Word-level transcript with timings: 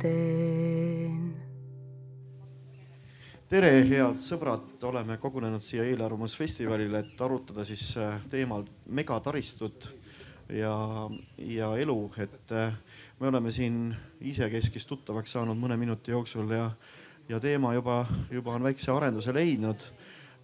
teen. 0.00 1.34
Tere, 3.48 3.70
head 3.86 4.18
sõbrad, 4.24 4.66
oleme 4.88 5.18
kogunenud 5.22 5.62
siia 5.62 5.84
eelarvamusfestivalile, 5.86 7.04
et 7.04 7.20
arutada 7.22 7.64
siis 7.68 7.92
äh, 8.00 8.16
teemal 8.32 8.64
megataristut 8.96 9.88
ja, 10.48 10.74
ja 11.38 11.70
elu, 11.78 11.98
et 12.24 12.54
äh, 12.56 12.74
me 13.20 13.30
oleme 13.30 13.52
siin 13.54 13.92
isekeskis 14.24 14.88
tuttavaks 14.90 15.36
saanud 15.36 15.60
mõne 15.60 15.76
minuti 15.78 16.14
jooksul 16.14 16.50
ja, 16.56 16.70
ja 17.28 17.40
teema 17.40 17.74
juba, 17.76 18.02
juba 18.32 18.56
on 18.56 18.66
väikse 18.66 18.90
arenduse 18.92 19.34
leidnud. 19.34 19.86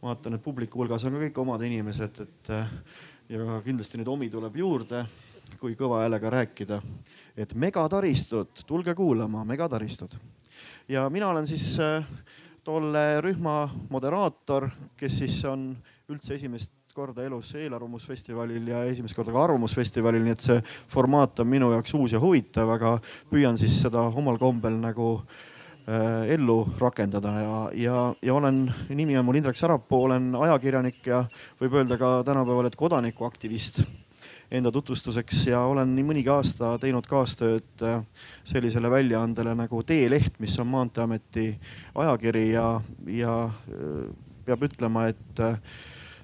vaatan, 0.01 0.35
et 0.35 0.43
publiku 0.43 0.81
hulgas 0.81 1.05
on 1.05 1.13
ka 1.13 1.25
kõik 1.27 1.39
omad 1.43 1.65
inimesed, 1.67 2.21
et 2.23 2.53
äh, 2.55 2.71
ja 3.29 3.59
kindlasti 3.65 3.99
neid 3.99 4.09
omi 4.09 4.31
tuleb 4.31 4.57
juurde, 4.57 5.05
kui 5.61 5.75
kõva 5.79 6.05
häälega 6.05 6.31
rääkida, 6.31 6.81
et 7.41 7.55
megataristut, 7.55 8.65
tulge 8.67 8.95
kuulama, 8.95 9.45
megataristut. 9.45 10.17
ja 10.89 11.09
mina 11.11 11.29
olen 11.29 11.47
siis 11.47 11.79
äh, 11.81 12.05
tolle 12.65 13.21
rühma 13.21 13.71
moderaator, 13.91 14.69
kes 14.97 15.19
siis 15.23 15.45
on 15.49 15.73
üldse 16.11 16.35
esimest 16.35 16.73
korda 16.95 17.23
elus 17.25 17.55
eelarvamusfestivalil 17.55 18.67
ja 18.69 18.83
esimest 18.91 19.15
korda 19.17 19.33
ka 19.33 19.45
Arvamusfestivalil, 19.45 20.25
nii 20.27 20.35
et 20.35 20.43
see 20.43 20.59
formaat 20.91 21.41
on 21.41 21.49
minu 21.49 21.71
jaoks 21.71 21.95
uus 21.95 22.17
ja 22.17 22.21
huvitav, 22.21 22.73
aga 22.75 22.97
püüan 23.31 23.59
siis 23.61 23.79
seda 23.85 24.03
omal 24.11 24.41
kombel 24.43 24.75
nagu 24.83 25.13
äh, 25.87 26.35
ellu 26.35 26.59
rakendada 26.81 27.33
ja, 27.39 27.57
ja, 27.79 28.03
ja 28.27 28.35
olen, 28.35 28.65
nimi 28.91 29.17
on 29.19 29.29
mul 29.29 29.39
Indrek 29.39 29.57
Sarapuu, 29.57 30.03
olen 30.11 30.35
ajakirjanik 30.35 31.07
ja 31.07 31.23
võib 31.63 31.79
öelda 31.79 31.99
ka 32.01 32.13
tänapäeval, 32.27 32.69
et 32.69 32.79
kodanikuaktivist 32.81 33.85
enda 34.51 34.73
tutvustuseks 34.73 35.45
ja 35.47 35.61
olen 35.71 35.93
nii 35.95 36.05
mõnigi 36.09 36.31
aasta 36.33 36.73
teinud 36.83 37.07
kaastööd 37.07 37.85
äh, 37.87 38.01
sellisele 38.47 38.91
väljaandele 38.91 39.55
nagu 39.55 39.83
Teeleht, 39.87 40.41
mis 40.43 40.59
on 40.59 40.67
Maanteeameti 40.73 41.53
ajakiri 41.95 42.49
ja, 42.51 42.67
ja 43.07 43.37
äh, 43.47 44.11
peab 44.47 44.67
ütlema, 44.67 45.07
et 45.13 45.43
äh, 45.45 45.61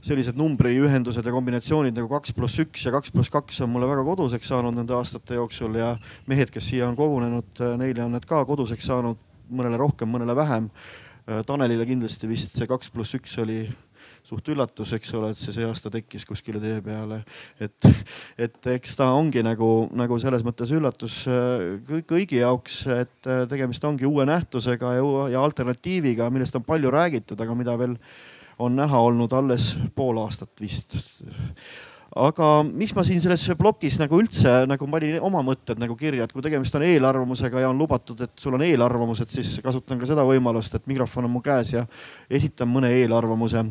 sellised 0.07 0.39
numbriühendused 0.39 1.27
ja 1.27 1.35
kombinatsioonid 1.35 1.95
nagu 1.95 2.11
kaks 2.11 2.35
pluss 2.35 2.59
üks 2.63 2.89
ja 2.89 2.95
kaks 2.95 3.15
pluss 3.15 3.31
kaks 3.31 3.63
on 3.63 3.71
mulle 3.71 3.89
väga 3.91 4.03
koduseks 4.07 4.51
saanud 4.51 4.75
nende 4.75 4.95
aastate 4.99 5.39
jooksul 5.39 5.79
ja 5.79 5.95
mehed, 6.27 6.51
kes 6.55 6.71
siia 6.73 6.91
on 6.91 6.99
kogunenud, 6.99 7.63
neile 7.79 8.05
on 8.05 8.15
need 8.15 8.27
ka 8.27 8.43
koduseks 8.47 8.91
saanud, 8.91 9.19
mõnele 9.51 9.79
rohkem, 9.79 10.11
mõnele 10.11 10.35
vähem. 10.39 10.71
Tanelile 11.47 11.83
kindlasti 11.89 12.29
vist 12.31 12.55
see 12.55 12.69
kaks 12.71 12.93
pluss 12.95 13.17
üks 13.19 13.35
oli 13.43 13.65
suht 14.27 14.49
üllatus, 14.51 14.93
eks 14.97 15.13
ole, 15.15 15.31
et 15.33 15.39
see 15.39 15.55
see 15.55 15.67
aasta 15.67 15.91
tekkis 15.93 16.27
kuskile 16.27 16.61
tee 16.63 16.81
peale. 16.85 17.23
et, 17.63 17.89
et 18.47 18.71
eks 18.75 18.97
ta 18.99 19.11
ongi 19.15 19.43
nagu, 19.47 19.89
nagu 19.97 20.19
selles 20.23 20.45
mõttes 20.47 20.73
üllatus 20.75 21.23
äh, 21.31 22.03
kõigi 22.09 22.41
jaoks, 22.43 22.81
et 22.91 23.31
äh, 23.31 23.45
tegemist 23.51 23.85
ongi 23.87 24.09
uue 24.09 24.27
nähtusega 24.29 24.97
ja, 24.99 25.27
ja 25.37 25.45
alternatiiviga, 25.45 26.31
millest 26.35 26.59
on 26.59 26.67
palju 26.67 26.91
räägitud, 26.95 27.41
aga 27.41 27.59
mida 27.59 27.77
veel 27.79 27.99
on 28.59 28.77
näha 28.77 29.03
olnud 29.09 29.33
alles 29.37 29.75
pool 29.95 30.19
aastat 30.25 30.51
vist 30.61 30.97
aga 32.17 32.49
mis 32.65 32.95
ma 32.97 33.05
siin 33.05 33.21
selles 33.21 33.45
plokis 33.59 33.99
nagu 34.01 34.19
üldse 34.23 34.63
nagu 34.69 34.89
panin 34.91 35.19
oma 35.25 35.43
mõtted 35.45 35.81
nagu 35.81 35.97
kirja, 35.99 36.25
et 36.25 36.33
kui 36.33 36.45
tegemist 36.45 36.75
on 36.79 36.85
eelarvamusega 36.87 37.63
ja 37.63 37.71
on 37.71 37.79
lubatud, 37.79 38.23
et 38.25 38.33
sul 38.41 38.57
on 38.57 38.65
eelarvamused, 38.65 39.31
siis 39.33 39.59
kasutan 39.65 40.01
ka 40.01 40.09
seda 40.09 40.25
võimalust, 40.27 40.75
et 40.75 40.89
mikrofon 40.89 41.29
on 41.29 41.35
mu 41.37 41.43
käes 41.45 41.75
ja 41.77 41.85
esitan 42.31 42.71
mõne 42.73 42.93
eelarvamuse 42.97 43.67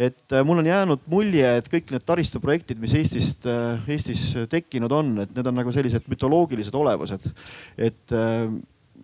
et 0.00 0.32
äh, 0.32 0.44
mul 0.46 0.62
on 0.62 0.68
jäänud 0.68 1.04
mulje, 1.12 1.48
et 1.60 1.68
kõik 1.68 1.92
need 1.92 2.04
taristuprojektid, 2.08 2.80
mis 2.80 2.94
Eestist, 2.96 3.44
äh, 3.48 3.88
Eestis 3.92 4.30
tekkinud 4.50 4.92
on, 4.96 5.12
et 5.24 5.34
need 5.36 5.50
on 5.50 5.58
nagu 5.60 5.72
sellised 5.74 6.08
mütoloogilised 6.10 6.76
olevused. 6.76 7.28
et, 7.76 8.04
äh, 8.16 8.46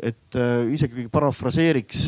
et 0.06 0.37
isegi 0.77 1.06
parafraseeriks 1.09 2.03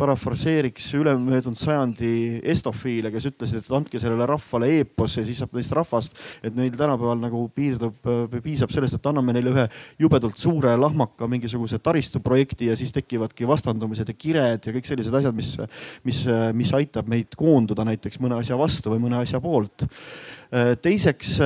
parafraseeriks 0.00 0.88
ülemöödunud 0.98 1.58
sajandi 1.60 2.40
estofiile, 2.52 3.12
kes 3.12 3.28
ütlesid, 3.30 3.60
et 3.60 3.76
andke 3.76 4.00
sellele 4.00 4.26
rahvale 4.28 4.70
eepos 4.78 5.18
ja 5.18 5.24
siis 5.26 5.42
saab 5.42 5.54
neist 5.58 5.74
rahvast. 5.76 6.16
et 6.42 6.56
meil 6.56 6.72
tänapäeval 6.72 7.20
nagu 7.20 7.44
piirdub, 7.54 8.10
piisab 8.42 8.72
sellest, 8.72 8.96
et 8.96 9.06
anname 9.10 9.36
neile 9.36 9.52
ühe 9.54 9.66
jubedalt 10.00 10.40
suure 10.40 10.74
lahmaka 10.76 11.28
mingisuguse 11.30 11.78
taristuprojekti 11.78 12.70
ja 12.70 12.76
siis 12.76 12.92
tekivadki 12.96 13.48
vastandumised 13.48 14.08
ja 14.08 14.16
kired 14.16 14.66
ja 14.66 14.74
kõik 14.76 14.88
sellised 14.88 15.14
asjad, 15.20 15.36
mis, 15.36 15.54
mis, 16.08 16.24
mis 16.56 16.74
aitab 16.76 17.08
meid 17.10 17.36
koonduda 17.38 17.86
näiteks 17.88 18.20
mõne 18.24 18.40
asja 18.40 18.58
vastu 18.58 18.94
või 18.94 19.04
mõne 19.06 19.20
asja 19.20 19.40
poolt. 19.40 19.86
teiseks 20.82 21.38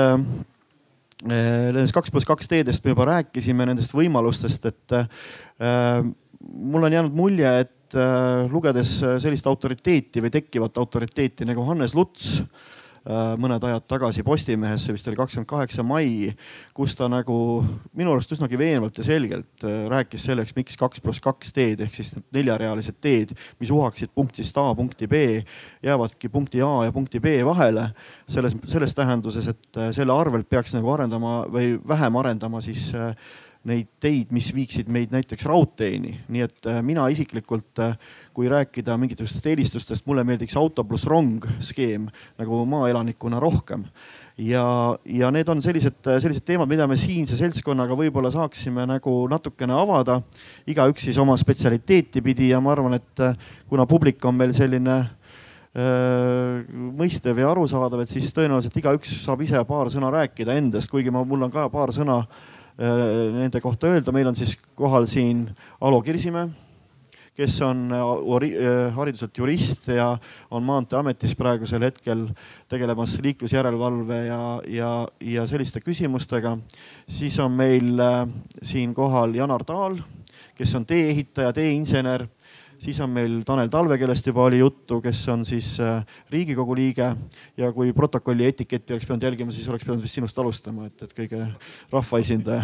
nendest 1.24 1.94
kaks 1.96 2.12
pluss 2.12 2.28
kaks 2.28 2.50
teedest 2.50 2.84
me 2.84 2.92
juba 2.92 3.06
rääkisime, 3.08 3.66
nendest 3.68 3.94
võimalustest, 3.96 4.66
et 4.68 4.96
äh, 4.98 5.06
mul 6.52 6.82
on 6.82 6.92
jäänud 6.92 7.12
mulje, 7.14 7.58
et 7.60 7.96
äh, 7.96 8.50
lugedes 8.52 8.98
äh, 9.02 9.18
sellist 9.22 9.46
autoriteeti 9.46 10.22
või 10.24 10.32
tekkivat 10.34 10.78
autoriteeti 10.78 11.46
nagu 11.48 11.64
Hannes 11.68 11.94
Luts 11.94 12.36
äh, 12.40 13.34
mõned 13.40 13.62
ajad 13.64 13.86
tagasi 13.88 14.24
Postimehes, 14.26 14.84
see 14.84 14.96
vist 14.96 15.08
oli 15.10 15.18
kakskümmend 15.18 15.48
kaheksa 15.48 15.84
mai, 15.86 16.32
kus 16.76 16.96
ta 16.98 17.08
nagu 17.12 17.36
minu 17.96 18.14
arust 18.14 18.34
üsnagi 18.36 18.58
veenvalt 18.58 18.98
ja 18.98 19.06
selgelt 19.06 19.66
rääkis 19.92 20.26
selleks, 20.28 20.54
miks 20.56 20.78
kaks 20.80 21.02
pluss 21.04 21.22
kaks 21.24 21.54
teed 21.54 21.84
ehk 21.84 21.96
siis 21.96 22.14
need 22.16 22.40
neljarealised 22.40 22.98
teed, 23.04 23.34
mis 23.60 23.72
uhaksid 23.74 24.12
punktist 24.14 24.58
A 24.60 24.66
punkti 24.76 25.08
B, 25.10 25.24
jäävadki 25.84 26.32
punkti 26.32 26.64
A 26.64 26.74
ja 26.88 26.92
punkti 26.92 27.20
B 27.20 27.38
vahele. 27.46 27.90
selles, 28.28 28.56
selles 28.66 28.94
tähenduses, 28.94 29.46
et 29.52 29.80
selle 29.92 30.12
arvelt 30.12 30.48
peaks 30.48 30.72
nagu 30.74 30.88
arendama 30.90 31.42
või 31.52 31.74
vähem 31.88 32.16
arendama 32.16 32.60
siis 32.64 32.88
äh, 32.94 33.12
neid 33.68 33.88
teid, 34.02 34.32
mis 34.34 34.50
viiksid 34.52 34.90
meid 34.92 35.12
näiteks 35.14 35.46
raudteeni. 35.48 36.18
nii 36.28 36.44
et 36.44 36.68
äh, 36.68 36.82
mina 36.84 37.06
isiklikult, 37.12 37.80
äh, 37.80 37.96
kui 38.36 38.48
rääkida 38.50 38.96
mingitest 39.00 39.46
eelistustest, 39.46 40.04
mulle 40.06 40.24
meeldiks 40.24 40.56
auto 40.60 40.84
pluss 40.84 41.06
rong 41.08 41.46
skeem 41.64 42.10
nagu 42.38 42.60
maaelanikuna 42.68 43.40
rohkem. 43.40 43.86
ja, 44.36 44.64
ja 45.04 45.30
need 45.30 45.48
on 45.48 45.62
sellised, 45.64 45.96
äh, 46.06 46.20
sellised 46.20 46.44
teemad, 46.44 46.68
mida 46.68 46.86
me 46.86 46.98
siinse 47.00 47.38
seltskonnaga 47.40 47.96
võib-olla 47.96 48.32
saaksime 48.34 48.84
nagu 48.86 49.16
natukene 49.32 49.72
avada. 49.72 50.20
igaüks 50.66 51.08
siis 51.08 51.18
oma 51.18 51.36
spetsialiteeti 51.40 52.22
pidi 52.22 52.52
ja 52.52 52.60
ma 52.60 52.72
arvan, 52.72 53.00
et 53.00 53.28
kuna 53.68 53.86
publik 53.86 54.24
on 54.24 54.36
meil 54.36 54.52
selline 54.52 55.04
mõistev 56.94 57.38
ja 57.40 57.48
arusaadav, 57.50 58.04
et 58.04 58.10
siis 58.12 58.28
tõenäoliselt 58.30 58.76
igaüks 58.78 59.16
saab 59.24 59.40
ise 59.42 59.58
paar 59.66 59.88
sõna 59.90 60.06
rääkida 60.14 60.54
endast, 60.54 60.86
kuigi 60.86 61.10
ma, 61.10 61.24
mul 61.26 61.48
on 61.48 61.50
ka 61.50 61.64
paar 61.72 61.90
sõna 61.90 62.20
Äh, 62.22 62.53
nende 62.78 63.60
kohta 63.62 63.86
öelda. 63.86 64.12
meil 64.12 64.26
on 64.26 64.34
siis 64.34 64.56
kohal 64.74 65.06
siin 65.06 65.46
Alo 65.80 66.00
Kirsimäe, 66.02 66.48
kes 67.34 67.60
on 67.62 67.92
äh, 67.92 68.00
äh, 68.00 68.94
hariduselt 68.94 69.38
jurist 69.38 69.88
ja 69.88 70.18
on 70.50 70.62
Maanteeametis 70.62 71.34
praegusel 71.38 71.82
hetkel 71.82 72.28
tegelemas 72.68 73.18
liiklusjärelevalve 73.22 74.24
ja, 74.26 74.42
ja, 74.66 74.92
ja 75.20 75.46
selliste 75.46 75.80
küsimustega. 75.80 76.58
siis 77.08 77.38
on 77.38 77.52
meil 77.52 78.02
siin 78.62 78.94
kohal 78.94 79.34
Janar 79.34 79.64
Taal, 79.64 79.98
kes 80.54 80.74
on 80.74 80.86
tee-ehitaja, 80.86 81.52
teeinsener 81.52 82.26
siis 82.84 83.00
on 83.00 83.12
meil 83.12 83.38
Tanel 83.46 83.70
Talve, 83.72 83.96
kellest 84.00 84.26
juba 84.28 84.44
oli 84.48 84.58
juttu, 84.60 85.00
kes 85.04 85.22
on 85.32 85.44
siis 85.48 85.74
äh, 85.80 86.04
riigikogu 86.32 86.76
liige. 86.76 87.10
Ja 87.56 87.70
kui 87.72 87.92
protokolli 87.96 88.46
etiketti 88.50 88.94
oleks 88.94 89.06
pidanud 89.08 89.24
jälgima, 89.24 89.54
siis 89.54 89.68
oleks 89.70 89.86
pidanud 89.86 90.04
vist 90.04 90.18
sinust 90.18 90.38
alustama, 90.38 90.88
et, 90.90 91.04
et 91.06 91.14
kõige 91.16 91.40
rahvaesindaja. 91.92 92.62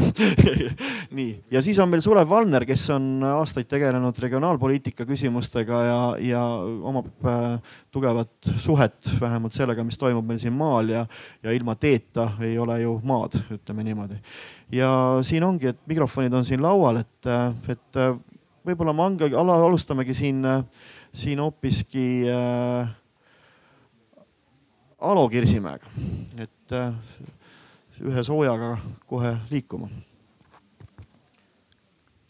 Nii, 1.17 1.31
ja 1.55 1.63
siis 1.65 1.79
on 1.81 1.91
meil 1.93 2.05
Sulev 2.05 2.29
Valner, 2.31 2.67
kes 2.69 2.87
on 2.97 3.25
aastaid 3.33 3.71
tegelenud 3.71 4.19
regionaalpoliitika 4.25 5.07
küsimustega 5.09 5.83
ja, 5.89 6.01
ja 6.33 6.45
omab 6.93 7.11
äh, 7.25 7.77
tugevat 7.95 8.53
suhet 8.61 9.13
vähemalt 9.21 9.57
sellega, 9.57 9.85
mis 9.87 9.99
toimub 10.01 10.27
meil 10.27 10.41
siin 10.43 10.57
maal 10.57 10.93
ja, 10.93 11.07
ja 11.45 11.55
ilma 11.57 11.77
teeta 11.81 12.33
ei 12.45 12.59
ole 12.61 12.81
ju 12.83 12.99
maad, 13.07 13.39
ütleme 13.57 13.87
niimoodi. 13.87 14.21
ja 14.73 14.91
siin 15.27 15.45
ongi, 15.45 15.73
et 15.73 15.81
mikrofonid 15.89 16.35
on 16.37 16.45
siin 16.47 16.63
laual, 16.63 17.01
et, 17.01 17.31
et 17.73 17.99
võib-olla 18.67 18.95
me 18.97 19.05
ongi, 19.07 19.31
alustamegi 19.35 20.15
siin, 20.17 20.45
siin 21.13 21.41
hoopiski 21.43 22.07
äh, 22.31 22.91
Alo 25.01 25.29
Kirsimäega, 25.33 25.89
et 26.41 26.77
äh, 26.77 26.93
ühe 28.05 28.25
soojaga 28.25 28.75
kohe 29.09 29.35
liikuma. 29.51 29.89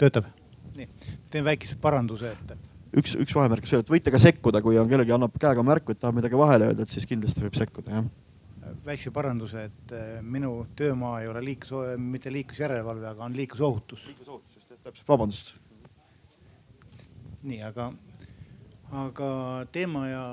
töötab? 0.01 0.31
nii, 0.77 0.87
teen 1.31 1.45
väikese 1.45 1.77
paranduse, 1.83 2.31
et. 2.33 2.53
üks, 2.97 3.17
üks 3.19 3.35
vahemärkus 3.37 3.75
veel, 3.75 3.83
et 3.85 3.93
võite 3.93 4.15
ka 4.15 4.21
sekkuda, 4.23 4.63
kui 4.63 4.79
on 4.79 4.89
kellelgi 4.89 5.17
annab 5.17 5.35
käega 5.41 5.65
märku, 5.67 5.93
et 5.93 6.01
tahab 6.01 6.21
midagi 6.21 6.39
vahele 6.39 6.71
öelda, 6.71 6.87
et 6.87 6.95
siis 6.95 7.09
kindlasti 7.11 7.47
võib 7.47 7.59
sekkuda, 7.59 8.01
jah 8.01 8.11
väikse 8.87 9.11
paranduse, 9.13 9.65
et 9.67 9.93
äh, 9.93 10.21
minu 10.23 10.63
töömaa 10.79 11.19
ei 11.21 11.27
ole 11.29 11.43
liiklus, 11.43 11.99
mitte 11.99 12.31
liiklusjärelevalve, 12.33 13.09
aga 13.11 13.27
on 13.27 13.35
liiklusohutus. 13.37 14.07
liiklusohutus, 14.07 14.57
just, 14.57 14.71
täpselt, 14.71 15.03
vabandust 15.11 15.51
nii, 17.43 17.61
aga, 17.65 17.87
aga 18.93 19.29
teema 19.73 20.07
ja 20.09 20.25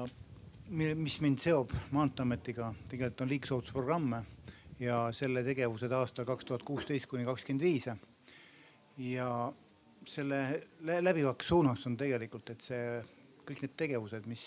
mis 0.70 1.20
mind 1.24 1.40
seob 1.40 1.72
Maanteeametiga, 1.96 2.74
tegelikult 2.90 3.22
on 3.24 3.30
liiklusohutusprogramme 3.32 4.24
ja 4.80 5.06
selle 5.16 5.44
tegevused 5.48 5.92
aastal 5.96 6.28
kaks 6.28 6.46
tuhat 6.46 6.66
kuusteist 6.68 7.08
kuni 7.08 7.26
kakskümmend 7.26 7.64
viis. 7.64 7.88
ja 8.98 9.54
selle 10.06 10.68
läbivaks 11.02 11.48
suunaks 11.48 11.88
on 11.88 11.98
tegelikult, 11.98 12.50
et 12.50 12.62
see 12.62 12.84
kõik 13.48 13.64
need 13.64 13.76
tegevused, 13.78 14.28
mis 14.28 14.44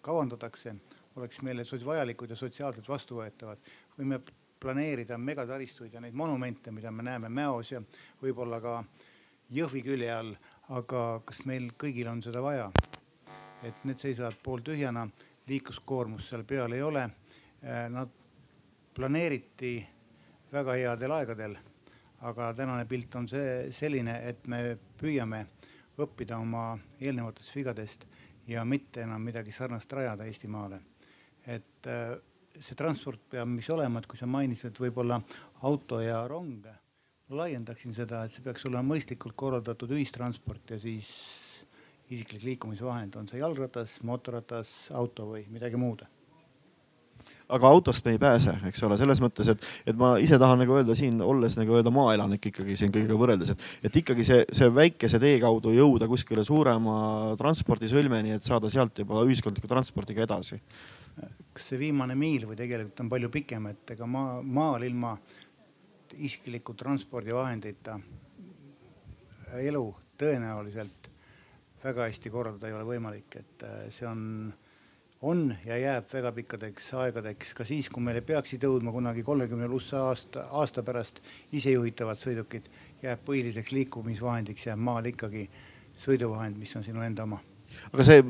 kavandatakse, 0.00 0.74
oleks 1.16 1.42
meile 1.42 1.64
vajalikud 1.84 2.30
ja 2.30 2.36
sotsiaalselt 2.36 2.88
vastuvõetavad. 2.88 3.58
võime 3.98 4.20
planeerida 4.60 5.18
megataristuid 5.18 5.92
ja 5.92 6.00
neid 6.00 6.14
monumente, 6.14 6.70
mida 6.70 6.90
me 6.90 7.02
näeme 7.02 7.28
Mäos 7.28 7.72
ja 7.72 7.82
võib-olla 8.22 8.60
ka 8.60 8.84
Jõhvi 9.50 9.82
külje 9.82 10.10
all, 10.10 10.34
aga 10.74 11.02
kas 11.26 11.44
meil 11.46 11.70
kõigil 11.78 12.08
on 12.10 12.22
seda 12.22 12.42
vaja? 12.42 12.70
et 13.64 13.84
need 13.88 13.98
seisavad 13.98 14.36
pooltühjana, 14.44 15.06
liikluskoormust 15.48 16.28
seal 16.28 16.44
peal 16.46 16.74
ei 16.76 16.82
ole. 16.84 17.06
Nad 17.90 18.10
planeeriti 18.94 19.72
väga 20.52 20.76
headel 20.76 21.14
aegadel, 21.16 21.56
aga 22.28 22.50
tänane 22.54 22.84
pilt 22.86 23.16
on 23.18 23.26
see 23.28 23.72
selline, 23.74 24.20
et 24.28 24.46
me 24.46 24.76
püüame 25.00 25.40
õppida 25.98 26.38
oma 26.38 26.76
eelnevatest 27.00 27.56
vigadest 27.56 28.06
ja 28.46 28.64
mitte 28.64 29.02
enam 29.02 29.24
midagi 29.24 29.52
sarnast 29.52 29.92
rajada 29.92 30.28
Eestimaale. 30.28 30.80
et 31.46 31.86
äh, 31.86 32.16
see 32.58 32.74
transport 32.74 33.20
peab 33.30 33.48
mis 33.48 33.68
olema, 33.70 34.00
et 34.00 34.06
kui 34.06 34.18
sa 34.18 34.26
mainisid, 34.26 34.78
võib-olla 34.80 35.20
auto 35.62 36.00
ja 36.00 36.26
rong, 36.28 36.66
laiendaksin 37.34 37.94
seda, 37.94 38.24
et 38.24 38.34
see 38.34 38.44
peaks 38.44 38.66
olema 38.68 38.94
mõistlikult 38.94 39.34
korraldatud 39.38 39.90
ühistransport 39.96 40.76
ja 40.76 40.78
siis 40.78 41.08
isiklik 42.10 42.44
liikumisvahend, 42.46 43.16
on 43.18 43.26
see 43.30 43.40
jalgratas, 43.40 43.96
mootorratas, 44.06 44.70
auto 44.94 45.32
või 45.32 45.42
midagi 45.50 45.80
muud 45.80 46.06
aga 47.50 47.70
autost 47.70 48.04
me 48.04 48.12
ei 48.14 48.20
pääse, 48.22 48.52
eks 48.68 48.82
ole, 48.86 48.96
selles 48.98 49.20
mõttes, 49.22 49.48
et, 49.50 49.64
et 49.90 49.96
ma 49.98 50.12
ise 50.22 50.38
tahan 50.38 50.60
nagu 50.62 50.76
öelda 50.78 50.94
siin 50.98 51.18
olles 51.22 51.56
nagu 51.58 51.76
öelda 51.78 51.92
maaelanik 51.94 52.48
ikkagi 52.50 52.76
siin 52.78 52.92
kõigega 52.94 53.18
võrreldes, 53.18 53.52
et, 53.54 53.64
et 53.86 53.98
ikkagi 54.02 54.26
see, 54.26 54.44
see 54.54 54.68
väikese 54.74 55.20
tee 55.22 55.38
kaudu 55.42 55.74
jõuda 55.74 56.08
kuskile 56.10 56.44
suurema 56.46 56.98
transpordisõlmeni, 57.40 58.34
et 58.36 58.46
saada 58.46 58.70
sealt 58.72 58.98
juba 59.02 59.24
ühiskondliku 59.26 59.70
transpordiga 59.70 60.26
edasi. 60.26 60.60
kas 61.56 61.70
see 61.70 61.78
viimane 61.80 62.14
miil 62.18 62.46
või 62.46 62.58
tegelikult 62.58 63.00
on 63.04 63.10
palju 63.14 63.32
pikem, 63.38 63.70
et 63.72 63.94
ega 63.96 64.06
maa, 64.10 64.40
maal 64.42 64.86
ilma 64.86 65.16
isikliku 66.18 66.74
transpordivahendita 66.74 67.98
elu 69.62 69.84
tõenäoliselt 70.18 71.10
väga 71.84 72.08
hästi 72.08 72.30
korraldada 72.30 72.70
ei 72.70 72.76
ole 72.76 72.86
võimalik, 72.88 73.36
et 73.40 73.66
see 73.94 74.06
on 74.08 74.22
on 75.22 75.56
ja 75.64 75.78
jääb 75.78 76.08
väga 76.12 76.32
pikkadeks 76.32 76.92
aegadeks. 76.94 77.54
Ka 77.56 77.64
siis, 77.64 77.88
kui 77.88 78.04
meile 78.04 78.20
peaksid 78.20 78.62
jõudma 78.62 78.92
kunagi 78.92 79.24
kolmekümne 79.26 79.68
pluss 79.70 79.94
aasta, 79.96 80.46
aasta 80.60 80.84
pärast 80.86 81.22
isejuhitavad 81.56 82.20
sõidukid, 82.20 82.68
jääb 83.02 83.24
põhiliseks 83.26 83.72
liikumisvahendiks 83.72 84.68
jääb 84.70 84.82
maal 84.90 85.08
ikkagi 85.12 85.48
sõiduvahend, 86.04 86.58
mis 86.60 86.76
on 86.76 86.84
sinu 86.84 87.04
enda 87.06 87.24
oma 87.24 87.40
aga 87.92 88.06
see 88.06 88.22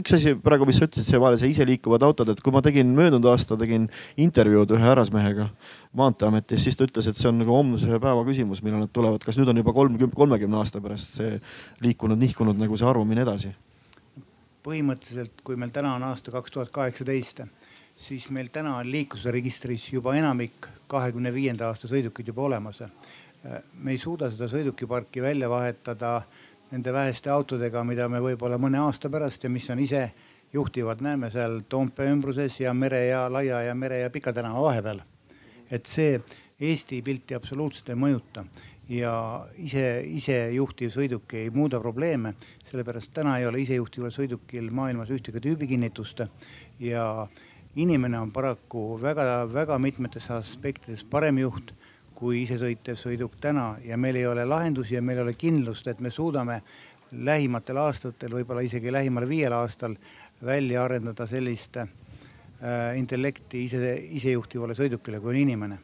üks 0.00 0.14
asi 0.16 0.34
praegu, 0.42 0.66
mis 0.68 0.78
sa 0.80 0.88
ütlesid, 0.88 1.08
see 1.08 1.20
vaale, 1.22 1.38
see 1.40 1.52
iseliikuvad 1.52 2.04
autod, 2.06 2.32
et 2.34 2.42
kui 2.44 2.54
ma 2.54 2.62
tegin 2.64 2.94
möödunud 2.96 3.28
aasta 3.30 3.58
tegin 3.60 3.88
intervjuud 4.20 4.74
ühe 4.76 4.84
härrasmehega 4.84 5.48
Maanteeametis, 5.94 6.64
siis 6.66 6.78
ta 6.78 6.88
ütles, 6.88 7.08
et 7.10 7.20
see 7.20 7.30
on 7.30 7.38
nagu 7.42 7.54
homse 7.54 8.00
päeva 8.02 8.24
küsimus, 8.26 8.62
millal 8.66 8.84
nad 8.84 8.92
tulevad. 8.94 9.22
kas 9.24 9.38
nüüd 9.38 9.52
on 9.52 9.62
juba 9.62 9.74
kolmkümmend, 9.76 10.16
kolmekümne 10.18 10.58
aasta 10.60 10.82
pärast 10.84 11.20
see 11.20 11.38
liikunud, 11.84 12.18
nihkunud 12.20 12.58
nagu 12.60 12.78
see 12.80 12.88
arvamine 12.90 13.24
edasi? 13.26 13.54
põhimõtteliselt, 14.64 15.42
kui 15.44 15.58
meil 15.60 15.72
täna 15.74 15.92
on 15.98 16.06
aasta 16.08 16.32
kaks 16.32 16.54
tuhat 16.54 16.70
kaheksateist, 16.72 17.42
siis 18.00 18.30
meil 18.32 18.48
täna 18.52 18.78
on 18.78 18.88
liikluse 18.90 19.32
registris 19.34 19.90
juba 19.92 20.14
enamik 20.16 20.70
kahekümne 20.90 21.32
viienda 21.34 21.68
aasta 21.68 21.90
sõidukid 21.90 22.32
juba 22.32 22.46
olemas. 22.48 22.82
me 23.74 23.92
ei 23.92 23.98
suuda 23.98 24.30
seda 24.32 24.48
sõidukiparki 24.48 25.22
välja 25.22 25.48
vahetada 25.52 26.22
nende 26.74 26.92
väheste 26.92 27.30
autodega, 27.30 27.84
mida 27.86 28.08
me 28.10 28.18
võib-olla 28.22 28.58
mõne 28.58 28.80
aasta 28.82 29.10
pärast 29.10 29.44
ja 29.46 29.50
mis 29.50 29.68
on 29.70 29.78
ise 29.78 30.08
juhtivad, 30.54 31.02
näeme 31.06 31.30
seal 31.30 31.60
Toompea 31.70 32.10
ümbruses 32.10 32.58
ja 32.60 32.72
Mere 32.74 33.04
ja 33.06 33.28
Laia 33.30 33.60
ja 33.68 33.74
Mere 33.78 34.00
ja 34.02 34.10
Pika 34.10 34.32
tänava 34.34 34.62
vahepeal. 34.62 35.02
et 35.70 35.86
see 35.86 36.20
Eesti 36.60 37.00
pilti 37.02 37.34
absoluutselt 37.34 37.88
ei 37.90 37.96
mõjuta 37.98 38.44
ja 38.88 39.14
ise, 39.58 40.04
isejuhtiv 40.18 40.90
sõiduk 40.92 41.34
ei 41.34 41.48
muuda 41.50 41.80
probleeme, 41.80 42.34
sellepärast 42.68 43.12
täna 43.14 43.38
ei 43.38 43.46
ole 43.46 43.62
isejuhtival 43.62 44.12
sõidukil 44.14 44.70
maailmas 44.70 45.10
ühtegi 45.10 45.40
tüübikinnitust 45.40 46.26
ja 46.80 47.06
inimene 47.74 48.18
on 48.18 48.30
paraku 48.30 48.98
väga-väga 49.02 49.78
mitmetes 49.78 50.30
aspektides 50.30 51.04
parem 51.04 51.38
juht 51.38 51.72
kui 52.14 52.42
isesõitev 52.44 52.98
sõiduk 52.98 53.38
täna 53.40 53.74
ja 53.84 53.96
meil 53.98 54.16
ei 54.16 54.26
ole 54.26 54.44
lahendusi 54.46 54.94
ja 54.94 55.02
meil 55.02 55.18
ei 55.18 55.26
ole 55.28 55.34
kindlust, 55.38 55.88
et 55.88 56.00
me 56.00 56.10
suudame 56.10 56.60
lähimatel 57.12 57.78
aastatel, 57.78 58.34
võib-olla 58.38 58.64
isegi 58.66 58.92
lähimal 58.92 59.28
viiel 59.28 59.52
aastal 59.54 59.96
välja 60.44 60.84
arendada 60.84 61.26
sellist 61.26 61.76
äh, 61.78 61.88
intellekti 62.98 63.64
ise, 63.66 63.96
isejuhtivale 64.20 64.76
sõidukile, 64.78 65.20
kui 65.20 65.34
on 65.34 65.42
inimene 65.42 65.80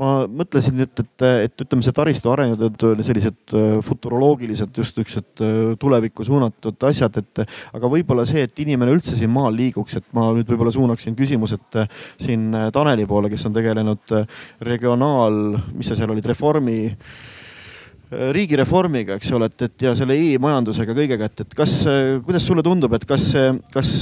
ma 0.00 0.12
mõtlesin 0.24 0.76
nüüd, 0.78 0.92
et, 1.02 1.24
et 1.44 1.64
ütleme, 1.64 1.84
see 1.84 1.94
taristu 1.94 2.30
arengud 2.32 2.62
on 2.88 3.02
sellised 3.04 3.52
äh, 3.56 3.74
futuroloogilised, 3.84 4.72
just 4.76 4.96
niisugused 4.96 5.42
äh, 5.44 5.58
tulevikku 5.80 6.24
suunatud 6.24 6.88
asjad, 6.88 7.18
et 7.20 7.42
aga 7.76 7.90
võib-olla 7.92 8.24
see, 8.28 8.46
et 8.46 8.64
inimene 8.64 8.94
üldse 8.96 9.18
siin 9.18 9.32
maal 9.32 9.52
liiguks, 9.58 9.98
et 10.00 10.08
ma 10.16 10.30
nüüd 10.32 10.48
võib-olla 10.48 10.72
suunaksin 10.74 11.16
küsimused 11.18 11.80
äh, 11.82 12.00
siin 12.20 12.48
Taneli 12.72 13.04
poole, 13.08 13.30
kes 13.32 13.44
on 13.48 13.56
tegelenud 13.56 14.16
regionaal, 14.64 15.38
mis 15.76 15.92
sa 15.92 15.98
seal 15.98 16.14
olid, 16.14 16.26
reformi 16.32 16.80
riigireformiga, 18.12 19.16
eks 19.16 19.30
ole, 19.32 19.48
et, 19.48 19.64
et 19.66 19.84
ja 19.86 19.92
selle 19.96 20.14
e-majandusega 20.18 20.94
kõigega, 20.96 21.28
et, 21.30 21.42
et 21.44 21.54
kas, 21.56 21.74
kuidas 22.26 22.44
sulle 22.44 22.64
tundub, 22.64 22.92
et 22.96 23.06
kas, 23.08 23.30
kas, 23.72 23.92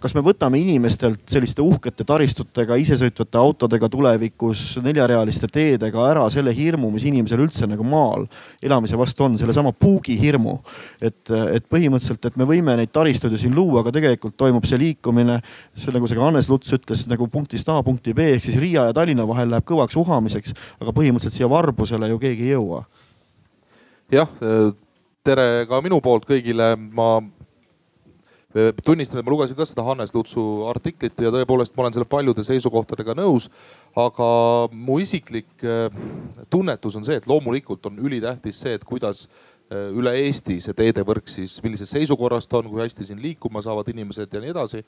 kas 0.00 0.14
me 0.16 0.22
võtame 0.24 0.60
inimestelt 0.62 1.20
selliste 1.30 1.64
uhkete 1.64 2.06
taristutega, 2.08 2.78
isesõitvate 2.80 3.40
autodega 3.40 3.90
tulevikus, 3.92 4.64
neljarealiste 4.84 5.50
teedega 5.52 6.06
ära 6.08 6.24
selle 6.32 6.54
hirmu, 6.56 6.90
mis 6.94 7.06
inimesel 7.08 7.44
üldse 7.44 7.68
nagu 7.68 7.84
maal 7.86 8.24
elamise 8.64 8.96
vastu 8.98 9.26
on, 9.26 9.36
sellesama 9.40 9.74
puugihirmu. 9.76 10.58
et, 11.00 11.20
et 11.28 11.68
põhimõtteliselt, 11.68 12.24
et 12.30 12.40
me 12.40 12.48
võime 12.48 12.76
neid 12.78 12.92
taristuid 12.94 13.36
ju 13.36 13.42
siin 13.44 13.54
luua, 13.56 13.82
aga 13.82 13.92
tegelikult 13.98 14.36
toimub 14.38 14.64
see 14.68 14.80
liikumine, 14.80 15.40
see 15.76 15.92
nagu 15.92 16.08
see 16.08 16.18
ka 16.18 16.24
Hannes 16.24 16.48
Luts 16.48 16.72
ütles, 16.72 17.04
nagu 17.10 17.28
punktist 17.28 17.68
A 17.68 17.82
punkti 17.84 18.14
B 18.16 18.32
ehk 18.36 18.48
siis 18.48 18.58
Riia 18.60 18.88
ja 18.88 18.96
Tallinna 18.96 19.26
vahel 19.28 19.52
läheb 19.52 19.68
kõvaks 19.68 19.98
uhamiseks, 20.00 20.56
aga 20.80 20.96
põhimõtteliselt 20.96 21.36
siia 21.36 21.50
Varbusele 21.52 22.08
ju 22.12 22.20
keegi 22.22 22.48
ei 22.48 22.56
jõua 22.56 22.84
jah, 24.12 24.28
tere 25.24 25.64
ka 25.68 25.80
minu 25.84 26.00
poolt 26.04 26.26
kõigile, 26.28 26.74
ma 26.76 27.14
eh, 28.52 28.72
tunnistan, 28.84 29.20
et 29.20 29.26
ma 29.26 29.32
lugesin 29.32 29.56
ka 29.56 29.66
seda 29.68 29.84
Hannes 29.86 30.12
Lutsu 30.12 30.66
artiklit 30.68 31.16
ja 31.22 31.32
tõepoolest 31.32 31.72
ma 31.76 31.86
olen 31.86 31.96
selle 31.96 32.08
paljude 32.10 32.44
seisukohtadega 32.44 33.16
nõus. 33.16 33.48
aga 33.96 34.28
mu 34.72 34.98
isiklik 35.00 35.64
eh, 35.64 35.88
tunnetus 36.52 36.98
on 37.00 37.08
see, 37.08 37.16
et 37.16 37.28
loomulikult 37.30 37.88
on 37.88 38.02
ülitähtis 38.04 38.60
see, 38.60 38.76
et 38.76 38.84
kuidas 38.84 39.28
üle 39.72 40.10
Eesti 40.20 40.58
see 40.60 40.74
teedevõrk 40.76 41.30
siis, 41.32 41.54
millises 41.64 41.88
seisukorras 41.88 42.44
ta 42.44 42.58
on, 42.58 42.66
kui 42.68 42.82
hästi 42.82 43.06
siin 43.08 43.22
liikuma 43.22 43.62
saavad 43.64 43.88
inimesed 43.88 44.28
ja 44.28 44.42
nii 44.42 44.50
edasi. 44.52 44.82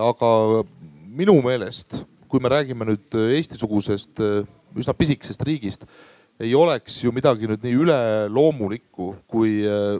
aga 0.00 0.30
minu 1.04 1.34
meelest, 1.44 1.98
kui 2.24 2.40
me 2.40 2.48
räägime 2.48 2.86
nüüd 2.88 3.18
Eesti-sugusest 3.36 4.22
üsna 4.80 4.94
pisikesest 4.96 5.44
riigist 5.44 5.84
ei 6.40 6.54
oleks 6.54 7.02
ju 7.04 7.12
midagi 7.12 7.48
nüüd 7.48 7.64
nii 7.64 7.76
üleloomulikku, 7.84 9.10
kui 9.28 9.60
äh, 9.68 9.98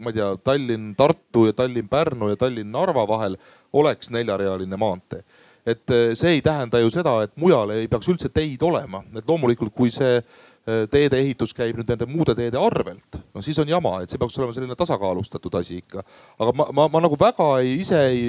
ma 0.00 0.12
ei 0.12 0.18
tea, 0.18 0.30
Tallinn-Tartu 0.48 1.48
ja 1.50 1.56
Tallinn-Pärnu 1.56 2.30
ja 2.32 2.38
Tallinn-Narva 2.40 3.04
vahel 3.08 3.36
oleks 3.72 4.10
neljarealine 4.14 4.76
maantee. 4.80 5.24
et 5.66 5.90
äh, 5.90 6.10
see 6.14 6.34
ei 6.36 6.42
tähenda 6.44 6.78
ju 6.78 6.90
seda, 6.92 7.22
et 7.24 7.32
mujal 7.40 7.70
ei 7.72 7.86
peaks 7.88 8.08
üldse 8.12 8.28
teid 8.28 8.62
olema, 8.62 9.00
et 9.16 9.28
loomulikult, 9.28 9.72
kui 9.72 9.92
see 9.92 10.18
äh, 10.18 10.82
teede 10.92 11.20
ehitus 11.20 11.54
käib 11.56 11.78
nüüd 11.78 11.88
nende 11.88 12.08
muude 12.08 12.34
teede 12.36 12.60
arvelt, 12.60 13.16
no 13.32 13.40
siis 13.42 13.58
on 13.62 13.68
jama, 13.68 13.96
et 14.02 14.12
see 14.12 14.20
peaks 14.20 14.36
olema 14.38 14.52
selline 14.52 14.76
tasakaalustatud 14.76 15.56
asi 15.60 15.80
ikka. 15.80 16.04
aga 16.38 16.52
ma, 16.52 16.68
ma, 16.72 16.88
ma 16.92 17.04
nagu 17.06 17.16
väga 17.20 17.48
ei, 17.62 17.78
ise 17.80 18.02
ei 18.10 18.28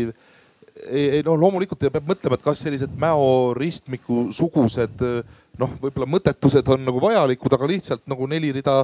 ei, 0.86 1.10
ei 1.18 1.24
no 1.24 1.36
loomulikult 1.40 1.80
peab 1.88 2.08
mõtlema, 2.08 2.36
et 2.36 2.44
kas 2.44 2.64
sellised 2.64 2.96
Mäo 3.00 3.54
ristmiku 3.56 4.30
sugused 4.36 5.04
noh, 5.60 5.76
võib-olla 5.82 6.08
mõttetused 6.18 6.72
on 6.76 6.86
nagu 6.88 7.02
vajalikud, 7.04 7.58
aga 7.58 7.70
lihtsalt 7.70 8.06
nagu 8.12 8.28
neli 8.30 8.52
rida 8.56 8.84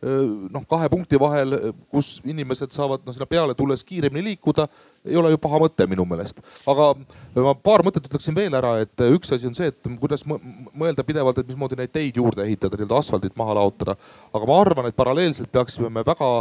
noh, 0.00 0.62
kahe 0.68 0.88
punkti 0.88 1.18
vahel, 1.20 1.56
kus 1.92 2.18
inimesed 2.24 2.72
saavad 2.72 3.02
noh, 3.04 3.12
sinna 3.12 3.28
peale 3.28 3.54
tulles 3.56 3.82
kiiremini 3.84 4.30
liikuda, 4.30 4.64
ei 5.04 5.18
ole 5.20 5.32
ju 5.34 5.40
paha 5.40 5.60
mõte 5.60 5.84
minu 5.90 6.06
meelest. 6.08 6.40
aga 6.68 6.94
ma 7.36 7.52
paar 7.54 7.84
mõtet 7.84 8.08
ütleksin 8.08 8.36
veel 8.36 8.56
ära, 8.56 8.78
et 8.84 9.04
üks 9.10 9.34
asi 9.36 9.48
on 9.48 9.56
see, 9.56 9.68
et 9.68 9.92
kuidas 10.00 10.24
mõelda 10.24 11.04
pidevalt, 11.04 11.42
et 11.42 11.52
mismoodi 11.52 11.76
neid 11.76 11.92
teid 11.92 12.16
juurde 12.16 12.46
ehitada, 12.46 12.80
nii-öelda 12.80 13.02
asfaldit 13.02 13.36
maha 13.36 13.58
laotada. 13.60 13.96
aga 14.32 14.48
ma 14.48 14.58
arvan, 14.64 14.88
et 14.88 14.96
paralleelselt 14.96 15.52
peaksime 15.52 15.92
me 15.92 16.04
väga 16.06 16.32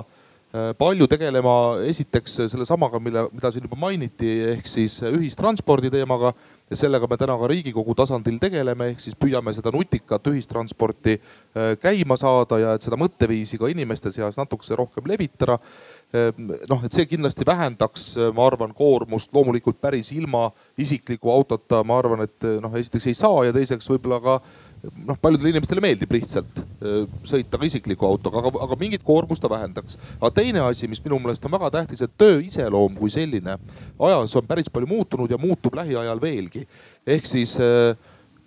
palju 0.80 1.06
tegelema 1.06 1.56
esiteks 1.86 2.40
sellesamaga, 2.50 2.98
mille, 3.00 3.28
mida 3.36 3.52
siin 3.54 3.68
juba 3.68 3.78
mainiti, 3.78 4.32
ehk 4.56 4.68
siis 4.68 4.96
ühistranspordi 5.06 5.92
teemaga 5.94 6.32
ja 6.70 6.78
sellega 6.78 7.08
me 7.10 7.18
täna 7.18 7.36
ka 7.40 7.50
riigikogu 7.50 7.96
tasandil 7.98 8.38
tegeleme, 8.42 8.92
ehk 8.92 9.04
siis 9.04 9.18
püüame 9.20 9.54
seda 9.56 9.74
nutikat 9.74 10.28
ühistransporti 10.32 11.18
äh, 11.18 11.74
käima 11.82 12.18
saada 12.20 12.60
ja 12.62 12.76
et 12.78 12.86
seda 12.86 13.00
mõtteviisi 13.00 13.60
ka 13.60 13.72
inimeste 13.72 14.12
seas 14.14 14.38
natukese 14.40 14.78
rohkem 14.80 15.10
levitada. 15.10 15.60
Äh, 16.14 16.32
noh, 16.70 16.86
et 16.86 16.96
see 16.96 17.10
kindlasti 17.10 17.48
vähendaks, 17.48 18.12
ma 18.36 18.48
arvan, 18.48 18.74
koormust 18.78 19.34
loomulikult 19.34 19.82
päris 19.82 20.14
ilma 20.16 20.50
isikliku 20.78 21.34
autota, 21.34 21.84
ma 21.84 22.00
arvan, 22.00 22.26
et 22.28 22.50
noh, 22.62 22.76
esiteks 22.80 23.10
ei 23.10 23.18
saa 23.18 23.46
ja 23.50 23.56
teiseks 23.56 23.90
võib-olla 23.90 24.22
ka 24.24 24.40
noh, 25.06 25.18
paljudele 25.22 25.54
inimestele 25.54 25.84
meeldib 25.84 26.14
lihtsalt 26.16 26.62
äh, 26.62 27.02
sõita 27.28 27.60
ka 27.60 27.68
isikliku 27.68 28.08
autoga, 28.08 28.42
aga, 28.44 28.54
aga 28.66 28.78
mingit 28.80 29.04
koormust 29.06 29.44
ta 29.44 29.52
vähendaks. 29.52 30.00
aga 30.20 30.32
teine 30.42 30.64
asi, 30.66 30.88
mis 30.92 31.04
minu 31.06 31.20
meelest 31.20 31.46
on 31.46 31.56
väga 31.56 31.72
tähtis, 31.80 32.04
et 32.06 32.16
töö 32.20 32.40
iseloom 32.46 32.96
kui 33.00 33.12
selline 33.14 33.58
ajas 34.10 34.38
on 34.40 34.48
päris 34.48 34.72
palju 34.72 34.90
muutunud 34.90 35.32
ja 35.32 35.40
muutub 35.42 35.76
lähiajal 35.80 36.22
veelgi. 36.22 36.66
ehk 37.08 37.28
siis 37.30 37.58
äh, 37.60 37.96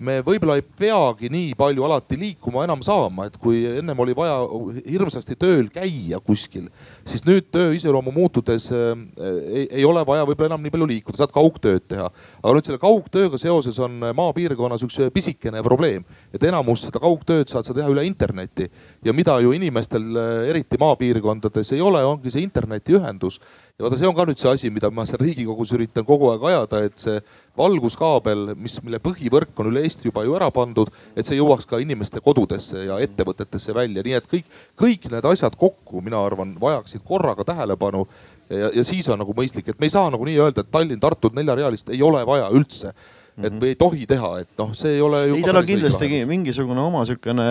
me 0.02 0.18
võib-olla 0.24 0.56
ei 0.58 0.64
peagi 0.64 1.30
nii 1.32 1.52
palju 1.58 1.84
alati 1.86 2.18
liikuma 2.18 2.64
enam 2.66 2.82
saama, 2.84 3.26
et 3.28 3.36
kui 3.40 3.62
ennem 3.70 3.98
oli 4.04 4.14
vaja 4.16 4.40
hirmsasti 4.80 5.36
tööl 5.38 5.68
käia 5.72 6.20
kuskil, 6.24 6.68
siis 7.08 7.24
nüüd 7.26 7.48
töö 7.54 7.72
iseloomu 7.76 8.12
muutudes 8.14 8.68
äh, 8.74 8.92
ei, 9.18 9.66
ei 9.80 9.86
ole 9.88 10.04
vaja 10.08 10.26
võib-olla 10.28 10.52
enam 10.52 10.64
nii 10.64 10.74
palju 10.74 10.88
liikuda, 10.90 11.22
saad 11.22 11.34
kaugtööd 11.34 11.86
teha. 11.90 12.08
aga 12.42 12.54
nüüd 12.56 12.68
selle 12.68 12.82
kaugtööga 12.82 13.40
seoses 13.40 13.78
on 13.82 13.98
maapiirkonnas 14.18 14.86
üks 14.86 14.98
pisikene 15.14 15.62
probleem, 15.64 16.06
et 16.34 16.42
enamus 16.48 16.86
seda 16.86 17.02
kaugtööd 17.02 17.52
saad 17.52 17.68
sa 17.68 17.76
teha 17.76 17.90
üle 17.92 18.04
interneti 18.08 18.68
ja 19.04 19.14
mida 19.16 19.38
ju 19.42 19.54
inimestel, 19.56 20.08
äh, 20.16 20.32
eriti 20.52 20.80
maapiirkondades 20.82 21.74
ei 21.76 21.84
ole, 21.84 22.02
ongi 22.06 22.32
see 22.32 22.44
internetiühendus 22.46 23.40
ja 23.82 23.88
vaata, 23.88 23.98
see 23.98 24.06
on 24.06 24.14
ka 24.14 24.24
nüüd 24.28 24.38
see 24.38 24.50
asi, 24.52 24.70
mida 24.70 24.88
ma 24.94 25.02
seal 25.08 25.18
Riigikogus 25.22 25.72
üritan 25.74 26.04
kogu 26.06 26.28
aeg 26.30 26.44
ajada, 26.52 26.82
et 26.86 27.02
see 27.02 27.16
valguskaabel, 27.58 28.52
mis, 28.54 28.76
mille 28.86 29.00
põhivõrk 29.02 29.58
on 29.58 29.70
üle 29.72 29.82
Eesti 29.82 30.06
juba 30.06 30.22
ju 30.22 30.36
ära 30.38 30.52
pandud, 30.54 30.92
et 31.18 31.26
see 31.26 31.40
jõuaks 31.40 31.66
ka 31.66 31.80
inimeste 31.82 32.22
kodudesse 32.22 32.84
ja 32.86 33.00
ettevõtetesse 33.02 33.74
välja, 33.74 34.04
nii 34.06 34.14
et 34.20 34.28
kõik, 34.30 34.52
kõik 34.78 35.08
need 35.10 35.26
asjad 35.32 35.56
kokku, 35.58 36.04
mina 36.06 36.20
arvan, 36.22 36.54
vajaksid 36.62 37.02
korraga 37.08 37.44
tähelepanu. 37.48 38.06
ja, 38.48 38.70
ja 38.70 38.84
siis 38.86 39.08
on 39.10 39.18
nagu 39.18 39.34
mõistlik, 39.34 39.68
et 39.68 39.80
me 39.80 39.90
ei 39.90 39.96
saa 39.96 40.10
nagu 40.14 40.30
nii 40.30 40.38
öelda, 40.38 40.62
et 40.62 40.70
Tallinn-Tartut 40.70 41.34
neljarealist 41.34 41.90
ei 41.90 42.02
ole 42.06 42.22
vaja 42.26 42.52
üldse 42.54 42.94
et 43.40 43.54
või 43.56 43.72
ei 43.72 43.76
tohi 43.80 44.06
teha, 44.08 44.30
et 44.42 44.50
noh, 44.60 44.72
see 44.76 44.96
ei 44.98 45.00
ole 45.00 45.22
ju. 45.30 45.36
ei, 45.38 45.44
tal 45.46 45.58
on 45.62 45.66
kindlasti 45.66 46.08
mingisugune 46.28 46.82
oma 46.82 47.04
sihukene 47.08 47.46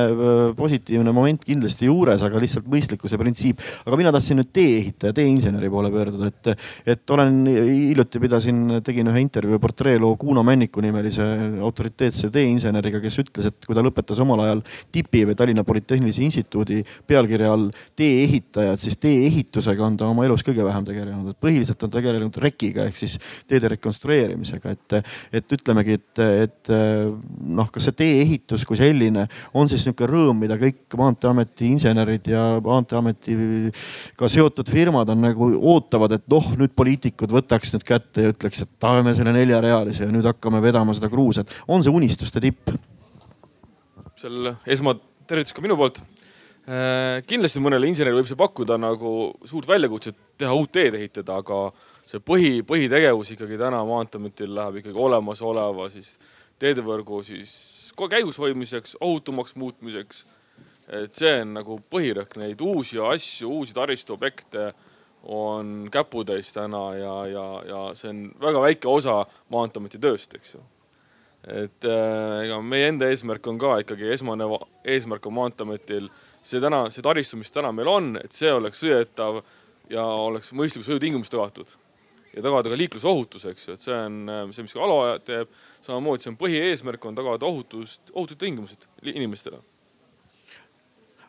positiivne 0.57 1.13
moment 1.15 1.41
kindlasti 1.45 1.87
juures, 1.89 2.21
aga 2.25 2.41
lihtsalt 2.41 2.67
mõistlikkuse 2.69 3.17
printsiip. 3.17 3.63
aga 3.85 3.97
mina 3.97 4.11
tahtsin 4.13 4.37
nüüd 4.41 4.51
tee-ehitaja, 4.53 5.15
teeinseneri 5.17 5.71
poole 5.73 5.89
pöörduda, 5.93 6.29
et, 6.29 6.67
et 6.93 7.15
olen 7.15 7.39
hiljuti 7.49 8.21
pidasin, 8.21 8.59
tegin 8.85 9.09
ühe 9.09 9.23
intervjuu 9.25 9.59
portreeloo 9.63 10.13
Kuno 10.21 10.43
Männiku 10.45 10.83
nimelise 10.85 11.25
autoriteetse 11.65 12.29
teeinseneriga, 12.33 13.01
kes 13.01 13.17
ütles, 13.23 13.49
et 13.49 13.65
kui 13.65 13.77
ta 13.77 13.85
lõpetas 13.85 14.21
omal 14.21 14.45
ajal 14.45 14.61
TIP-i 14.93 15.25
või 15.31 15.37
Tallinna 15.39 15.65
Polütehnilise 15.65 16.21
Instituudi 16.27 16.83
pealkirja 17.09 17.51
all 17.55 17.67
tee-ehitajad, 17.97 18.81
siis 18.81 19.01
tee-ehitusega 19.01 19.85
on 19.87 19.97
ta 19.97 20.11
oma 20.11 20.27
elus 20.29 20.45
kõige 20.45 20.65
vähem 20.67 20.85
tegelenud, 20.87 21.33
et 21.33 21.41
põhiliselt 21.41 21.89
on 21.89 21.93
tegelenud 21.97 22.41
rekiga 22.45 22.85
ehk 22.85 23.01
siis 23.01 23.17
teede 23.49 23.73
rekonstrueerimisega, 23.75 24.77
et, 24.77 25.13
et 25.41 25.57
ütleme 25.57 25.70
ütlemegi, 25.71 25.97
et, 25.97 26.21
et 26.45 26.71
noh, 26.71 27.69
kas 27.71 27.87
see 27.87 27.97
tee-ehitus 27.97 28.65
kui 28.67 28.79
selline 28.79 29.27
on 29.57 29.69
siis 29.71 29.85
niisugune 29.85 30.09
rõõm, 30.11 30.39
mida 30.43 30.57
kõik 30.59 30.97
Maanteeameti 30.99 31.69
insenerid 31.71 32.27
ja 32.31 32.43
Maanteeametiga 32.63 34.31
seotud 34.31 34.69
firmad 34.71 35.09
on 35.13 35.23
nagu 35.23 35.49
ootavad, 35.73 36.17
et 36.17 36.27
noh, 36.31 36.51
nüüd 36.59 36.75
poliitikud 36.77 37.31
võtaks 37.33 37.73
nüüd 37.75 37.85
kätte 37.87 38.27
ja 38.27 38.33
ütleks, 38.35 38.63
et 38.65 38.73
tahame 38.81 39.15
selle 39.17 39.33
neljarealise 39.35 40.07
ja 40.07 40.13
nüüd 40.13 40.27
hakkame 40.27 40.61
vedama 40.63 40.95
seda 40.97 41.09
kruusa, 41.11 41.45
et 41.45 41.55
on 41.67 41.83
see 41.85 41.93
unistuste 41.93 42.43
tipp? 42.43 42.73
seal 44.21 44.51
esmatervitus 44.69 45.55
ka 45.57 45.63
minu 45.65 45.73
poolt 45.79 45.97
äh, 46.01 47.23
kindlasti 47.25 47.63
mõnele 47.63 47.87
insenerile 47.89 48.21
võib 48.21 48.29
see 48.29 48.37
pakkuda 48.37 48.77
nagu 48.77 49.31
suurt 49.49 49.65
väljakutset 49.69 50.17
teha 50.37 50.53
uut 50.53 50.69
teed 50.75 50.99
ehitada, 50.99 51.39
aga 51.41 51.71
see 52.11 52.19
põhi, 52.19 52.59
põhitegevus 52.67 53.35
ikkagi 53.35 53.59
täna 53.59 53.81
Maanteeametil 53.87 54.51
läheb 54.55 54.81
ikkagi 54.81 54.99
olemasoleva 54.99 55.87
siis 55.93 56.17
teedevõrgu 56.61 57.21
siis 57.25 57.53
käigus 58.11 58.39
hoidmiseks, 58.41 58.97
ohutumaks 59.01 59.55
muutmiseks. 59.55 60.25
et 60.91 61.15
see 61.15 61.31
on 61.41 61.53
nagu 61.55 61.77
põhirõhk, 61.93 62.35
neid 62.41 62.61
uusi 62.61 62.99
asju, 62.99 63.49
uusi 63.61 63.73
taristuobjekte 63.73 64.71
on 65.23 65.87
käputäis 65.91 66.49
täna 66.53 66.81
ja, 66.97 67.13
ja, 67.29 67.45
ja 67.67 67.81
see 67.95 68.09
on 68.09 68.23
väga 68.41 68.61
väike 68.61 68.89
osa 68.89 69.21
Maanteeameti 69.53 70.01
tööst, 70.01 70.33
eks 70.35 70.55
ju. 70.55 70.63
et 71.47 71.87
äh, 71.87 72.41
ega 72.47 72.59
meie 72.61 72.89
enda 72.91 73.07
eesmärk 73.07 73.47
on 73.47 73.61
ka 73.61 73.77
ikkagi, 73.85 74.09
esmane 74.17 74.49
eesmärk 74.83 75.29
on 75.29 75.37
Maanteeametil 75.37 76.09
see 76.43 76.59
täna, 76.59 76.87
see 76.89 77.05
taristu, 77.05 77.37
mis 77.37 77.53
täna 77.53 77.71
meil 77.71 77.87
on, 77.87 78.17
et 78.23 78.33
see 78.35 78.51
oleks 78.51 78.81
sõidetav 78.83 79.43
ja 79.93 80.03
oleks 80.03 80.51
mõistliku 80.57 80.89
sõidutingimused 80.89 81.31
tagatud 81.37 81.77
ja 82.35 82.43
tagada 82.43 82.71
ka 82.71 82.79
liiklusohutus, 82.79 83.45
eks 83.51 83.67
ju, 83.67 83.75
et 83.75 83.83
see 83.83 83.97
on 83.97 84.53
see, 84.55 84.65
mis 84.65 84.77
Alo 84.79 85.01
teeb. 85.25 85.51
samamoodi 85.83 86.25
see 86.25 86.31
on 86.31 86.39
põhieesmärk 86.39 87.05
on 87.09 87.17
tagada 87.17 87.47
ohutust, 87.47 88.01
ohutud 88.13 88.39
tingimused 88.39 88.87
inimestele. 89.03 89.59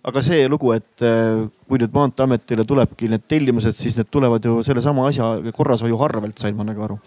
aga 0.02 0.22
see 0.22 0.46
lugu, 0.50 0.72
et 0.74 1.02
äh, 1.06 1.42
kui 1.66 1.82
nüüd 1.82 1.92
Maanteeametile 1.94 2.66
tulebki 2.66 3.10
need 3.10 3.26
tellimused, 3.30 3.76
siis 3.78 3.98
need 3.98 4.10
tulevad 4.10 4.44
ju 4.44 4.62
sellesama 4.66 5.08
asja 5.10 5.34
korrashoiu 5.54 5.98
arvelt, 6.02 6.38
sain 6.38 6.56
ma 6.58 6.66
nagu 6.66 6.86
aru. 6.86 6.98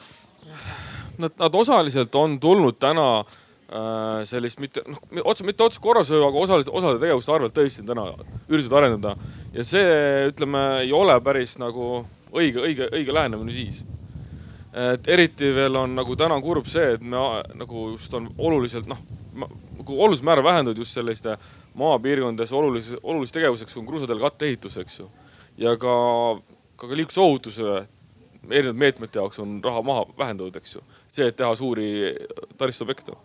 Nad, 1.18 1.36
nad 1.40 1.56
osaliselt 1.56 2.16
on 2.20 2.40
tulnud 2.44 2.76
täna 2.80 3.08
äh, 3.20 4.24
sellist 4.28 4.60
mitte 4.64 4.84
noh, 4.88 5.00
otse, 5.24 5.48
mitte 5.48 5.64
otseselt 5.64 5.84
korrashoiu, 5.84 6.24
aga 6.28 6.44
osaliselt 6.48 6.76
osade 6.76 7.00
tegevuste 7.04 7.36
arvelt 7.36 7.56
tõesti 7.56 7.88
täna 7.88 8.10
üritatud 8.50 8.78
arendada 8.80 9.16
ja 9.56 9.64
see, 9.64 9.88
ütleme, 10.34 10.66
ei 10.84 10.92
ole 10.96 11.16
päris 11.24 11.56
nagu 11.60 12.04
õige, 12.36 12.62
õige, 12.62 12.90
õige 12.94 13.14
lähenemine 13.14 13.54
siis. 13.54 13.84
et 14.76 15.08
eriti 15.08 15.54
veel 15.56 15.76
on 15.80 15.96
nagu 15.96 16.16
täna 16.20 16.36
kurb 16.44 16.68
see, 16.68 16.96
et 16.98 17.02
me 17.02 17.22
nagu 17.56 17.90
just 17.94 18.14
on 18.14 18.28
oluliselt 18.38 18.90
noh, 18.92 19.00
nagu 19.36 20.00
olulisel 20.04 20.26
määral 20.28 20.44
vähendatud 20.44 20.84
just 20.84 20.98
selliste 20.98 21.38
maapiirkondades 21.80 22.52
olulise, 22.54 22.98
olulise 23.04 23.34
tegevuseks 23.34 23.78
on 23.78 23.86
kruusadel 23.88 24.20
katteehitus, 24.20 24.78
eks 24.78 25.00
ju. 25.00 25.10
ja 25.58 25.78
ka, 25.78 25.96
ka, 26.76 26.88
ka 26.88 26.98
liiklusohutuse 26.98 27.86
erinevate 28.50 28.80
meetmete 28.80 29.20
jaoks 29.20 29.40
on 29.40 29.62
raha 29.64 29.82
maha 29.82 30.06
vähendatud, 30.18 30.56
eks 30.60 30.76
ju. 30.76 30.84
see, 31.12 31.28
et 31.28 31.40
teha 31.40 31.56
suuri 31.56 31.88
taristuobjekte 32.58 33.16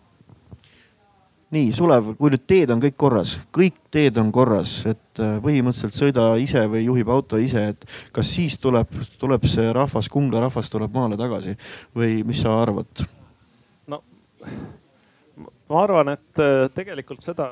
nii 1.51 1.71
Sulev, 1.75 2.13
kui 2.19 2.31
nüüd 2.31 2.43
teed 2.47 2.71
on 2.71 2.81
kõik 2.83 2.95
korras, 2.99 3.33
kõik 3.55 3.79
teed 3.91 4.17
on 4.21 4.29
korras, 4.35 4.77
et 4.87 5.19
äh, 5.19 5.33
põhimõtteliselt 5.43 5.97
sõida 5.97 6.27
ise 6.39 6.63
või 6.71 6.85
juhib 6.85 7.11
auto 7.11 7.39
ise, 7.41 7.65
et 7.73 7.83
kas 8.15 8.31
siis 8.37 8.55
tuleb, 8.61 8.93
tuleb 9.19 9.47
see 9.51 9.67
rahvas, 9.75 10.07
Kungla 10.11 10.45
rahvas 10.45 10.71
tuleb 10.71 10.95
maale 10.95 11.19
tagasi 11.19 11.57
või 11.97 12.21
mis 12.27 12.43
sa 12.45 12.55
arvad? 12.61 13.03
no 13.91 13.99
ma 15.71 15.83
arvan, 15.83 16.15
et 16.15 16.43
äh, 16.43 16.69
tegelikult 16.75 17.23
seda. 17.25 17.51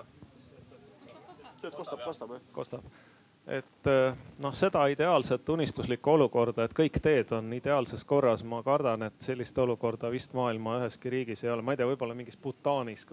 kostab, 1.61 1.99
kostab 2.05 2.35
jah? 2.37 2.43
kostab, 2.55 2.87
et 3.49 3.87
äh, 3.89 4.17
noh, 4.39 4.53
seda 4.53 4.85
ideaalset 4.93 5.49
unistuslikku 5.49 6.11
olukorda, 6.15 6.67
et 6.67 6.73
kõik 6.77 6.99
teed 7.01 7.31
on 7.35 7.53
ideaalses 7.57 8.03
korras, 8.05 8.43
ma 8.45 8.61
kardan, 8.65 9.07
et 9.09 9.25
sellist 9.25 9.57
olukorda 9.57 10.11
vist 10.13 10.35
maailma 10.37 10.79
üheski 10.83 11.11
riigis 11.13 11.43
ei 11.43 11.53
ole, 11.53 11.65
ma 11.65 11.73
ei 11.73 11.79
tea, 11.79 11.87
võib-olla 11.89 12.17
mingis 12.17 12.37
Bhutanis 12.37 13.07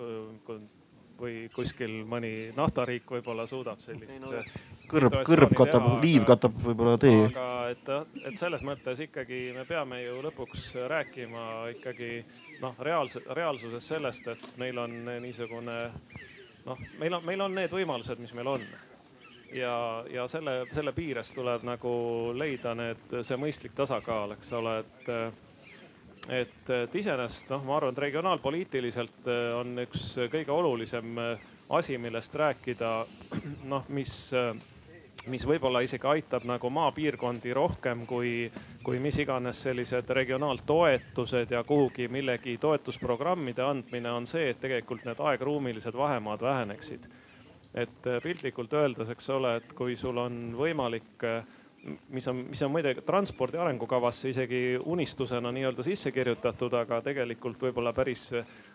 või 1.17 1.47
kuskil 1.55 2.03
mõni 2.09 2.51
naftariik 2.57 3.09
võib-olla 3.11 3.47
suudab 3.49 3.81
sellist 3.81 4.19
no,. 4.21 4.33
kõrb, 4.91 5.15
kõrb 5.27 5.55
katab, 5.57 5.87
liiv 6.03 6.27
katab 6.29 6.59
võib-olla 6.61 6.99
tee. 7.01 7.23
aga 7.31 7.47
et, 7.73 7.89
et 8.29 8.37
selles 8.37 8.65
mõttes 8.67 9.01
ikkagi 9.07 9.41
me 9.57 9.65
peame 9.69 10.03
ju 10.03 10.21
lõpuks 10.27 10.69
rääkima 10.93 11.47
ikkagi 11.73 12.11
noh, 12.61 12.77
reaalse, 12.85 13.25
reaalsuses 13.33 13.89
sellest, 13.95 14.29
et 14.35 14.51
meil 14.61 14.79
on 14.85 14.99
niisugune 15.25 15.79
noh, 16.67 16.85
meil 17.01 17.17
on, 17.17 17.25
meil 17.25 17.47
on 17.49 17.57
need 17.57 17.73
võimalused, 17.73 18.21
mis 18.21 18.37
meil 18.37 18.53
on 18.59 18.69
ja, 19.57 20.05
ja 20.11 20.29
selle, 20.29 20.65
selle 20.75 20.93
piires 20.93 21.33
tuleb 21.33 21.65
nagu 21.67 21.93
leida 22.37 22.75
need, 22.77 23.19
see 23.25 23.39
mõistlik 23.41 23.75
tasakaal, 23.77 24.37
eks 24.37 24.53
ole, 24.59 24.79
et, 24.83 25.11
et, 26.43 26.71
et 26.83 26.97
iseenesest 27.01 27.53
noh, 27.55 27.65
ma 27.67 27.79
arvan, 27.79 27.97
et 27.97 28.05
regionaalpoliitiliselt 28.07 29.29
eh, 29.33 29.51
on 29.57 29.77
üks 29.87 30.09
kõige 30.33 30.55
olulisem 30.55 31.21
eh, 31.23 31.45
asi, 31.79 31.99
millest 31.99 32.35
rääkida, 32.37 32.95
noh, 33.73 33.87
mis 33.89 34.17
mis 35.27 35.43
võib-olla 35.43 35.81
isegi 35.83 36.07
aitab 36.07 36.45
nagu 36.47 36.69
maapiirkondi 36.71 37.51
rohkem 37.57 38.05
kui, 38.07 38.45
kui 38.87 39.01
mis 39.03 39.17
iganes 39.19 39.59
sellised 39.65 40.13
regionaaltoetused 40.15 41.51
ja 41.51 41.65
kuhugi 41.67 42.07
millegi 42.07 42.55
toetusprogrammide 42.63 43.65
andmine 43.67 44.13
on 44.15 44.29
see, 44.31 44.53
et 44.53 44.61
tegelikult 44.63 45.03
need 45.09 45.19
aegruumilised 45.19 45.99
vahemaad 45.99 46.47
väheneksid 46.47 47.09
et 47.77 48.09
äh, 48.09 48.19
piltlikult 48.25 48.73
öeldes, 48.73 49.13
eks 49.13 49.31
ole, 49.37 49.57
et 49.61 49.73
kui 49.77 49.97
sul 50.01 50.19
on 50.23 50.41
võimalik 50.57 51.25
äh, 51.27 51.43
mis 52.09 52.29
on, 52.29 52.37
mis 52.51 52.63
on 52.63 52.71
muide 52.71 52.95
transpordi 53.07 53.59
arengukavasse 53.61 54.31
isegi 54.33 54.61
unistusena 54.85 55.53
nii-öelda 55.55 55.85
sisse 55.87 56.11
kirjutatud, 56.13 56.73
aga 56.75 57.01
tegelikult 57.05 57.61
võib-olla 57.63 57.93
päris 57.97 58.29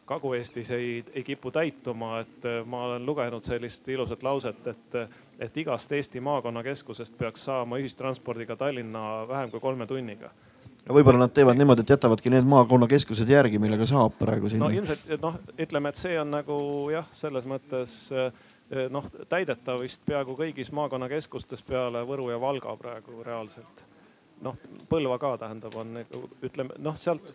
Kagu-Eestis 0.08 0.72
ei, 0.75 0.93
ei 1.13 1.24
kipu 1.27 1.51
täituma, 1.51 2.22
et 2.24 2.48
ma 2.65 2.86
olen 2.88 3.05
lugenud 3.05 3.43
sellist 3.43 3.88
ilusat 3.91 4.24
lauset, 4.24 4.67
et, 4.67 4.96
et 5.39 5.60
igast 5.63 5.91
Eesti 5.91 6.24
maakonnakeskusest 6.24 7.17
peaks 7.20 7.46
saama 7.50 7.81
ühistranspordiga 7.81 8.55
Tallinna 8.55 9.25
vähem 9.27 9.51
kui 9.51 9.60
kolme 9.63 9.88
tunniga 9.89 10.31
võib-olla 10.91 11.27
nad 11.27 11.31
teevad 11.31 11.60
niimoodi, 11.60 11.84
et 11.86 11.91
jätavadki 11.93 12.31
need 12.34 12.48
maakonnakeskused 12.50 13.29
järgi, 13.29 13.60
millega 13.62 13.86
saab 13.86 14.15
praegu 14.20 14.50
siin. 14.50 14.63
no 14.63 14.72
ilmselt 14.74 15.12
noh, 15.22 15.38
ütleme, 15.62 15.91
et 15.91 16.00
see 16.00 16.15
on 16.20 16.31
nagu 16.34 16.55
jah, 16.91 17.05
selles 17.15 17.46
mõttes 17.48 17.93
Eh, 18.12 18.31
noh, 18.89 19.07
täidetav 19.29 19.81
vist 19.81 20.05
peaaegu 20.05 20.35
kõigis 20.39 20.71
maakonnakeskustes 20.75 21.63
peale 21.67 22.05
Võru 22.07 22.29
ja 22.31 22.39
Valga 22.41 22.75
praegu 22.79 23.23
reaalselt. 23.23 23.83
noh, 24.41 24.55
Põlva 24.89 25.19
ka 25.19 25.35
tähendab, 25.37 25.75
on 25.75 25.93
nagu 25.99 26.23
ütleme 26.43 26.77
noh, 26.79 26.95
sealt 26.97 27.25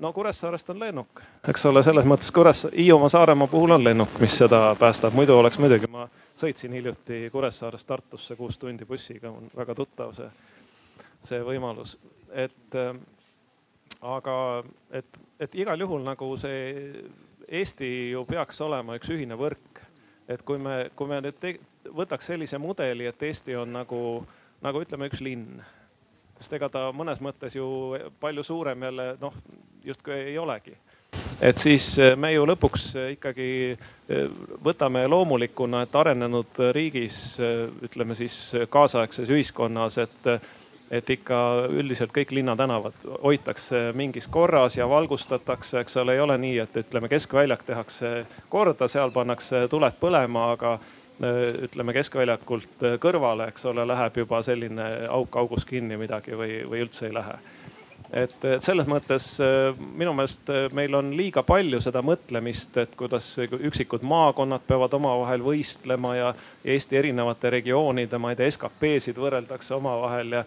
no 0.00 0.12
Kuressaarest 0.12 0.70
on 0.70 0.80
lennuk, 0.80 1.22
eks 1.48 1.66
ole, 1.70 1.82
selles 1.82 2.06
mõttes 2.08 2.32
Kuressaare, 2.34 2.76
Hiiumaa, 2.76 3.08
Saaremaa 3.08 3.46
puhul 3.50 3.76
on 3.76 3.84
lennuk, 3.84 4.16
mis 4.20 4.36
seda 4.42 4.74
päästab, 4.78 5.14
muidu 5.14 5.36
oleks 5.38 5.58
muidugi, 5.62 5.88
ma 5.90 6.08
sõitsin 6.40 6.74
hiljuti 6.74 7.28
Kuressaarest 7.32 7.88
Tartusse 7.88 8.36
kuus 8.36 8.58
tundi 8.58 8.84
bussiga, 8.88 9.30
on 9.30 9.50
väga 9.56 9.76
tuttav 9.78 10.14
see, 10.16 10.30
see 11.28 11.42
võimalus, 11.46 11.96
et 12.32 12.78
äh, 12.80 12.94
aga 14.02 14.36
et, 14.90 15.20
et 15.40 15.54
igal 15.62 15.80
juhul 15.80 16.04
nagu 16.04 16.34
see 16.40 17.04
Eesti 17.44 17.88
ju 18.14 18.24
peaks 18.24 18.60
olema 18.64 18.96
üks 18.98 19.10
ühine 19.12 19.36
võrk 19.36 19.73
et 20.28 20.42
kui 20.42 20.58
me, 20.58 20.88
kui 20.96 21.10
me 21.10 21.20
nüüd 21.24 21.38
te, 21.40 21.56
võtaks 21.94 22.30
sellise 22.32 22.58
mudeli, 22.60 23.08
et 23.08 23.22
Eesti 23.28 23.56
on 23.60 23.72
nagu, 23.74 24.00
nagu 24.64 24.82
ütleme, 24.84 25.08
üks 25.10 25.22
linn, 25.24 25.60
sest 26.38 26.56
ega 26.56 26.70
ta 26.72 26.88
mõnes 26.96 27.20
mõttes 27.24 27.56
ju 27.56 27.66
palju 28.20 28.44
suurem 28.46 28.88
jälle 28.88 29.14
noh, 29.20 29.36
justkui 29.84 30.16
ei 30.32 30.38
olegi. 30.40 30.76
Et 31.44 31.58
siis 31.58 31.92
me 32.18 32.32
ju 32.32 32.42
lõpuks 32.46 32.88
ikkagi 33.12 33.48
eh, 33.74 34.32
võtame 34.64 35.04
loomulikuna, 35.06 35.84
et 35.84 35.94
arenenud 35.94 36.58
riigis, 36.74 37.18
eh, 37.38 37.68
ütleme 37.86 38.16
siis 38.18 38.38
kaasaegses 38.70 39.30
ühiskonnas, 39.30 40.00
et 40.02 40.30
et 40.94 41.10
ikka 41.10 41.38
üldiselt 41.74 42.12
kõik 42.14 42.32
linnatänavad 42.36 43.06
hoitakse 43.22 43.88
mingis 43.98 44.28
korras 44.30 44.76
ja 44.78 44.86
valgustatakse, 44.88 45.80
eks 45.82 45.96
ole, 46.02 46.14
ei 46.14 46.22
ole 46.22 46.36
nii, 46.38 46.58
et 46.62 46.76
ütleme, 46.84 47.10
keskväljak 47.10 47.64
tehakse 47.66 48.12
korda, 48.52 48.88
seal 48.88 49.10
pannakse 49.14 49.66
tuled 49.72 49.98
põlema, 50.00 50.52
aga 50.54 50.78
ütleme 51.64 51.94
keskväljakult 51.94 52.86
kõrvale, 53.02 53.48
eks 53.52 53.68
ole, 53.70 53.86
läheb 53.86 54.22
juba 54.24 54.42
selline 54.42 54.88
auk 55.10 55.36
augus 55.38 55.66
kinni 55.66 55.98
midagi 55.98 56.34
või, 56.38 56.58
või 56.68 56.82
üldse 56.86 57.08
ei 57.08 57.14
lähe. 57.14 57.38
Et, 58.14 58.34
et 58.46 58.62
selles 58.62 58.86
mõttes 58.86 59.24
minu 59.78 60.12
meelest 60.14 60.50
meil 60.76 60.94
on 60.94 61.08
liiga 61.16 61.42
palju 61.46 61.80
seda 61.82 62.02
mõtlemist, 62.04 62.76
et 62.82 62.92
kuidas 62.98 63.32
üksikud 63.40 64.04
maakonnad 64.06 64.62
peavad 64.66 64.94
omavahel 64.94 65.42
võistlema 65.42 66.12
ja 66.18 66.28
Eesti 66.64 67.00
erinevate 67.00 67.50
regioonide, 67.56 68.18
ma 68.18 68.30
ei 68.30 68.38
tea, 68.38 68.52
SKP-sid 68.54 69.18
võrreldakse 69.18 69.74
omavahel 69.74 70.38
ja 70.38 70.44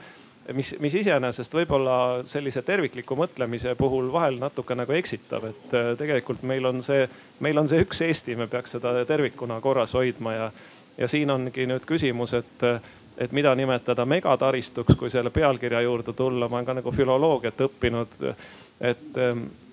mis, 0.54 0.76
mis 0.80 0.96
iseenesest 1.02 1.54
võib-olla 1.54 1.98
sellise 2.28 2.62
tervikliku 2.66 3.18
mõtlemise 3.20 3.74
puhul 3.80 4.12
vahel 4.14 4.40
natuke 4.40 4.76
nagu 4.78 4.94
eksitab, 4.96 5.48
et 5.50 5.74
äh, 5.76 5.90
tegelikult 6.00 6.44
meil 6.48 6.66
on 6.70 6.84
see, 6.86 7.08
meil 7.44 7.60
on 7.60 7.70
see 7.70 7.84
üks 7.84 8.04
Eesti, 8.06 8.38
me 8.40 8.48
peaks 8.52 8.78
seda 8.78 8.94
tervikuna 9.08 9.60
korras 9.64 9.94
hoidma 9.98 10.34
ja, 10.36 10.52
ja 10.98 11.10
siin 11.12 11.32
ongi 11.34 11.68
nüüd 11.70 11.88
küsimus, 11.88 12.36
et, 12.38 12.68
et 13.18 13.36
mida 13.36 13.54
nimetada 13.56 14.06
megataristuks, 14.06 14.96
kui 15.00 15.12
selle 15.14 15.34
pealkirja 15.36 15.82
juurde 15.86 16.16
tulla, 16.16 16.50
ma 16.50 16.62
olen 16.62 16.70
ka 16.70 16.78
nagu 16.80 16.94
filoloogiat 16.96 17.66
õppinud. 17.68 18.16
et, 18.82 19.20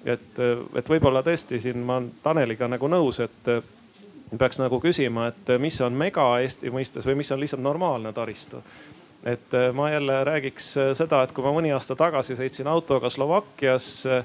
et, 0.05 0.43
et 0.75 0.91
võib-olla 0.91 1.23
tõesti 1.23 1.61
siin 1.61 1.85
ma 1.85 2.01
olen 2.01 2.11
Taneliga 2.23 2.69
nagu 2.69 2.89
nõus, 2.89 3.21
et 3.21 3.55
peaks 4.39 4.59
nagu 4.59 4.81
küsima, 4.83 5.29
et 5.31 5.55
mis 5.61 5.77
on 5.85 5.95
mega 5.95 6.27
Eesti 6.43 6.73
mõistes 6.75 7.07
või 7.07 7.21
mis 7.21 7.31
on 7.33 7.41
lihtsalt 7.41 7.63
normaalne 7.63 8.13
taristu 8.13 8.63
et 9.25 9.55
äh, 9.55 9.73
ma 9.73 9.91
jälle 9.91 10.25
räägiks 10.25 10.77
äh, 10.77 10.93
seda, 10.97 11.23
et 11.25 11.33
kui 11.33 11.45
ma 11.45 11.53
mõni 11.57 11.73
aasta 11.73 11.97
tagasi 11.97 12.37
sõitsin 12.37 12.69
autoga 12.69 13.11
Slovakkias, 13.11 13.87
äh, 14.07 14.25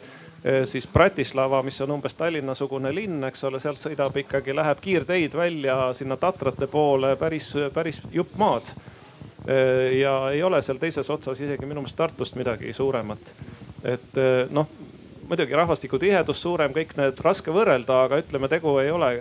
siis 0.67 0.87
Bratislava, 0.87 1.61
mis 1.63 1.79
on 1.83 1.91
umbes 1.97 2.15
Tallinna-sugune 2.15 2.93
linn, 2.95 3.23
eks 3.27 3.43
ole, 3.47 3.59
sealt 3.59 3.83
sõidab 3.83 4.15
ikkagi, 4.21 4.55
läheb 4.55 4.79
kiirteid 4.83 5.35
välja 5.35 5.77
sinna 5.95 6.15
Tatrate 6.19 6.67
poole 6.71 7.15
päris, 7.19 7.51
päris 7.73 7.99
jupp 8.11 8.37
maad. 8.39 8.71
ja 9.99 10.13
ei 10.31 10.43
ole 10.43 10.61
seal 10.61 10.77
teises 10.77 11.09
otsas 11.09 11.39
isegi 11.41 11.65
minu 11.65 11.81
meelest 11.81 11.97
Tartust 11.97 12.35
midagi 12.35 12.73
suuremat. 12.73 13.31
et 13.83 14.19
noh, 14.51 14.67
muidugi 15.29 15.53
rahvastiku 15.53 15.99
tihedus 16.01 16.41
suurem, 16.41 16.73
kõik 16.73 16.95
need 16.97 17.21
raske 17.23 17.53
võrrelda, 17.53 18.03
aga 18.07 18.19
ütleme, 18.23 18.49
tegu 18.49 18.73
ei 18.81 18.89
ole, 18.91 19.11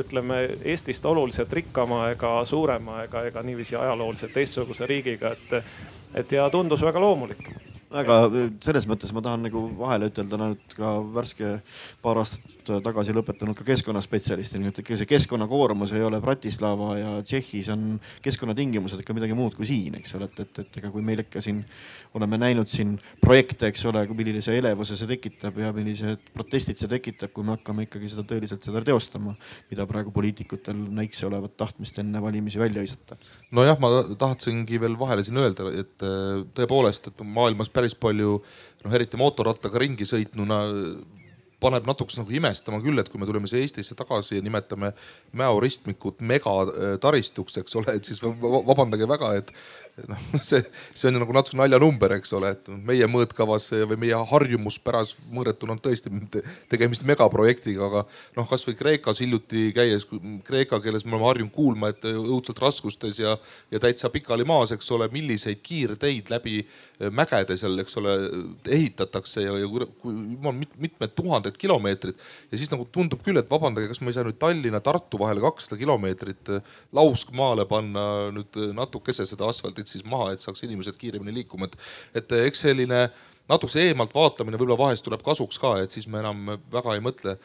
ütleme 0.00 0.40
Eestist 0.64 1.04
oluliselt 1.06 1.52
rikkama 1.52 2.06
ega 2.14 2.38
suurema 2.48 3.02
ega, 3.04 3.26
ega 3.28 3.44
niiviisi 3.44 3.76
ajalooliselt 3.76 4.32
teistsuguse 4.32 4.88
riigiga, 4.88 5.34
et, 5.36 5.74
et 6.22 6.32
ja 6.38 6.48
tundus 6.52 6.84
väga 6.84 7.02
loomulik 7.04 7.50
väga 7.92 8.18
selles 8.64 8.86
mõttes 8.88 9.12
ma 9.16 9.22
tahan 9.24 9.46
nagu 9.48 9.62
vahele 9.78 10.10
ütelda, 10.10 10.38
nüüd 10.40 10.76
ka 10.76 10.94
värske 11.14 11.58
paar 12.04 12.20
aastat 12.20 12.58
tagasi 12.84 13.14
lõpetanud 13.16 13.56
ka 13.56 13.64
keskkonnaspetsialistina, 13.66 14.68
et 14.68 14.80
see 14.84 15.08
keskkonnakoormus 15.08 15.94
ei 15.96 16.04
ole 16.04 16.20
Bratislava 16.20 16.90
ja 16.98 17.12
Tšehhis 17.24 17.70
on 17.72 17.86
keskkonnatingimused 18.24 19.00
ikka 19.00 19.16
midagi 19.16 19.36
muud 19.38 19.56
kui 19.56 19.68
siin, 19.68 19.96
eks 20.00 20.14
ole, 20.18 20.28
et, 20.28 20.42
et, 20.44 20.60
et 20.64 20.80
ega 20.82 20.92
kui 20.92 21.04
meil 21.04 21.22
ikka 21.24 21.40
siin 21.44 21.62
oleme 22.18 22.38
näinud 22.40 22.68
siin 22.68 22.94
projekte, 23.20 23.70
eks 23.70 23.84
ole, 23.88 24.04
millise 24.18 24.56
elevuse 24.58 24.96
see 24.98 25.08
tekitab 25.10 25.58
ja 25.60 25.72
millised 25.76 26.28
protestid 26.34 26.80
see 26.80 26.90
tekitab, 26.90 27.32
kui 27.34 27.46
me 27.46 27.56
hakkame 27.56 27.86
ikkagi 27.86 28.10
seda 28.12 28.24
tõeliselt 28.28 28.64
seda 28.64 28.82
teostama, 28.84 29.34
mida 29.70 29.86
praegu 29.88 30.12
poliitikutel 30.14 30.80
näikse 30.98 31.26
olevat 31.28 31.56
tahtmist 31.60 32.00
enne 32.02 32.22
valimisi 32.22 32.60
välja 32.60 32.84
hõisata. 32.84 33.18
nojah, 33.54 33.78
ma 33.80 33.92
tahtsingi 34.18 34.80
veel 34.80 34.98
vahele 34.98 35.24
siin 35.26 35.40
öelda, 35.40 35.72
et 35.72 36.04
äh, 36.04 36.44
tõepoolest, 36.56 37.12
et 37.12 37.24
maailmas 37.24 37.72
päris 37.78 37.94
palju 37.98 38.40
noh, 38.42 38.98
eriti 38.98 39.20
mootorrattaga 39.20 39.80
ringi 39.86 40.06
sõitnuna 40.08 40.60
paneb 41.62 41.88
natukese 41.88 42.20
nagu 42.20 42.34
imestama 42.34 42.78
küll, 42.82 43.00
et 43.00 43.08
kui 43.10 43.20
me 43.20 43.26
tuleme 43.26 43.48
siia 43.50 43.64
Eestisse 43.64 43.96
tagasi 43.98 44.38
ja 44.38 44.44
nimetame 44.44 44.92
Mäo 45.38 45.58
ristmikut 45.62 46.22
megataristuks, 46.22 47.58
eks 47.62 47.78
ole, 47.80 47.96
et 47.98 48.06
siis 48.06 48.22
vabandage 48.22 49.08
väga, 49.10 49.32
et 49.40 49.50
noh, 50.08 50.20
see, 50.48 50.62
see 50.94 51.10
on 51.10 51.18
nagu 51.22 51.34
natuke 51.34 51.58
naljanumber, 51.58 52.14
eks 52.18 52.32
ole, 52.38 52.52
et 52.56 52.70
meie 52.86 53.08
mõõtkavas 53.10 53.70
või 53.90 53.98
meie 54.04 54.18
harjumuspäras 54.32 55.14
mõõdetuna 55.34 55.74
on 55.74 55.82
tõesti 55.82 56.12
tegemist 56.70 57.06
megaprojektiga, 57.08 57.88
aga 57.88 58.04
noh, 58.38 58.48
kasvõi 58.50 58.76
Kreekas 58.78 59.22
hiljuti 59.24 59.68
käies, 59.76 60.06
kreeka 60.46 60.80
keeles 60.84 61.06
me 61.06 61.16
oleme 61.16 61.28
harjunud 61.30 61.54
kuulma, 61.54 61.92
et 61.92 62.06
õudselt 62.10 62.60
raskustes 62.62 63.18
ja, 63.22 63.34
ja 63.72 63.82
täitsa 63.82 64.10
pikali 64.12 64.46
maas, 64.48 64.72
eks 64.74 64.90
ole, 64.94 65.10
milliseid 65.12 65.62
kiirteid 65.64 66.30
läbi 66.32 66.60
mägede 67.14 67.56
seal, 67.58 67.78
eks 67.82 67.98
ole, 68.00 68.14
ehitatakse 68.68 69.44
ja, 69.44 69.54
ja 69.58 69.68
kui 69.70 70.14
jumal 70.14 70.56
mitmed 70.58 71.14
tuhanded 71.16 71.58
kilomeetrid. 71.58 72.18
Ja 72.52 72.58
siis 72.58 72.70
nagu 72.72 72.86
tundub 72.92 73.22
küll, 73.26 73.38
et 73.40 73.50
vabandage, 73.50 73.90
kas 73.90 74.02
ma 74.02 74.10
ei 74.12 74.16
saa 74.16 74.26
nüüd 74.26 74.38
Tallinna-Tartu 74.42 75.20
vahele 75.20 75.42
kakssada 75.44 75.78
kilomeetrit 75.80 76.52
lauskmaale 76.96 77.66
panna 77.70 78.04
nüüd 78.34 78.58
natukese 78.76 79.26
seda 79.28 79.48
asfalti 79.48 79.87
teed 79.88 79.98
siis 79.98 80.08
maha, 80.08 80.32
et 80.34 80.44
saaks 80.44 80.66
inimesed 80.66 80.98
kiiremini 81.00 81.40
liikuma, 81.40 81.68
et, 81.68 81.78
et 82.22 82.36
eks 82.44 82.66
selline 82.68 83.06
natukese 83.48 83.88
eemalt 83.88 84.12
vaatamine 84.14 84.60
võib-olla 84.60 84.78
vahest 84.88 85.06
tuleb 85.06 85.24
kasuks 85.24 85.58
ka, 85.62 85.78
et 85.82 85.94
siis 85.94 86.08
me 86.10 86.20
enam 86.22 86.58
väga 86.72 86.98
ei 86.98 87.04
mõtle 87.04 87.38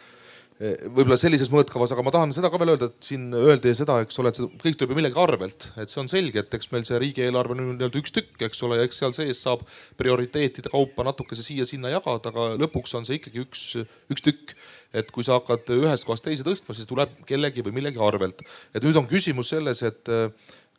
võib-olla 0.63 1.17
sellises 1.17 1.49
mõõtkavas, 1.51 1.91
aga 1.95 2.03
ma 2.06 2.12
tahan 2.13 2.34
seda 2.36 2.49
ka 2.51 2.60
veel 2.62 2.75
öelda, 2.75 2.88
et 2.91 3.08
siin 3.08 3.25
öeldi 3.36 3.73
seda, 3.75 3.97
eks 4.03 4.19
ole, 4.21 4.29
et 4.29 4.38
see 4.38 4.60
kõik 4.62 4.77
tuleb 4.77 4.93
ju 4.93 4.97
millegi 4.99 5.17
arvelt, 5.19 5.65
et 5.82 5.91
see 5.91 5.99
on 6.03 6.10
selge, 6.12 6.43
et 6.43 6.53
eks 6.56 6.69
meil 6.71 6.86
see 6.88 6.99
riigieelarve 7.01 7.56
on 7.56 7.63
nii-öelda 7.63 7.99
üks 7.99 8.13
tükk, 8.15 8.38
eks 8.47 8.62
ole, 8.67 8.77
ja 8.79 8.86
eks 8.88 9.01
seal 9.01 9.15
sees 9.17 9.41
saab 9.43 9.65
prioriteetide 9.99 10.71
kaupa 10.71 11.08
natukese 11.10 11.43
siia-sinna 11.43 11.91
jagada, 11.95 12.32
aga 12.32 12.53
lõpuks 12.62 12.93
on 12.99 13.10
see 13.10 13.17
ikkagi 13.19 13.43
üks, 13.43 13.65
üks 14.13 14.25
tükk 14.25 14.56
et 14.93 15.10
kui 15.10 15.25
sa 15.25 15.39
hakkad 15.39 15.71
ühest 15.73 16.06
kohast 16.06 16.25
teise 16.25 16.45
tõstma, 16.45 16.75
siis 16.77 16.88
tuleb 16.89 17.12
kellegi 17.29 17.65
või 17.65 17.79
millegi 17.79 18.01
arvelt. 18.01 18.43
et 18.73 18.84
nüüd 18.86 18.97
on 18.99 19.10
küsimus 19.10 19.49
selles, 19.49 19.82
et 19.82 20.12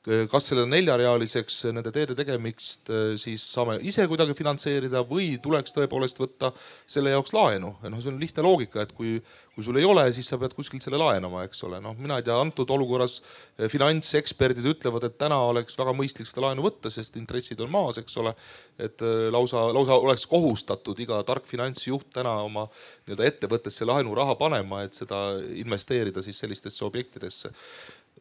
kas 0.04 0.50
selle 0.50 0.66
neljarealiseks 0.68 1.62
nende 1.72 1.88
teede 1.94 2.12
tegemist 2.18 2.90
eh, 2.92 3.14
siis 3.20 3.40
saame 3.54 3.78
ise 3.88 4.04
kuidagi 4.10 4.34
finantseerida 4.36 5.00
või 5.08 5.38
tuleks 5.42 5.72
tõepoolest 5.72 6.20
võtta 6.20 6.50
selle 6.84 7.14
jaoks 7.14 7.32
laenu. 7.32 7.70
noh, 7.80 8.02
see 8.02 8.12
on 8.12 8.20
lihtne 8.20 8.44
loogika, 8.44 8.84
et 8.84 8.92
kui, 8.92 9.16
kui 9.54 9.64
sul 9.64 9.80
ei 9.80 9.88
ole, 9.88 10.04
siis 10.12 10.28
sa 10.28 10.36
pead 10.40 10.52
kuskilt 10.58 10.84
selle 10.84 11.00
laenama, 11.00 11.46
eks 11.48 11.64
ole. 11.64 11.80
noh, 11.84 11.96
mina 11.96 12.20
ei 12.20 12.26
tea, 12.26 12.36
antud 12.36 12.68
olukorras 12.76 13.16
eh, 13.56 13.70
finantseksperdid 13.72 14.68
ütlevad, 14.74 15.08
et 15.08 15.16
täna 15.24 15.40
oleks 15.48 15.80
väga 15.80 15.96
mõistlik 15.96 16.28
seda 16.28 16.50
laenu 16.50 16.68
võtta, 16.68 16.92
sest 16.92 17.16
intressid 17.16 17.64
on 17.64 17.72
maas, 17.72 18.02
eks 18.02 18.20
ole. 18.20 18.36
et 18.76 19.00
eh, 19.00 19.26
lausa, 19.32 19.64
lausa 19.72 19.96
oleks 20.04 20.28
kohustatud 20.28 21.00
iga 21.00 21.22
tark 21.24 21.48
finantsjuht 21.48 22.12
täna 22.12 22.36
oma 22.44 22.68
nii-öelda 22.68 23.30
ettevõttesse 23.32 23.88
laenuraha 23.88 24.36
panema, 24.36 24.84
et 24.84 25.00
seda 25.00 25.30
investeerida 25.64 26.20
siis 26.20 26.44
sellistesse 26.44 26.84
objektidesse 26.84 27.56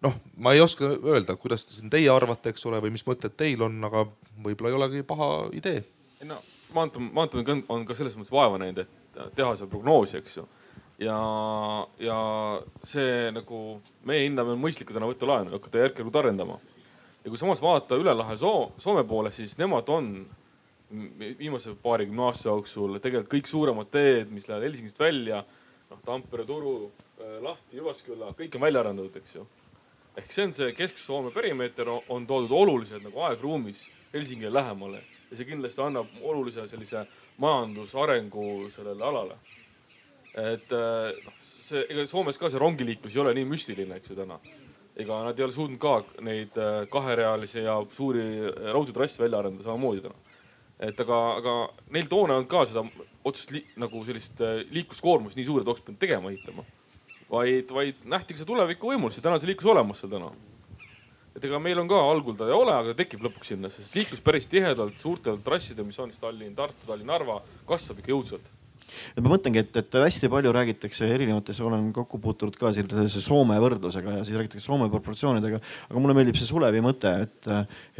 noh, 0.01 0.17
ma 0.37 0.53
ei 0.53 0.61
oska 0.63 0.89
öelda, 0.95 1.35
kuidas 1.39 1.67
teie 1.91 2.09
arvate, 2.11 2.53
eks 2.53 2.65
ole, 2.69 2.81
või 2.83 2.93
mis 2.95 3.05
mõtted 3.07 3.35
teil 3.37 3.61
on, 3.63 3.77
aga 3.85 4.05
võib-olla 4.43 4.71
ei 4.71 4.79
olegi 4.79 5.05
paha 5.07 5.29
idee. 5.55 5.83
no 6.27 6.39
maantum-, 6.73 7.11
maantumine 7.13 7.63
on 7.69 7.85
ka 7.85 7.95
selles 7.97 8.17
mõttes 8.17 8.33
vaeva 8.33 8.59
näinud, 8.61 8.83
et 8.83 9.33
teha 9.37 9.55
seda 9.57 9.69
prognoosi, 9.71 10.19
eks 10.19 10.37
ju. 10.37 10.45
ja, 11.03 11.17
ja 12.01 12.19
see 12.87 13.31
nagu 13.35 13.63
meie 14.07 14.27
hindame 14.27 14.55
mõistlikku 14.59 14.95
täna 14.95 15.09
võtta 15.09 15.29
laenu 15.29 15.53
ja 15.53 15.59
hakata 15.59 15.83
järk-järgult 15.83 16.21
arendama. 16.21 16.59
ja 17.23 17.31
kui 17.31 17.39
samas 17.39 17.61
vaadata 17.63 17.99
üle 17.99 18.15
lahe 18.17 18.37
Soo-, 18.39 18.71
Soome 18.77 19.05
poole, 19.07 19.31
siis 19.31 19.57
nemad 19.61 19.89
on 19.93 20.13
viimase 21.39 21.73
paarikümne 21.81 22.27
aasta 22.27 22.51
jooksul 22.51 22.99
tegelikult 23.01 23.31
kõik 23.31 23.49
suuremad 23.49 23.89
teed, 23.93 24.29
mis 24.33 24.45
lähevad 24.47 24.67
Helsingist 24.67 24.99
välja, 25.01 25.41
noh 25.89 26.01
Tampere, 26.05 26.45
Turu, 26.45 26.91
äh, 27.17 27.39
Lahti, 27.41 27.79
Jyvaskyla, 27.79 28.33
kõik 28.37 28.57
on 28.57 28.65
välja 28.67 28.83
arendatud, 28.83 29.17
eks 29.21 29.39
ju. 29.39 29.47
Ehk 30.17 30.31
see 30.31 30.45
on 30.45 30.53
see 30.53 30.73
Kesk-Soome 30.77 31.31
perimeeter 31.33 31.89
on 31.89 32.27
toodud 32.29 32.53
oluliselt 32.53 33.03
nagu 33.05 33.23
aegruumis 33.27 33.87
Helsingile 34.13 34.53
lähemale 34.53 35.01
ja 35.29 35.37
see 35.37 35.47
kindlasti 35.49 35.81
annab 35.81 36.11
olulise 36.21 36.67
sellise 36.69 37.05
majandusarengu 37.41 38.69
sellele 38.73 39.05
alale. 39.09 39.37
et 40.33 40.69
äh, 40.73 41.23
noh, 41.25 41.39
see, 41.41 41.85
ega 41.89 42.05
Soomes 42.09 42.37
ka 42.37 42.49
see 42.49 42.61
rongiliiklus 42.61 43.15
ei 43.15 43.21
ole 43.21 43.33
nii 43.37 43.49
müstiline, 43.49 43.97
eks 43.97 44.13
ju 44.13 44.17
täna. 44.17 44.39
ega 44.95 45.23
nad 45.25 45.39
ei 45.39 45.45
ole 45.45 45.55
suutnud 45.55 45.81
ka 45.81 46.21
neid 46.21 46.57
äh, 46.61 46.83
kaherealisi 46.93 47.65
ja 47.65 47.79
suuri 47.93 48.25
raudteetrasse 48.73 49.23
välja 49.23 49.41
arendada 49.41 49.69
samamoodi 49.69 50.05
täna 50.05 50.33
et 50.83 50.99
aga, 50.99 51.19
aga 51.39 51.55
neil 51.95 52.07
toona 52.11 52.35
ei 52.35 52.41
olnud 52.41 52.51
ka 52.51 52.63
seda 52.69 52.83
otsest 53.23 53.53
nagu 53.79 54.05
sellist 54.05 54.41
liikluskoormust 54.73 55.37
nii 55.39 55.45
suur, 55.47 55.61
et 55.61 55.69
oleks 55.69 55.85
pidanud 55.85 56.01
tegema 56.01 56.31
ehitama. 56.31 56.65
Vaid, 57.33 57.69
vaid 57.73 58.07
nähtigi 58.09 58.41
see 58.41 58.49
tuleviku 58.49 58.93
võimalus 58.93 59.19
ja 59.19 59.25
täna 59.25 59.39
see 59.41 59.49
liiklus 59.49 59.71
olemas 59.73 60.01
seal 60.03 60.13
täna. 60.13 60.31
et 61.33 61.45
ega 61.49 61.59
meil 61.59 61.79
on 61.81 61.87
ka 61.89 61.97
algul 61.97 62.35
ta 62.37 62.45
ei 62.45 62.53
ole, 62.53 62.73
aga 62.77 62.93
tekib 62.97 63.23
lõpuks 63.25 63.53
sinna, 63.53 63.71
sest 63.73 63.95
liiklus 63.97 64.21
päris 64.21 64.45
tihedalt 64.47 64.99
suurtel 65.01 65.39
trassidel, 65.45 65.87
mis 65.87 65.97
on 65.99 66.11
siis 66.13 66.21
Tallinn, 66.21 66.55
Tartu, 66.55 66.85
Tallinn, 66.87 67.09
Narva, 67.09 67.39
kasvab 67.69 68.03
ikka 68.03 68.13
jõudsalt 68.13 68.51
et 69.13 69.21
ma 69.23 69.33
mõtlengi, 69.33 69.63
et, 69.63 69.79
et 69.81 69.97
hästi 70.03 70.29
palju 70.31 70.53
räägitakse 70.55 71.07
erinevates, 71.15 71.59
olen 71.63 71.89
kokku 71.95 72.19
puutunud 72.23 72.57
ka 72.59 72.73
sellise 72.75 73.21
Soome 73.23 73.57
võrdlusega 73.63 74.17
ja 74.19 74.23
siis 74.25 74.37
räägitakse 74.39 74.65
Soome 74.65 74.89
proportsioonidega. 74.93 75.59
aga 75.89 76.03
mulle 76.03 76.15
meeldib 76.17 76.39
see 76.39 76.49
Sulevi 76.49 76.81
mõte, 76.83 77.11
et, 77.27 77.51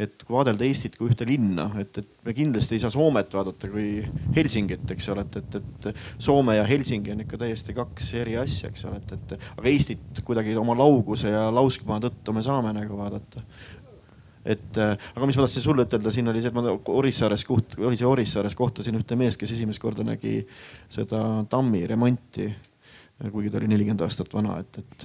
et 0.06 0.24
kui 0.24 0.36
vaadelda 0.36 0.66
Eestit 0.66 0.98
kui 0.98 1.10
ühte 1.12 1.26
linna, 1.28 1.70
et, 1.80 2.02
et 2.02 2.26
me 2.26 2.36
kindlasti 2.36 2.78
ei 2.78 2.84
saa 2.84 2.92
Soomet 2.94 3.34
vaadata 3.34 3.70
kui 3.72 4.02
Helsingit, 4.36 4.86
eks 4.96 5.08
ole, 5.14 5.26
et, 5.28 5.40
et, 5.42 5.60
et 5.90 6.02
Soome 6.18 6.58
ja 6.58 6.66
Helsingi 6.68 7.14
on 7.14 7.24
ikka 7.24 7.40
täiesti 7.44 7.76
kaks 7.76 8.12
eri 8.22 8.38
asja, 8.40 8.72
eks 8.72 8.88
ole, 8.90 9.00
et, 9.02 9.16
et 9.16 9.38
aga 9.56 9.70
Eestit 9.70 10.24
kuidagi 10.24 10.56
oma 10.60 10.76
lauguse 10.78 11.32
ja 11.32 11.48
lauskmaa 11.54 12.00
tõttu 12.04 12.36
me 12.36 12.44
saame 12.44 12.74
nagu 12.76 12.98
vaadata 12.98 13.44
et 14.44 14.78
äh, 14.80 14.94
aga 15.14 15.26
mis 15.26 15.38
ma 15.38 15.46
tahtsin 15.46 15.64
sulle 15.64 15.86
ütelda, 15.88 16.12
siin 16.12 16.28
oli 16.28 16.42
see, 16.44 16.52
et 16.52 16.56
ma 16.56 16.76
Orissaares 16.92 17.46
koht-, 17.48 17.78
oli 17.80 17.98
see 18.00 18.08
Orissaares 18.08 18.56
kohtasin 18.58 19.00
ühte 19.00 19.16
meest, 19.16 19.40
kes 19.40 19.54
esimest 19.56 19.82
korda 19.82 20.04
nägi 20.06 20.42
seda 20.92 21.24
tammi 21.50 21.84
remonti 21.88 22.50
kuigi 23.32 23.50
ta 23.50 23.60
oli 23.60 23.68
nelikümmend 23.70 24.02
aastat 24.04 24.32
vana, 24.34 24.58
et, 24.62 24.78
et, 24.80 25.04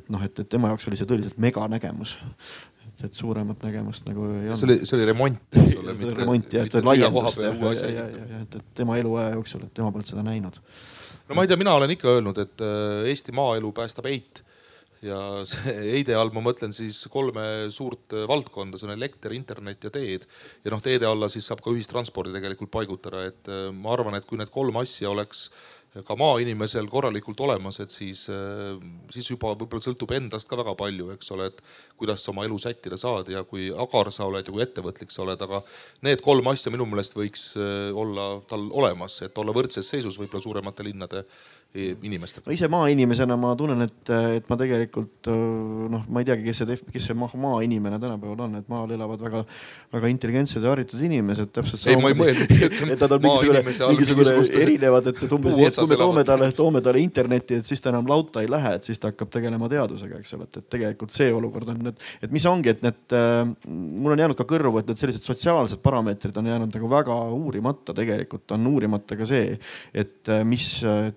et 0.00 0.06
noh, 0.12 0.22
et, 0.24 0.38
et 0.40 0.48
tema 0.48 0.70
jaoks 0.72 0.88
oli 0.88 0.98
see 0.98 1.08
tõeliselt 1.08 1.36
meganägemus. 1.42 2.16
et, 2.86 3.04
et 3.08 3.18
suuremat 3.18 3.66
nägemust 3.66 4.08
nagu 4.08 4.26
ei 4.30 4.48
olnud. 4.48 4.60
see 4.60 4.68
oli, 4.70 4.78
see 4.88 4.96
oli 4.98 5.08
remont. 5.10 5.58
remont 6.20 6.56
jah, 6.56 6.66
et 6.66 6.88
laiendust 6.88 7.42
ja, 7.42 7.52
ja, 7.52 7.74
ja, 7.74 8.06
ja, 8.08 8.24
ja, 8.30 8.40
et, 8.46 8.56
et 8.60 8.72
tema 8.80 8.96
eluaja 9.00 9.34
jooksul, 9.36 9.66
et 9.68 9.74
tema 9.76 9.92
polnud 9.92 10.08
seda 10.08 10.24
näinud. 10.26 10.58
no 11.28 11.36
ma 11.36 11.44
ei 11.44 11.52
tea, 11.52 11.60
mina 11.60 11.76
olen 11.76 11.94
ikka 11.94 12.16
öelnud, 12.16 12.40
et 12.40 12.64
äh, 12.64 13.10
Eesti 13.12 13.36
maaelu 13.36 13.72
päästab 13.76 14.08
eit 14.10 14.43
ja 15.04 15.18
see 15.48 15.74
heide 15.94 16.16
all 16.18 16.32
ma 16.34 16.42
mõtlen 16.44 16.74
siis 16.74 17.02
kolme 17.12 17.44
suurt 17.74 18.16
äh, 18.16 18.26
valdkonda, 18.30 18.80
see 18.80 18.88
on 18.88 18.96
elekter, 18.96 19.34
internet 19.36 19.84
ja 19.84 19.92
teed. 19.94 20.26
ja 20.64 20.74
noh, 20.74 20.82
teede 20.84 21.08
alla 21.10 21.30
siis 21.32 21.48
saab 21.50 21.62
ka 21.64 21.74
ühistranspordi 21.74 22.34
tegelikult 22.34 22.72
paigutada, 22.74 23.24
et 23.30 23.52
äh, 23.52 23.70
ma 23.74 23.94
arvan, 23.96 24.18
et 24.18 24.28
kui 24.28 24.40
need 24.40 24.52
kolm 24.54 24.82
asja 24.82 25.12
oleks 25.12 25.48
ka 25.94 26.16
maainimesel 26.18 26.88
korralikult 26.90 27.38
olemas, 27.44 27.76
et 27.84 27.92
siis, 27.94 28.24
äh, 28.32 28.80
siis 29.14 29.28
juba 29.30 29.52
võib-olla 29.54 29.84
sõltub 29.84 30.10
endast 30.16 30.48
ka 30.50 30.58
väga 30.58 30.74
palju, 30.78 31.12
eks 31.14 31.30
ole, 31.36 31.52
et 31.52 31.60
kuidas 32.00 32.24
sa 32.24 32.32
oma 32.32 32.46
elu 32.48 32.58
sättida 32.58 32.98
saad 32.98 33.30
ja 33.30 33.44
kui 33.46 33.68
agar 33.70 34.10
sa 34.14 34.26
oled 34.26 34.42
ja 34.42 34.54
kui 34.54 34.64
ettevõtlik 34.64 35.14
sa 35.14 35.22
oled, 35.22 35.44
aga 35.46 35.62
need 36.06 36.24
kolm 36.24 36.50
asja 36.50 36.72
minu 36.74 36.88
meelest 36.90 37.14
võiks 37.14 37.52
olla 37.94 38.40
tal 38.50 38.66
olemas, 38.74 39.20
et 39.22 39.38
olla 39.38 39.54
võrdses 39.54 39.86
seisus 39.86 40.18
võib-olla 40.18 40.42
suuremate 40.42 40.88
linnade 40.88 41.22
inimestega? 41.74 42.52
ise 42.54 42.68
maainimesena 42.70 43.36
ma 43.40 43.54
tunnen, 43.58 43.82
et, 43.82 44.10
et 44.38 44.50
ma 44.50 44.58
tegelikult 44.58 45.30
noh, 45.90 46.04
ma 46.06 46.22
ei 46.22 46.28
teagi, 46.28 46.44
kes 46.46 46.62
see, 46.62 46.76
kes 46.94 47.08
see 47.10 47.16
maainimene 47.18 47.98
tänapäeval 48.02 48.44
on, 48.46 48.58
et 48.60 48.68
maal 48.70 48.92
elavad 48.94 49.24
väga, 49.24 49.42
väga 49.94 50.10
intelligentsed 50.12 50.62
ja 50.62 50.70
haritud 50.70 51.02
inimesed, 51.02 51.50
täpselt 51.54 51.82
samamoodi. 51.82 52.46
et 52.94 53.02
nad 53.02 53.16
on 53.16 53.24
mingisugune, 53.24 53.64
mingisugune 53.66 54.36
erinevad, 54.62 55.10
et, 55.10 55.22
et 55.26 55.34
umbes 55.34 55.58
nii, 55.58 55.70
et 55.70 55.80
kui 55.80 55.90
me 55.90 55.98
toome 55.98 56.24
talle, 56.28 56.50
toome 56.56 56.84
talle 56.84 57.02
internetti, 57.02 57.58
et 57.58 57.66
siis 57.66 57.82
ta 57.82 57.90
enam 57.90 58.06
lauta 58.10 58.44
ei 58.44 58.50
lähe, 58.50 58.76
et 58.78 58.86
siis 58.86 59.02
ta 59.02 59.10
hakkab 59.10 59.32
tegelema 59.34 59.70
teadusega, 59.72 60.22
eks 60.22 60.36
ole, 60.38 60.48
et, 60.48 60.60
et 60.62 60.68
tegelikult 60.76 61.14
see 61.14 61.32
olukord 61.34 61.74
on, 61.74 61.90
et, 61.90 62.06
et 62.22 62.34
mis 62.34 62.46
ongi, 62.50 62.70
et 62.74 62.86
need 62.86 63.16
äh,, 63.18 63.42
mul 63.66 64.14
on 64.14 64.24
jäänud 64.24 64.38
ka 64.38 64.46
kõrvu, 64.54 64.78
et 64.78 64.92
need 64.92 65.02
sellised 65.02 65.26
sotsiaalsed 65.26 65.82
parameetrid 65.84 66.38
on 66.38 66.52
jäänud 66.52 66.78
nagu 66.78 66.92
väga 66.92 67.18
uurimata, 67.34 67.96
tegelikult 67.96 68.54
on 68.54 68.70
uurimata 68.70 69.18
ka 69.18 69.26
see, 69.28 69.58
et 69.90 70.32
mis 70.46 70.68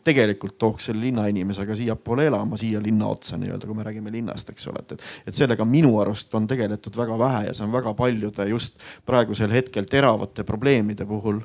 tegelikult 0.07 0.46
tegelikult 0.47 0.60
tooks 0.60 0.88
selle 0.88 1.01
linnainimesega 1.01 1.75
siiapoole 1.75 2.27
elama, 2.27 2.57
siia 2.57 2.79
linna 2.81 3.07
otsa 3.07 3.38
nii-öelda, 3.38 3.67
kui 3.67 3.75
me 3.75 3.83
räägime 3.86 4.12
linnast, 4.12 4.49
eks 4.49 4.67
ole, 4.71 4.81
et, 4.81 4.91
et, 4.95 5.03
et 5.27 5.36
sellega 5.36 5.65
minu 5.65 5.97
arust 6.01 6.33
on 6.36 6.47
tegeletud 6.47 6.95
väga 6.97 7.17
vähe 7.19 7.43
ja 7.47 7.53
see 7.53 7.65
on 7.65 7.73
väga 7.73 7.93
paljude 7.97 8.47
just 8.49 8.79
praegusel 9.05 9.51
hetkel 9.51 9.88
teravate 9.89 10.43
probleemide 10.47 11.05
puhul, 11.05 11.41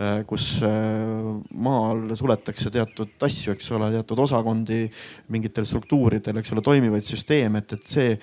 äh, 0.00 0.24
kus 0.26 0.62
äh, 0.64 1.30
maal 1.54 2.16
suletakse 2.16 2.70
teatud 2.70 3.28
asju, 3.28 3.54
eks 3.56 3.70
ole, 3.76 3.90
teatud 3.94 4.24
osakondi 4.26 4.86
mingitel 5.28 5.66
struktuuridel, 5.68 6.40
eks 6.40 6.52
ole, 6.54 6.64
toimivaid 6.64 7.06
süsteeme, 7.06 7.62
et, 7.62 7.76
et 7.76 7.96
see 7.96 8.18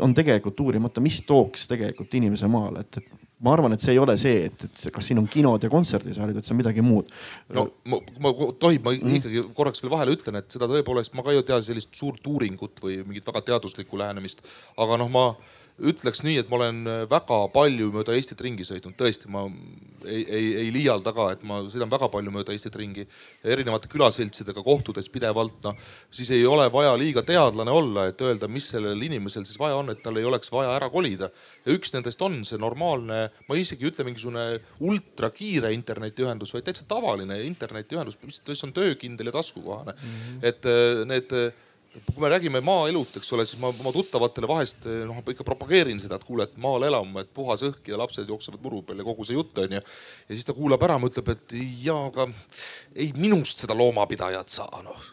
on 0.00 0.14
tegelikult 0.16 0.60
uurimata, 0.60 1.02
mis 1.04 1.20
tooks 1.26 1.66
tegelikult 1.68 2.14
inimese 2.16 2.48
maale, 2.48 2.86
et, 2.86 3.02
et 3.02 3.21
ma 3.42 3.54
arvan, 3.56 3.74
et 3.74 3.82
see 3.82 3.94
ei 3.96 4.00
ole 4.02 4.16
see, 4.20 4.46
et, 4.48 4.66
et 4.68 4.84
kas 4.94 5.08
siin 5.08 5.20
on 5.22 5.26
kinod 5.30 5.64
ja 5.64 5.70
kontserdisaalid, 5.72 6.38
et 6.38 6.46
see 6.46 6.54
on 6.54 6.60
midagi 6.60 6.84
muud. 6.86 7.10
no 7.56 7.66
ma, 7.90 7.98
ma 8.22 8.34
tohib, 8.62 8.84
ma 8.86 8.94
mm. 8.94 9.16
ikkagi 9.18 9.42
korraks 9.56 9.82
veel 9.82 9.94
vahele 9.96 10.14
ütlen, 10.16 10.38
et 10.38 10.54
seda 10.54 10.68
tõepoolest 10.70 11.16
ma 11.18 11.26
ka 11.26 11.34
ei 11.34 11.42
tea 11.46 11.58
sellist 11.64 11.94
suurt 11.98 12.26
uuringut 12.30 12.82
või 12.84 13.00
mingit 13.06 13.26
väga 13.26 13.44
teaduslikku 13.50 13.98
lähenemist, 14.00 14.44
aga 14.82 15.00
noh, 15.02 15.10
ma 15.12 15.26
ütleks 15.80 16.20
nii, 16.24 16.36
et 16.42 16.50
ma 16.50 16.58
olen 16.58 16.80
äh, 16.88 17.04
väga 17.10 17.38
palju 17.54 17.88
mööda 17.94 18.14
Eestit 18.16 18.40
ringi 18.44 18.64
sõitnud, 18.66 18.94
tõesti, 18.98 19.30
ma 19.32 19.46
ei, 20.04 20.20
ei, 20.20 20.48
ei 20.64 20.68
liialda 20.74 21.14
ka, 21.16 21.30
et 21.32 21.44
ma 21.48 21.62
sõidan 21.72 21.90
väga 21.92 22.10
palju 22.12 22.34
mööda 22.34 22.52
Eestit 22.52 22.76
ringi. 22.76 23.06
erinevate 23.44 23.88
külaseltsidega 23.88 24.62
kohtudes 24.62 25.08
pidevalt, 25.12 25.56
noh 25.64 25.78
siis 26.10 26.30
ei 26.34 26.44
ole 26.46 26.68
vaja 26.72 26.92
liiga 26.98 27.24
teadlane 27.26 27.72
olla, 27.72 28.06
et 28.10 28.20
öelda, 28.20 28.48
mis 28.52 28.68
sellel 28.68 29.00
inimesel 29.02 29.46
siis 29.48 29.58
vaja 29.58 29.80
on, 29.80 29.90
et 29.90 30.02
tal 30.04 30.20
ei 30.20 30.28
oleks 30.28 30.52
vaja 30.52 30.76
ära 30.76 30.90
kolida. 30.92 31.30
ja 31.64 31.72
üks 31.72 31.94
nendest 31.94 32.22
on 32.22 32.42
see 32.44 32.60
normaalne, 32.60 33.30
ma 33.48 33.58
isegi 33.58 33.86
ei 33.86 33.90
ütle 33.90 34.04
mingisugune 34.04 34.60
ultrakiire 34.80 35.72
internetiühendus, 35.72 36.52
vaid 36.54 36.68
täitsa 36.68 36.84
tavaline 36.88 37.40
internetiühendus, 37.48 38.20
mis 38.26 38.64
on 38.64 38.72
töökindel 38.76 39.32
ja 39.32 39.32
taskukohane 39.32 39.92
mm. 39.92 40.08
-hmm. 40.08 40.48
et 40.48 40.66
äh, 40.66 41.04
need 41.08 41.32
kui 41.92 42.22
me 42.24 42.28
räägime 42.32 42.60
maaelust, 42.64 43.16
eks 43.20 43.32
ole, 43.36 43.44
siis 43.48 43.60
ma 43.60 43.68
oma 43.68 43.92
tuttavatele 43.92 44.48
vahest 44.48 44.86
noh, 45.06 45.18
ikka 45.28 45.44
propageerin 45.44 45.98
seda, 46.00 46.16
et 46.16 46.24
kuule, 46.24 46.46
et 46.48 46.54
maal 46.60 46.86
elama, 46.86 47.20
et 47.20 47.32
puhas 47.34 47.60
õhk 47.66 47.90
ja 47.92 47.98
lapsed 48.00 48.28
jooksevad 48.28 48.62
muru 48.64 48.80
peal 48.86 49.02
ja 49.02 49.04
kogu 49.04 49.26
see 49.28 49.36
jutt 49.36 49.58
onju. 49.60 49.80
ja 49.80 50.32
siis 50.32 50.46
ta 50.48 50.54
kuulab 50.56 50.82
ära, 50.86 50.96
mõtleb, 51.02 51.28
et 51.34 51.54
jaa, 51.84 52.06
aga 52.08 52.26
ei 52.96 53.10
minust 53.16 53.60
seda 53.64 53.76
loomapidajat 53.76 54.52
saa 54.52 54.80
noh. 54.84 54.96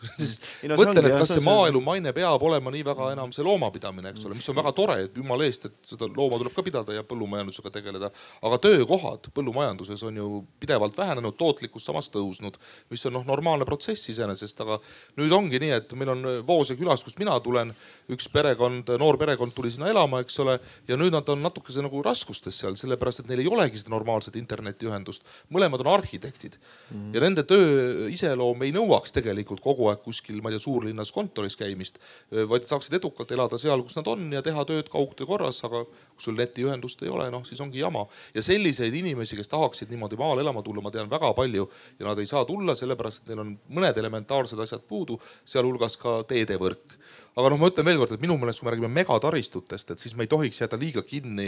No, 0.70 0.76
mõtlen, 0.78 1.08
et 1.08 1.16
kas 1.18 1.32
see 1.34 1.44
maaelu 1.44 1.80
maine 1.84 2.12
peab 2.16 2.44
olema 2.46 2.72
nii 2.74 2.84
väga 2.86 3.10
enam 3.14 3.32
see 3.36 3.44
loomapidamine, 3.46 4.14
eks 4.14 4.26
ole, 4.28 4.38
mis 4.38 4.48
on 4.52 4.58
väga 4.58 4.74
tore, 4.78 4.98
et 5.08 5.16
jumala 5.18 5.48
eest, 5.48 5.66
et 5.70 5.92
seda 5.94 6.08
looma 6.12 6.40
tuleb 6.40 6.54
ka 6.56 6.64
pidada 6.66 6.96
ja 6.96 7.04
põllumajandusega 7.08 7.72
tegeleda. 7.74 8.12
aga 8.46 8.60
töökohad 8.64 9.30
põllumajanduses 9.36 10.04
on 10.08 10.20
ju 10.20 10.30
pidevalt 10.62 10.98
vähenenud, 10.98 11.36
tootlikkus 11.40 11.88
samas 11.90 12.12
tõusnud, 12.14 12.60
mis 12.92 13.06
on 13.10 13.18
noh, 13.18 13.26
normaalne 13.28 13.68
protsess 13.68 14.12
iseenesest, 14.14 14.62
aga 14.66 14.80
nüüd 15.20 15.34
ongi 15.36 15.62
nii, 15.64 15.74
et 15.80 15.96
meil 15.98 16.14
on 16.14 16.28
voos 16.48 16.69
Pauluse 16.70 16.78
külast, 16.78 17.06
kust 17.06 17.20
mina 17.20 17.34
tulen, 17.42 17.72
üks 18.14 18.28
perekond, 18.30 18.90
noor 19.02 19.18
perekond 19.18 19.54
tuli 19.56 19.72
sinna 19.74 19.90
elama, 19.90 20.20
eks 20.22 20.38
ole, 20.44 20.58
ja 20.88 20.98
nüüd 21.00 21.14
nad 21.16 21.28
on 21.32 21.42
natukese 21.42 21.82
nagu 21.82 22.02
raskustes 22.06 22.58
seal, 22.62 22.78
sellepärast 22.78 23.24
et 23.24 23.30
neil 23.30 23.42
ei 23.42 23.50
olegi 23.50 23.80
seda 23.82 23.94
normaalset 23.96 24.38
internetiühendust. 24.38 25.24
mõlemad 25.50 25.82
on 25.82 25.92
arhitektid 25.94 26.58
mm 26.60 26.98
-hmm. 26.98 27.14
ja 27.16 27.22
nende 27.22 27.44
töö 27.44 28.10
iseloom 28.10 28.62
ei 28.64 28.72
nõuaks 28.72 29.14
tegelikult 29.14 29.62
kogu 29.62 29.90
aeg 29.90 30.04
kuskil, 30.04 30.42
ma 30.42 30.50
ei 30.50 30.58
tea, 30.58 30.66
suurlinnas 30.66 31.12
kontoris 31.12 31.56
käimist, 31.56 31.98
vaid 32.30 32.68
saaksid 32.68 32.94
edukalt 32.94 33.32
elada 33.32 33.58
seal, 33.58 33.82
kus 33.84 33.96
nad 33.96 34.08
on 34.08 34.32
ja 34.32 34.42
teha 34.42 34.66
tööd 34.66 34.90
kaugtöö 34.90 35.26
korras, 35.26 35.64
aga 35.64 35.86
kui 36.20 36.28
sul 36.28 36.38
netiühendust 36.40 37.02
ei 37.06 37.12
ole, 37.14 37.30
noh 37.32 37.48
siis 37.48 37.62
ongi 37.64 37.80
jama. 37.80 38.06
ja 38.36 38.44
selliseid 38.44 38.94
inimesi, 38.94 39.40
kes 39.40 39.50
tahaksid 39.50 39.90
niimoodi 39.90 40.20
maale 40.20 40.44
elama 40.44 40.64
tulla, 40.66 40.84
ma 40.84 40.92
tean 40.92 41.10
väga 41.10 41.32
palju 41.34 41.70
ja 42.00 42.10
nad 42.12 42.20
ei 42.20 42.28
saa 42.30 42.46
tulla, 42.46 42.76
sellepärast 42.76 43.24
et 43.24 43.32
neil 43.32 43.46
on 43.46 43.56
mõned 43.80 43.98
elementaarsed 44.04 44.60
asjad 44.60 44.84
puudu, 44.88 45.20
sealhulgas 45.48 45.98
ka 45.98 46.20
teede 46.28 46.60
teevõrk 46.60 46.98
aga 47.40 47.52
noh, 47.54 47.60
ma 47.62 47.70
ütlen 47.72 47.88
veelkord, 47.88 48.14
et 48.16 48.24
minu 48.24 48.36
meelest, 48.40 48.60
kui 48.60 48.68
me 48.68 48.74
räägime 48.74 48.90
megataristutest, 48.92 49.94
et 49.94 50.02
siis 50.02 50.16
me 50.18 50.26
ei 50.26 50.32
tohiks 50.32 50.60
jääda 50.60 50.80
liiga 50.82 51.04
kinni 51.08 51.48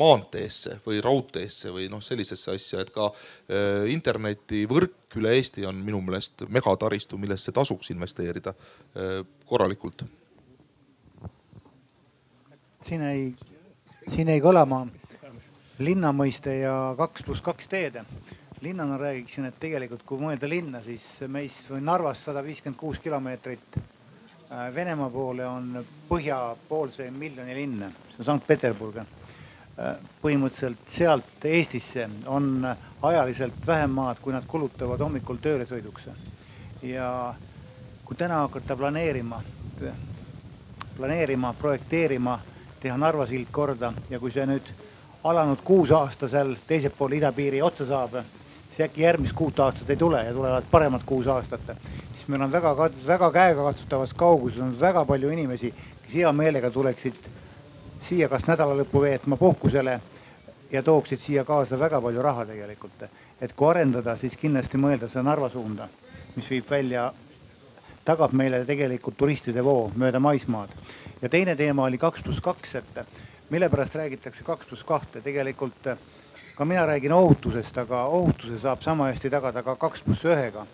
maanteesse 0.00 0.80
või 0.84 1.00
raudteesse 1.04 1.72
või 1.74 1.86
noh, 1.92 2.02
sellisesse 2.04 2.52
asja, 2.52 2.82
et 2.84 2.90
ka 2.94 3.08
äh, 3.08 3.86
internetivõrk 3.94 5.16
üle 5.20 5.32
Eesti 5.38 5.64
on 5.66 5.80
minu 5.86 6.02
meelest 6.04 6.44
megataristu, 6.52 7.18
millesse 7.18 7.54
tasuks 7.56 7.92
investeerida 7.94 8.54
äh, 8.54 9.20
korralikult. 9.48 10.04
siin 12.84 13.02
ei, 13.04 13.24
siin 14.08 14.28
jäi 14.28 14.40
kõlama 14.40 14.86
linna 15.78 16.12
mõiste 16.12 16.54
ja 16.60 16.94
kaks 16.96 17.24
pluss 17.24 17.44
kaks 17.44 17.68
teed 17.68 18.00
linnana 18.60 18.98
räägiksin, 19.00 19.46
et 19.48 19.56
tegelikult 19.60 20.02
kui 20.04 20.20
mõelda 20.20 20.48
linna, 20.48 20.82
siis 20.84 21.04
meist 21.28 21.70
või 21.70 21.80
Narvast 21.84 22.28
sada 22.28 22.42
viiskümmend 22.44 22.76
kuus 22.80 22.98
kilomeetrit 23.00 23.80
Äh, 24.52 24.74
Venemaa 24.74 25.10
poole 25.10 25.44
on 25.46 25.76
põhjapoolse 26.08 27.04
miljoni 27.14 27.54
linn, 27.54 27.82
see 28.10 28.18
on 28.18 28.26
Sankt-Peterburg. 28.26 28.96
Äh, 28.98 30.00
põhimõtteliselt 30.24 30.90
sealt 30.90 31.44
Eestisse 31.46 32.08
on 32.26 32.66
ajaliselt 32.66 33.60
vähem 33.66 33.94
maad, 33.94 34.18
kui 34.18 34.34
nad 34.34 34.48
kulutavad 34.50 35.04
hommikul 35.06 35.38
tööle 35.38 35.68
sõiduks. 35.70 36.08
ja 36.82 37.34
kui 38.04 38.16
täna 38.16 38.40
hakata 38.42 38.74
planeerima, 38.76 39.38
planeerima, 40.96 41.52
projekteerima, 41.54 42.38
teha 42.80 42.96
Narva 42.96 43.26
sild 43.26 43.50
korda 43.52 43.92
ja 44.10 44.18
kui 44.18 44.32
see 44.32 44.46
nüüd 44.46 44.68
alanud 45.24 45.60
kuus 45.64 45.90
aasta 45.92 46.28
seal 46.28 46.54
teisel 46.66 46.92
pool 46.96 47.12
idapiiri 47.18 47.62
otsa 47.62 47.86
saab, 47.86 48.20
siis 48.70 48.86
äkki 48.88 49.04
järgmist 49.04 49.36
kuut 49.36 49.60
aastat 49.60 49.90
ei 49.90 49.96
tule 49.96 50.24
ja 50.24 50.32
tulevad 50.32 50.70
paremad 50.70 51.04
kuus 51.06 51.26
aastat 51.26 51.74
meil 52.30 52.42
on 52.42 52.52
väga, 52.52 52.90
väga 53.06 53.30
käegakatsutavas 53.32 54.14
kauguses 54.14 54.60
on 54.60 54.74
väga 54.80 55.04
palju 55.04 55.30
inimesi, 55.30 55.72
kes 56.04 56.14
hea 56.14 56.32
meelega 56.32 56.70
tuleksid 56.70 57.16
siia 58.06 58.28
kas 58.28 58.46
nädala 58.48 58.76
lõppu 58.78 59.02
veetma 59.02 59.36
puhkusele 59.36 60.00
ja 60.72 60.82
tooksid 60.82 61.20
siia 61.20 61.44
kaasa 61.44 61.78
väga 61.78 62.00
palju 62.00 62.22
raha 62.22 62.46
tegelikult. 62.46 63.04
et 63.40 63.52
kui 63.56 63.70
arendada, 63.70 64.16
siis 64.16 64.36
kindlasti 64.36 64.76
mõelda 64.78 65.08
seda 65.08 65.22
Narva 65.22 65.48
suunda, 65.48 65.88
mis 66.36 66.50
viib 66.50 66.70
välja, 66.70 67.12
tagab 68.10 68.34
meile 68.36 68.64
tegelikult 68.66 69.18
turistide 69.18 69.64
voo 69.64 69.90
mööda 69.94 70.20
maismaad. 70.20 70.70
ja 71.22 71.28
teine 71.28 71.56
teema 71.56 71.86
oli 71.86 71.98
kaks 71.98 72.22
pluss 72.26 72.40
kaks, 72.40 72.74
et 72.74 73.02
mille 73.50 73.68
pärast 73.70 73.94
räägitakse 73.94 74.44
kaks 74.44 74.66
pluss 74.66 74.84
kahte, 74.84 75.20
tegelikult 75.20 75.94
ka 76.56 76.64
mina 76.64 76.86
räägin 76.86 77.12
ohutusest, 77.12 77.78
aga 77.78 78.04
ohutuse 78.04 78.58
saab 78.60 78.82
sama 78.82 79.12
hästi 79.12 79.30
tagada 79.30 79.62
ka 79.62 79.76
kaks 79.76 80.02
pluss 80.06 80.24
ühega 80.24 80.66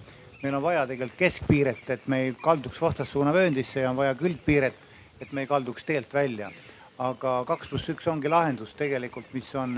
meil 0.43 0.55
on 0.55 0.63
vaja 0.63 0.87
tegelikult 0.87 1.19
keskpiiret, 1.19 1.85
et 1.91 2.09
me 2.09 2.21
ei 2.23 2.35
kalduks 2.43 2.81
vastassuunavööndisse 2.81 3.81
ja 3.83 3.91
on 3.91 3.97
vaja 3.99 4.15
külgpiiret, 4.15 4.77
et 5.21 5.33
me 5.33 5.43
ei 5.43 5.51
kalduks 5.51 5.85
teelt 5.85 6.15
välja. 6.15 6.51
aga 6.99 7.45
kaks 7.45 7.69
pluss 7.69 7.89
üks 7.93 8.07
ongi 8.09 8.29
lahendus 8.33 8.71
tegelikult, 8.73 9.27
mis 9.37 9.49
on 9.55 9.75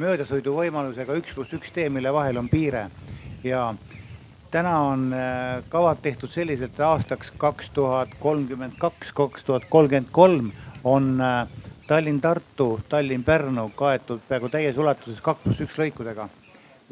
möödasõiduvõimalusega 0.00 1.16
üks 1.20 1.34
pluss 1.36 1.52
üks 1.52 1.72
tee, 1.74 1.90
mille 1.92 2.12
vahel 2.12 2.40
on 2.40 2.48
piire 2.48 2.86
ja 3.44 3.74
täna 4.54 4.78
on 4.80 5.12
äh, 5.12 5.64
kavad 5.68 5.98
tehtud 6.02 6.30
selliselt, 6.30 6.76
et 6.76 6.86
aastaks 6.86 7.32
kaks 7.38 7.72
tuhat 7.74 8.12
kolmkümmend 8.22 8.76
kaks, 8.78 9.10
kaks 9.16 9.44
tuhat 9.44 9.66
kolmkümmend 9.70 10.12
kolm 10.14 10.52
on 10.84 11.16
äh, 11.20 11.48
Tallinn-Tartu, 11.88 12.68
Tallinn-Pärnu 12.88 13.68
kaetud 13.76 14.22
peaaegu 14.28 14.48
täies 14.52 14.78
ulatuses 14.78 15.18
kaks 15.24 15.42
pluss 15.42 15.64
üks 15.66 15.74
lõikudega 15.80 16.28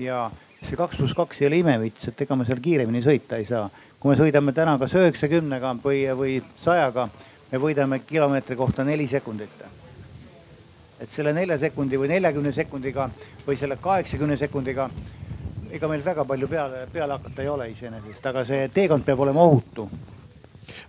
ja 0.02 0.24
see 0.58 0.76
kaks 0.80 0.98
pluss 0.98 1.14
kaks 1.14 1.42
ei 1.42 1.48
ole 1.52 1.62
imevits, 1.62 2.08
et 2.10 2.26
ega 2.26 2.36
me 2.36 2.48
seal 2.48 2.60
kiiremini 2.64 3.04
sõita 3.04 3.38
ei 3.38 3.46
saa. 3.46 3.68
kui 4.00 4.10
me 4.10 4.18
sõidame 4.18 4.50
täna 4.52 4.74
kas 4.82 4.96
üheksakümnega 4.98 5.76
või, 5.84 6.02
või 6.18 6.36
sajaga, 6.58 7.06
me 7.52 7.58
võidame 7.62 8.00
kilomeetri 8.02 8.56
kohta 8.58 8.84
neli 8.84 9.06
sekundit. 9.08 9.62
et 11.00 11.10
selle 11.10 11.32
nelja 11.32 11.58
sekundi 11.58 11.98
või 11.98 12.10
neljakümne 12.10 12.52
sekundiga 12.52 13.10
või 13.46 13.56
selle 13.56 13.76
kaheksakümne 13.76 14.36
sekundiga, 14.36 14.90
ega 15.72 15.88
meil 15.88 16.02
väga 16.04 16.24
palju 16.28 16.48
peale, 16.48 16.86
peale 16.92 17.16
hakata 17.16 17.42
ei 17.42 17.48
ole 17.48 17.70
iseenesest, 17.72 18.26
aga 18.28 18.44
see 18.44 18.68
teekond 18.74 19.06
peab 19.06 19.20
olema 19.24 19.46
ohutu 19.48 19.88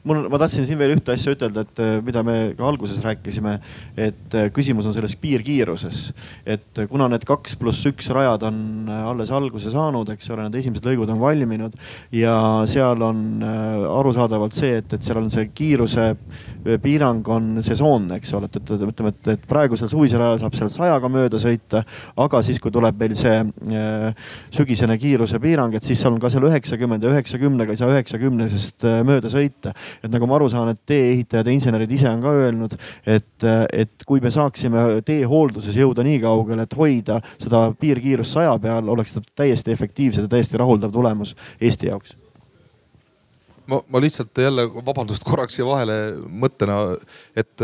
mul, 0.04 0.28
ma 0.32 0.40
tahtsin 0.42 0.68
siin 0.68 0.80
veel 0.80 0.96
ühte 0.96 1.14
asja 1.14 1.34
ütelda, 1.36 1.64
et 1.66 1.82
äh, 1.82 1.96
mida 2.06 2.24
me 2.26 2.38
ka 2.58 2.66
alguses 2.68 3.00
rääkisime, 3.04 3.56
et 3.98 4.38
äh, 4.38 4.50
küsimus 4.54 4.88
on 4.90 4.96
selles 4.96 5.16
piirkiiruses. 5.20 6.04
et 6.46 6.80
äh, 6.80 6.88
kuna 6.90 7.08
need 7.12 7.26
kaks 7.28 7.56
pluss 7.60 7.86
üks 7.90 8.10
rajad 8.14 8.44
on 8.48 8.90
alles 8.94 9.32
alguse 9.34 9.72
saanud, 9.72 10.10
eks 10.14 10.30
ole, 10.34 10.48
need 10.48 10.60
esimesed 10.62 10.86
lõigud 10.88 11.10
on 11.14 11.22
valminud 11.22 11.78
ja 12.14 12.36
seal 12.70 13.02
on 13.04 13.44
arusaadavalt 13.44 14.56
see, 14.56 14.78
et, 14.82 14.94
et 14.94 15.06
seal 15.06 15.20
on 15.22 15.30
see 15.34 15.48
kiiruse 15.56 16.10
piirang 16.84 17.28
on 17.34 17.50
sesoonne, 17.66 18.18
eks 18.20 18.34
ole, 18.38 18.50
et, 18.50 18.60
et 18.62 18.86
ütleme, 18.88 19.14
et, 19.14 19.32
et 19.36 19.48
praegusel 19.50 19.90
suvisel 19.92 20.22
ajal 20.24 20.44
saab 20.44 20.58
seal 20.58 20.72
sajaga 20.74 21.10
mööda 21.12 21.40
sõita, 21.42 21.84
aga 22.20 22.42
siis, 22.46 22.60
kui 22.64 22.74
tuleb 22.74 23.00
meil 23.00 23.16
see 23.20 23.36
sügisene 24.54 24.98
kiiruse 25.00 25.40
piirang, 25.44 25.76
et 25.76 25.86
siis 25.86 26.02
seal 26.02 26.16
on 26.16 26.22
ka 26.24 26.32
seal 26.34 26.48
üheksakümmend 26.48 27.04
ja 27.04 27.14
üheksakümnega 27.14 27.76
ei 27.76 27.80
saa 27.80 27.92
üheksakümnesest 27.94 28.88
mööda 29.08 29.32
sõita. 29.32 29.63
Et 29.72 30.12
nagu 30.12 30.28
ma 30.30 30.38
aru 30.40 30.50
saan, 30.52 30.74
et 30.74 30.82
tee-ehitajad 30.90 31.48
ja 31.48 31.56
insenerid 31.56 31.92
ise 31.92 32.10
on 32.10 32.24
ka 32.24 32.34
öelnud, 32.44 32.76
et, 33.06 33.48
et 33.72 34.08
kui 34.08 34.24
me 34.24 34.32
saaksime 34.34 35.02
teehoolduses 35.06 35.78
jõuda 35.80 36.06
nii 36.06 36.20
kaugele, 36.24 36.68
et 36.68 36.78
hoida 36.78 37.22
seda 37.38 37.70
piirkiirust 37.80 38.38
saja 38.40 38.58
peal, 38.64 38.90
oleks 38.90 39.16
ta 39.16 39.24
täiesti 39.44 39.74
efektiivsed 39.76 40.28
ja 40.28 40.36
täiesti 40.36 40.60
rahuldav 40.60 40.92
tulemus 40.94 41.36
Eesti 41.62 41.92
jaoks. 41.92 42.18
Ma, 43.68 43.80
ma 43.88 44.00
lihtsalt 44.04 44.38
jälle, 44.38 44.66
vabandust 44.86 45.24
korraks 45.24 45.56
siia 45.56 45.66
vahele 45.66 45.96
mõttena, 46.28 46.82
et 47.36 47.62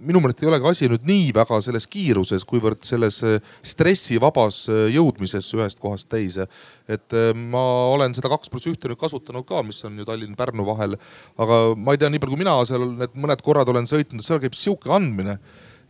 minu 0.00 0.22
meelest 0.22 0.42
ei 0.42 0.50
olegi 0.50 0.68
asi 0.70 0.90
nüüd 0.90 1.06
nii 1.08 1.30
väga 1.36 1.60
selles 1.64 1.86
kiiruses, 1.90 2.44
kuivõrd 2.48 2.82
selles 2.86 3.20
äh, 3.26 3.38
stressivabas 3.66 4.62
äh, 4.72 4.84
jõudmises 4.96 5.48
ühest 5.56 5.80
kohast 5.82 6.10
teise. 6.12 6.48
et 6.90 7.14
ma 7.36 7.60
olen 7.92 8.16
seda 8.16 8.26
kaks 8.32 8.50
pluss 8.50 8.66
ühte 8.66 8.88
nüüd 8.90 8.98
kasutanud 8.98 9.44
ka, 9.46 9.60
mis 9.62 9.78
on 9.86 9.98
ju 10.00 10.06
Tallinn-Pärnu 10.08 10.64
vahel, 10.66 10.96
aga 11.38 11.58
ma 11.78 11.94
ei 11.94 12.00
tea, 12.02 12.10
nii 12.10 12.18
palju 12.18 12.34
kui 12.34 12.42
mina 12.42 12.56
seal 12.66 12.88
need 12.98 13.14
mõned 13.14 13.44
korrad 13.46 13.70
olen 13.70 13.86
sõitnud, 13.86 14.26
seal 14.26 14.40
käib 14.42 14.56
sihuke 14.58 14.90
andmine 14.90 15.38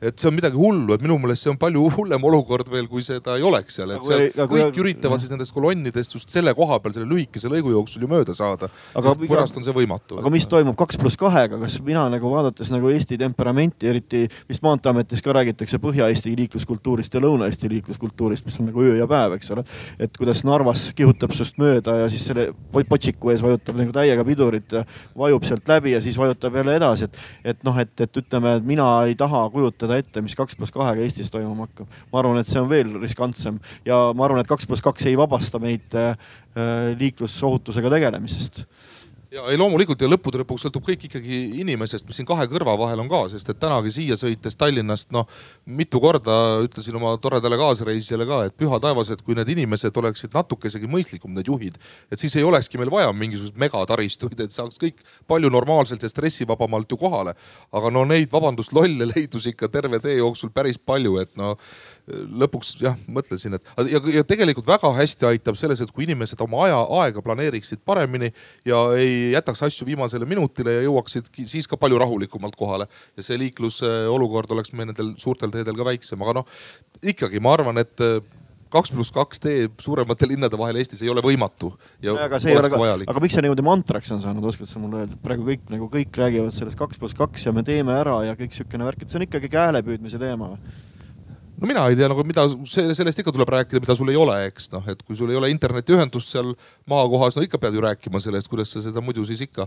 et 0.00 0.16
see 0.16 0.28
on 0.30 0.34
midagi 0.36 0.56
hullu, 0.56 0.94
et 0.94 1.02
minu 1.04 1.18
meelest 1.20 1.44
see 1.44 1.52
on 1.52 1.58
palju 1.60 1.82
hullem 1.96 2.24
olukord 2.24 2.70
veel, 2.72 2.86
kui 2.88 3.02
seda 3.04 3.36
ei 3.36 3.44
oleks 3.44 3.76
seal, 3.76 3.92
et 3.92 4.06
seal 4.06 4.22
aga, 4.30 4.46
kõik 4.48 4.64
aga, 4.64 4.80
üritavad 4.82 5.20
siis 5.20 5.32
nendest 5.32 5.52
kolonnidest 5.52 6.16
just 6.16 6.32
selle 6.32 6.54
koha 6.56 6.78
peal 6.80 6.94
selle 6.96 7.08
lühikese 7.10 7.50
lõigu 7.52 7.74
jooksul 7.74 8.06
ju 8.06 8.08
mööda 8.10 8.34
saada. 8.36 8.70
pärast 8.94 9.58
on 9.60 9.66
see 9.66 9.76
võimatu. 9.76 10.18
aga 10.22 10.32
mis 10.32 10.46
toimub 10.48 10.78
kaks 10.80 10.96
pluss 11.00 11.20
kahega, 11.20 11.58
kas 11.60 11.76
mina 11.84 12.06
nagu 12.12 12.32
vaadates 12.32 12.72
nagu 12.72 12.88
Eesti 12.90 13.18
temperamenti, 13.20 13.90
eriti 13.92 14.22
vist 14.48 14.64
Maanteeametis 14.64 15.20
ka 15.22 15.34
räägitakse 15.36 15.78
Põhja-Eesti 15.82 16.32
liikluskultuurist 16.38 17.14
ja 17.14 17.20
Lõuna-Eesti 17.20 17.68
liikluskultuurist, 17.74 18.46
mis 18.48 18.58
on 18.60 18.70
nagu 18.70 18.82
öö 18.86 18.96
ja 18.96 19.08
päev, 19.10 19.36
eks 19.36 19.52
ole. 19.52 19.66
et 19.98 20.16
kuidas 20.16 20.44
Narvas 20.48 20.88
kihutab 20.96 21.36
sinust 21.36 21.60
mööda 21.60 21.98
ja 22.00 22.08
siis 22.08 22.24
selle 22.30 22.48
potsiku 22.72 23.34
ees 23.34 23.44
vajutab 23.44 23.76
nagu 23.76 23.92
täiega 23.92 24.24
pidurit 24.24 24.72
ja 24.72 24.84
vajub 25.18 25.44
sealt 25.44 25.68
läbi 25.68 25.92
ja 25.92 26.00
siis 26.00 26.16
vajutab 26.18 26.56
jälle 26.56 26.80
edasi, 26.80 27.04
et, 27.10 27.22
et 27.52 27.64
noh, 27.68 27.76
et, 27.78 27.92
et 28.00 28.22
ütleme, 28.22 28.56
et 28.56 28.66
mina 28.66 28.88
ei 29.04 29.14
taha 29.18 29.44
kujutada 29.52 29.89
kujutada 29.90 29.98
ette, 29.98 30.22
mis 30.22 30.36
kaks 30.38 30.56
pluss 30.56 30.72
kahega 30.72 31.02
Eestis 31.02 31.30
toimuma 31.30 31.66
hakkab. 31.66 31.88
ma 32.12 32.20
arvan, 32.20 32.40
et 32.40 32.48
see 32.48 32.60
on 32.60 32.68
veel 32.70 32.94
riskantsem 33.00 33.58
ja 33.86 34.12
ma 34.14 34.24
arvan, 34.24 34.40
et 34.40 34.48
kaks 34.48 34.66
pluss 34.66 34.82
kaks 34.82 35.06
ei 35.06 35.16
vabasta 35.18 35.58
meid 35.58 35.94
äh, 35.94 36.16
liiklusohutusega 36.98 37.90
tegelemisest 37.90 38.64
ja 39.30 39.44
ei 39.50 39.58
loomulikult 39.58 40.00
ja 40.02 40.08
lõppude 40.10 40.40
lõpuks 40.42 40.64
sõltub 40.66 40.82
kõik 40.86 41.04
ikkagi 41.06 41.36
inimesest, 41.62 42.06
mis 42.08 42.18
siin 42.18 42.26
kahe 42.26 42.46
kõrva 42.50 42.74
vahel 42.78 43.02
on 43.04 43.10
ka, 43.10 43.20
sest 43.30 43.52
et 43.52 43.60
tänagi 43.62 43.92
siia 43.94 44.16
sõites 44.18 44.58
Tallinnast 44.58 45.12
noh, 45.14 45.28
mitu 45.78 46.00
korda 46.02 46.34
ütlesin 46.64 46.98
oma 46.98 47.12
toredale 47.22 47.58
kaasreisijale 47.60 48.26
ka, 48.26 48.40
et 48.48 48.56
püha 48.58 48.80
taevas, 48.82 49.12
et 49.14 49.22
kui 49.22 49.38
need 49.38 49.52
inimesed 49.54 49.96
oleksid 50.02 50.34
natukesegi 50.34 50.90
mõistlikum, 50.90 51.34
need 51.36 51.50
juhid, 51.50 51.78
et 52.10 52.22
siis 52.22 52.34
ei 52.40 52.46
olekski 52.46 52.80
meil 52.80 52.90
vaja 52.90 53.12
mingisuguseid 53.14 53.60
megataristuid, 53.62 54.34
et 54.42 54.56
saaks 54.56 54.82
kõik 54.82 54.98
palju 55.30 55.52
normaalselt 55.52 56.02
ja 56.02 56.10
stressivabamalt 56.10 56.90
ju 56.90 56.98
kohale. 56.98 57.36
aga 57.72 57.90
no 57.90 58.04
neid, 58.04 58.30
vabandust, 58.32 58.72
lolle 58.74 59.06
leidus 59.14 59.46
ikka 59.46 59.68
terve 59.70 60.00
tee 60.02 60.18
jooksul 60.18 60.50
päris 60.50 60.78
palju, 60.78 61.18
et 61.22 61.36
no 61.38 61.54
lõpuks 62.42 62.74
jah, 62.82 62.96
mõtlesin, 63.10 63.56
et 63.58 63.70
ja, 63.90 64.00
ja 64.16 64.24
tegelikult 64.26 64.68
väga 64.68 64.90
hästi 64.96 65.28
aitab 65.30 65.58
selles, 65.58 65.82
et 65.82 65.92
kui 65.94 66.06
inimesed 66.06 66.40
oma 66.44 66.64
aja, 66.66 66.80
aega 67.02 67.22
planeeriksid 67.24 67.82
paremini 67.86 68.32
ja 68.68 68.82
ei 68.98 69.32
jätaks 69.34 69.64
asju 69.68 69.88
viimasele 69.88 70.28
minutile 70.28 70.78
ja 70.78 70.84
jõuaksid 70.88 71.30
siis 71.50 71.68
ka 71.70 71.78
palju 71.80 72.00
rahulikumalt 72.00 72.58
kohale. 72.58 72.88
ja 73.16 73.24
see 73.26 73.38
liiklusolukord 73.40 74.50
oleks 74.56 74.74
meil 74.74 74.90
nendel 74.90 75.14
suurtel 75.20 75.52
teedel 75.54 75.78
ka 75.78 75.88
väiksem, 75.92 76.20
aga 76.22 76.40
noh, 76.40 76.60
ikkagi 77.02 77.42
ma 77.42 77.54
arvan, 77.56 77.80
et 77.82 78.06
kaks 78.70 78.92
pluss 78.94 79.14
kaks 79.14 79.42
tee 79.42 79.64
suuremate 79.82 80.28
linnade 80.30 80.58
vahel 80.58 80.78
Eestis 80.80 81.02
ei 81.02 81.10
ole 81.12 81.22
võimatu 81.24 81.72
aga 82.14 82.40
see 82.42 82.52
ei 82.52 82.58
ole 82.60 82.70
ka 82.70 82.78
aga 82.80 83.22
miks 83.22 83.36
see 83.36 83.44
niimoodi 83.44 83.64
mantraks 83.66 84.12
on 84.14 84.22
saanud, 84.22 84.46
oskad 84.46 84.70
sa 84.70 84.82
mulle 84.82 85.02
öelda, 85.02 85.18
et 85.18 85.24
praegu 85.24 85.46
kõik 85.48 85.66
nagu 85.72 85.90
kõik 85.92 86.20
räägivad 86.22 86.54
sellest 86.54 86.78
kaks 86.78 87.00
pluss 87.00 87.18
kaks 87.18 87.48
ja 87.48 87.54
me 87.56 87.64
teeme 87.66 87.96
ära 87.96 88.20
ja 88.28 88.36
kõik 88.38 88.54
siukene 88.56 88.86
värk, 88.86 89.02
et 89.02 89.12
see 89.12 89.20
on 89.20 89.26
ikkagi 89.26 89.50
kääle 89.52 89.82
püüdmise 89.86 90.20
teema 90.22 90.52
või? 90.54 90.78
No 91.60 91.68
mina 91.68 91.82
ei 91.90 91.96
tea 91.98 92.08
nagu, 92.08 92.24
mida 92.26 92.46
see, 92.68 92.94
sellest 92.96 93.20
ikka 93.20 93.32
tuleb 93.36 93.50
rääkida, 93.52 93.82
mida 93.84 93.96
sul 93.96 94.10
ei 94.12 94.18
ole, 94.18 94.36
eks 94.48 94.70
noh, 94.72 94.86
et 94.90 95.02
kui 95.04 95.18
sul 95.18 95.32
ei 95.32 95.38
ole 95.38 95.50
internetiühendust 95.52 96.32
seal 96.32 96.54
maakohas, 96.90 97.36
no 97.36 97.44
ikka 97.44 97.60
pead 97.60 97.76
ju 97.76 97.84
rääkima 97.84 98.22
sellest, 98.22 98.48
kuidas 98.50 98.72
sa 98.72 98.82
seda 98.84 99.02
muidu 99.04 99.26
siis 99.28 99.42
ikka 99.44 99.66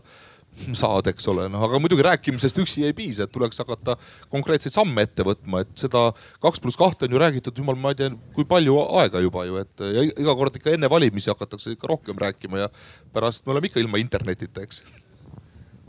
saad, 0.78 1.10
eks 1.10 1.30
ole, 1.30 1.46
noh 1.54 1.66
aga 1.68 1.82
muidugi 1.82 2.06
rääkimisest 2.06 2.60
üksi 2.64 2.86
ei 2.88 2.98
piisa, 2.98 3.28
et 3.28 3.34
tuleks 3.34 3.62
hakata 3.62 3.96
konkreetseid 4.34 4.74
samme 4.74 5.06
ette 5.06 5.26
võtma, 5.26 5.64
et 5.66 5.72
seda 5.86 6.08
kaks 6.44 6.62
pluss 6.64 6.80
kahte 6.82 7.08
on 7.08 7.16
ju 7.16 7.22
räägitud, 7.22 7.62
jumal, 7.62 7.78
ma 7.80 7.94
ei 7.94 8.02
tea, 8.02 8.12
kui 8.36 8.46
palju 8.50 8.78
aega 9.04 9.22
juba 9.24 9.46
ju, 9.50 9.62
et 9.62 9.88
ja 9.94 10.06
iga 10.10 10.38
kord 10.40 10.58
ikka 10.60 10.74
enne 10.74 10.90
valimisi 10.90 11.34
hakatakse 11.34 11.78
ikka 11.78 11.90
rohkem 11.94 12.20
rääkima 12.26 12.66
ja 12.66 12.70
pärast 13.14 13.46
me 13.46 13.54
oleme 13.54 13.70
ikka 13.70 13.82
ilma 13.82 14.02
internetita, 14.02 14.66
eks. 14.66 14.84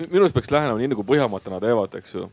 minu 0.04 0.24
arust 0.24 0.36
peaks 0.36 0.52
lähenema 0.52 0.80
nii 0.80 0.92
nagu 0.92 1.04
Põhjamaad 1.06 1.44
täna 1.44 1.60
teevad, 1.64 2.00
eks 2.00 2.16
ju 2.16 2.28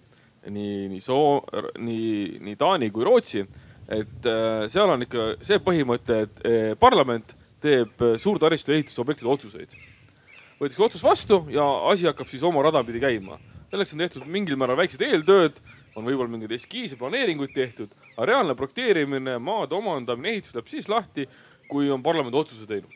nii, 0.49 0.87
nii 0.89 0.99
Soo-, 0.99 1.43
nii, 1.77 2.39
nii 2.41 2.55
Taani 2.55 2.89
kui 2.91 3.05
Rootsi. 3.05 3.45
Et 3.91 4.27
äh, 4.29 4.65
seal 4.71 4.91
on 4.93 5.03
ikka 5.05 5.27
see 5.43 5.59
põhimõte, 5.63 6.23
et 6.25 6.43
äh, 6.47 6.71
parlament 6.79 7.35
teeb 7.63 8.03
äh, 8.05 8.15
suurtaristu 8.21 8.75
ehitusobjektide 8.75 9.29
otsuseid. 9.31 9.75
võetakse 10.61 10.85
otsus 10.85 11.03
vastu 11.03 11.43
ja 11.51 11.65
asi 11.91 12.07
hakkab 12.07 12.29
siis 12.31 12.43
oma 12.47 12.63
rada 12.63 12.83
pidi 12.87 13.01
käima. 13.03 13.39
selleks 13.71 13.93
on 13.93 14.03
tehtud 14.03 14.25
mingil 14.27 14.57
määral 14.59 14.77
väiksed 14.77 15.01
eeltööd, 15.01 15.59
on 15.95 16.05
võib-olla 16.05 16.31
mingeid 16.31 16.51
eskiise, 16.55 16.97
planeeringuid 16.99 17.53
tehtud, 17.55 17.93
aga 18.17 18.25
reaalne 18.27 18.55
projekteerimine, 18.55 19.37
maade 19.39 19.75
omandamine, 19.75 20.35
ehitus 20.35 20.55
läheb 20.55 20.67
siis 20.67 20.89
lahti, 20.89 21.27
kui 21.69 21.89
on 21.91 22.03
parlament 22.03 22.35
otsuse 22.35 22.67
teinud 22.67 22.91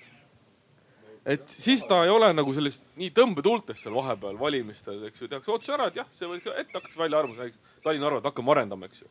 et 1.25 1.49
siis 1.49 1.81
ta 1.89 2.03
ei 2.05 2.11
ole 2.13 2.27
nagu 2.37 2.53
sellist 2.53 2.83
nii 2.99 3.09
tõmbetuultes 3.17 3.79
seal 3.81 3.95
vahepeal 3.97 4.37
valimistel, 4.39 4.99
eks 5.07 5.23
ju, 5.23 5.29
tehakse 5.31 5.51
otsus 5.51 5.73
ära, 5.73 5.87
et 5.89 5.97
jah, 5.97 6.09
see 6.13 6.29
võiks 6.29 6.45
ette 6.53 6.77
hakkas 6.77 6.97
välja 6.99 7.17
arvama, 7.21 7.39
näiteks 7.39 7.81
Tallinna-Narvat 7.81 8.29
hakkame 8.29 8.53
arendama, 8.53 8.89
eks 8.91 9.01
ju. 9.01 9.09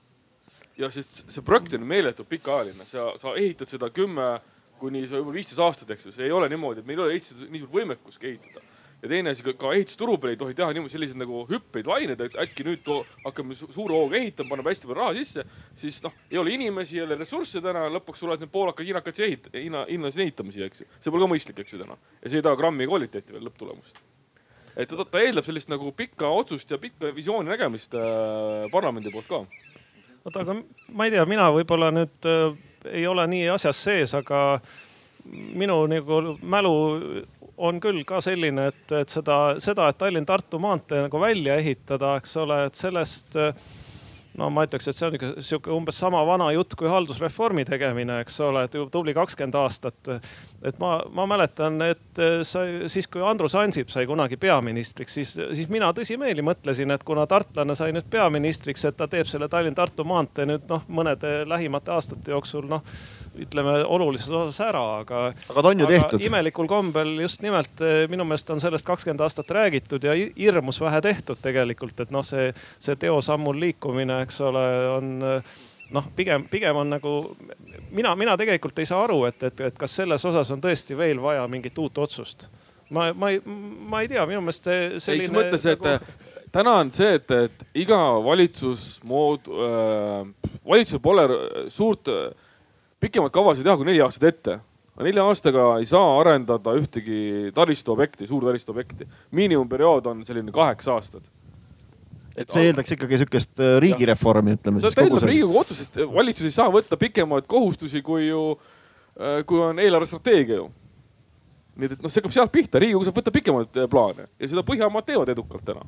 Ja 0.78 0.90
siis 0.90 1.24
see 1.28 1.44
projekt 1.46 1.76
on 1.78 1.86
meeletult 1.86 2.28
pikaajaline, 2.28 2.86
sa, 2.88 3.12
sa 3.20 3.34
ehitad 3.38 3.70
seda 3.70 3.90
kümme 3.94 4.36
kuni 4.80 5.04
võib-olla 5.06 5.36
viisteist 5.36 5.62
aastat, 5.62 5.90
eks 5.94 6.08
ju, 6.08 6.14
see 6.16 6.28
ei 6.28 6.34
ole 6.34 6.48
niimoodi, 6.50 6.82
et 6.82 6.88
meil 6.88 7.00
ei 7.00 7.04
ole 7.06 7.18
Eestis 7.18 7.44
nii 7.46 7.62
suurt 7.62 7.76
võimekust 7.76 8.24
ehitada 8.24 8.64
ja 9.04 9.08
teine 9.08 9.34
asi, 9.34 9.44
ka 9.44 9.72
ehitusturu 9.76 10.16
peal 10.20 10.32
ei 10.32 10.38
tohi 10.40 10.54
teha 10.56 10.70
niimoodi 10.72 10.94
selliseid 10.94 11.20
nagu 11.20 11.42
hüppeid, 11.50 11.88
lained, 11.88 12.22
et 12.24 12.38
äkki 12.40 12.64
nüüd 12.64 12.88
hakkame 13.26 13.56
suure 13.58 13.92
hooga 13.92 14.16
ehitama, 14.16 14.54
paneme 14.54 14.72
hästi 14.72 14.88
palju 14.88 14.98
raha 14.98 15.12
sisse, 15.18 15.44
siis 15.80 16.00
noh, 16.06 16.14
ei 16.30 16.40
ole 16.40 16.54
inimesi, 16.56 16.96
ei 16.98 17.04
ole 17.04 17.18
ressursse 17.20 17.60
täna, 17.64 17.84
lõpuks 17.98 18.24
tulevad 18.24 18.44
need 18.44 18.52
poolakad, 18.54 18.88
hiinakad 18.88 19.18
siia 19.18 19.28
ehita-, 19.28 19.52
hiina, 19.58 19.84
hiinlasi 19.90 20.24
ehitama 20.24 20.56
siia, 20.56 20.70
eks 20.70 20.84
ju. 20.84 20.88
see 20.96 21.12
pole 21.12 21.26
ka 21.26 21.30
mõistlik, 21.34 21.60
eks 21.60 21.76
ju 21.76 21.82
täna 21.82 21.98
ja 21.98 22.32
see 22.32 22.40
ei 22.40 22.46
taha 22.48 22.60
grammi 22.62 22.88
kvaliteeti 22.88 23.36
veel 23.36 23.44
lõpptulemust. 23.50 24.00
et 24.72 24.88
ta, 24.88 25.04
ta 25.04 25.20
eeldab 25.20 25.44
sellist 25.50 25.72
nagu 25.72 25.92
pikka 25.92 26.32
otsust 26.40 26.72
ja 26.72 26.80
pikka 26.80 27.12
visiooni 27.14 27.52
nägemist 27.52 27.92
äh, 27.98 28.64
parlamendi 28.72 29.12
poolt 29.12 29.28
ka. 29.28 29.44
Oota, 30.24 30.40
aga 30.40 30.56
ma 30.92 31.06
ei 31.06 31.14
tea, 31.14 31.24
mina 31.28 31.50
võib-olla 31.54 31.90
nüüd 31.94 32.28
äh, 32.28 32.56
ei 32.92 33.06
ole 33.08 33.26
nii 33.30 33.48
asjas 33.54 33.84
sees, 33.86 34.14
aga 34.16 34.58
minu 35.56 35.84
nagu 35.88 36.36
mälu 36.42 36.74
on 37.56 37.78
küll 37.80 38.02
ka 38.06 38.20
selline, 38.24 38.68
et, 38.72 38.84
et 38.92 39.12
seda, 39.12 39.38
seda, 39.62 39.88
et 39.88 39.98
Tallinn-Tartu 40.00 40.58
maantee 40.60 41.04
nagu 41.06 41.20
välja 41.22 41.56
ehitada, 41.60 42.16
eks 42.18 42.36
ole, 42.42 42.64
et 42.68 42.78
sellest 42.78 43.38
no 44.38 44.48
ma 44.50 44.64
ütleks, 44.66 44.88
et 44.88 44.96
see 44.96 45.06
on 45.08 45.16
ikka 45.18 45.30
sihuke 45.38 45.72
umbes 45.74 45.98
sama 46.00 46.20
vana 46.26 46.50
jutt 46.54 46.74
kui 46.78 46.90
haldusreformi 46.90 47.64
tegemine, 47.68 48.20
eks 48.24 48.40
ole, 48.44 48.64
et 48.66 48.76
tubli 48.92 49.14
kakskümmend 49.16 49.58
aastat. 49.60 50.10
et 50.62 50.78
ma, 50.82 50.96
ma 51.14 51.26
mäletan, 51.30 51.80
et 51.86 52.22
sai 52.46 52.88
siis, 52.92 53.08
kui 53.10 53.22
Andrus 53.24 53.54
Ansip 53.58 53.92
sai 53.94 54.06
kunagi 54.10 54.38
peaministriks, 54.40 55.14
siis, 55.20 55.34
siis 55.54 55.70
mina 55.72 55.92
tõsimeeli 55.96 56.44
mõtlesin, 56.46 56.90
et 56.94 57.04
kuna 57.06 57.26
tartlane 57.30 57.76
sai 57.78 57.92
nüüd 57.94 58.08
peaministriks, 58.10 58.84
et 58.88 58.96
ta 58.98 59.08
teeb 59.10 59.30
selle 59.30 59.48
Tallinn-Tartu 59.52 60.06
maantee 60.08 60.48
nüüd 60.48 60.66
noh, 60.70 60.82
mõnede 60.88 61.42
lähimate 61.48 61.94
aastate 61.94 62.34
jooksul 62.34 62.68
noh 62.70 62.82
ütleme 63.40 63.74
olulises 63.84 64.30
osas 64.30 64.60
ära, 64.62 64.82
aga. 65.02 65.20
aga 65.50 65.62
ta 65.62 65.72
on 65.72 65.82
ju 65.82 65.86
tehtud. 65.90 66.22
imelikul 66.22 66.68
kombel 66.70 67.14
just 67.24 67.42
nimelt 67.42 67.82
eh, 67.82 68.04
minu 68.10 68.26
meelest 68.28 68.50
on 68.54 68.62
sellest 68.62 68.86
kakskümmend 68.86 69.24
aastat 69.24 69.50
räägitud 69.50 70.04
ja 70.04 70.14
hirmus 70.14 70.80
vähe 70.80 71.00
tehtud 71.04 71.40
tegelikult, 71.42 71.98
et 72.00 72.14
noh, 72.14 72.24
see, 72.26 72.50
see 72.82 72.96
teosammul 73.00 73.58
liikumine, 73.60 74.20
eks 74.26 74.40
ole, 74.46 74.66
on 74.94 75.14
eh, 75.30 75.54
noh, 75.94 76.10
pigem, 76.16 76.46
pigem 76.50 76.76
on 76.76 76.94
nagu 76.94 77.14
mina, 77.90 78.14
mina 78.18 78.36
tegelikult 78.40 78.78
ei 78.78 78.90
saa 78.90 79.02
aru, 79.06 79.24
et, 79.30 79.42
et, 79.50 79.64
et 79.70 79.78
kas 79.78 79.96
selles 80.00 80.24
osas 80.30 80.52
on 80.54 80.62
tõesti 80.62 80.96
veel 80.98 81.22
vaja 81.22 81.46
mingit 81.50 81.78
uut 81.78 81.98
otsust. 82.06 82.46
ma, 82.90 83.10
ma 83.16 83.32
ei, 83.34 83.40
ma 83.44 84.04
ei 84.04 84.12
tea, 84.12 84.24
minu 84.28 84.44
meelest 84.44 84.70
see 84.70 84.86
selline. 85.00 85.30
ei, 85.30 85.34
mõttes, 85.34 85.66
et 85.66 85.82
nagu... 85.82 86.14
täna 86.54 86.78
on 86.84 86.94
see, 86.94 87.18
et, 87.18 87.36
et 87.48 87.66
iga 87.84 88.00
valitsus 88.24 89.00
mood- 89.02 89.50
äh,, 89.50 90.50
valitsusel 90.64 91.02
pole 91.02 91.28
suurt 91.72 92.12
äh, 92.12 92.43
pikemaid 93.04 93.34
kavasid 93.34 93.66
teha 93.66 93.76
kui 93.78 93.88
neli 93.88 94.02
aastat 94.04 94.28
ette. 94.30 94.58
nelja 95.04 95.24
aastaga 95.26 95.62
ei 95.82 95.86
saa 95.90 96.18
arendada 96.20 96.74
ühtegi 96.78 97.50
taristuobjekti, 97.54 98.28
suurtaristuobjekti. 98.30 99.08
miinimumperiood 99.30 100.06
on 100.12 100.24
selline 100.26 100.52
kaheksa 100.54 100.94
aastat 100.98 101.32
et 102.34 102.50
see 102.50 102.68
eeldaks 102.68 102.94
ikkagi 102.96 103.18
sihukest 103.22 103.60
äh, 103.62 103.76
riigireformi, 103.82 104.56
ütleme 104.58 104.82
siis. 104.82 104.96
ta 104.96 105.04
eeldab 105.04 105.28
riigikogu 105.30 105.60
otsusest, 105.60 106.00
valitsus 106.14 106.48
ei 106.48 106.56
saa 106.56 106.70
võtta 106.72 106.98
pikemaid 107.00 107.46
kohustusi, 107.50 108.02
kui 108.06 108.26
ju, 108.28 108.40
äh, 109.14 109.42
kui 109.46 109.62
on 109.62 109.78
eelarvestrateegia 109.82 110.58
ju. 110.58 110.66
nii 111.78 111.90
et, 111.90 111.96
et 111.96 112.02
noh, 112.02 112.10
see 112.10 112.22
hakkab 112.22 112.34
sealt 112.34 112.54
pihta, 112.54 112.82
riigikogu 112.82 113.06
saab 113.06 113.20
võtta 113.20 113.34
pikemaid 113.34 113.80
äh, 113.82 113.88
plaane 113.90 114.28
ja 114.32 114.50
seda 114.50 114.66
Põhjamaad 114.66 115.06
teevad 115.06 115.30
edukalt 115.34 115.66
täna. 115.66 115.86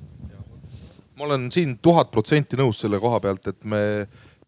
ma 1.16 1.28
olen 1.28 1.50
siin 1.54 1.76
tuhat 1.82 2.12
protsenti 2.14 2.58
nõus 2.60 2.82
selle 2.84 3.00
koha 3.02 3.20
pealt, 3.24 3.50
et 3.50 3.64
me 3.64 3.82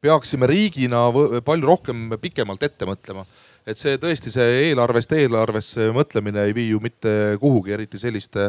peaksime 0.05 0.49
riigina 0.51 1.09
palju 1.45 1.69
rohkem 1.69 2.09
pikemalt 2.23 2.63
ette 2.67 2.89
mõtlema. 2.89 3.27
et 3.69 3.77
see 3.77 3.99
tõesti, 4.01 4.31
see 4.33 4.61
eelarvest 4.71 5.11
eelarvesse 5.13 5.91
mõtlemine 5.93 6.47
ei 6.49 6.55
vii 6.57 6.71
ju 6.71 6.79
mitte 6.81 7.11
kuhugi, 7.43 7.75
eriti 7.77 7.99
selliste 8.01 8.47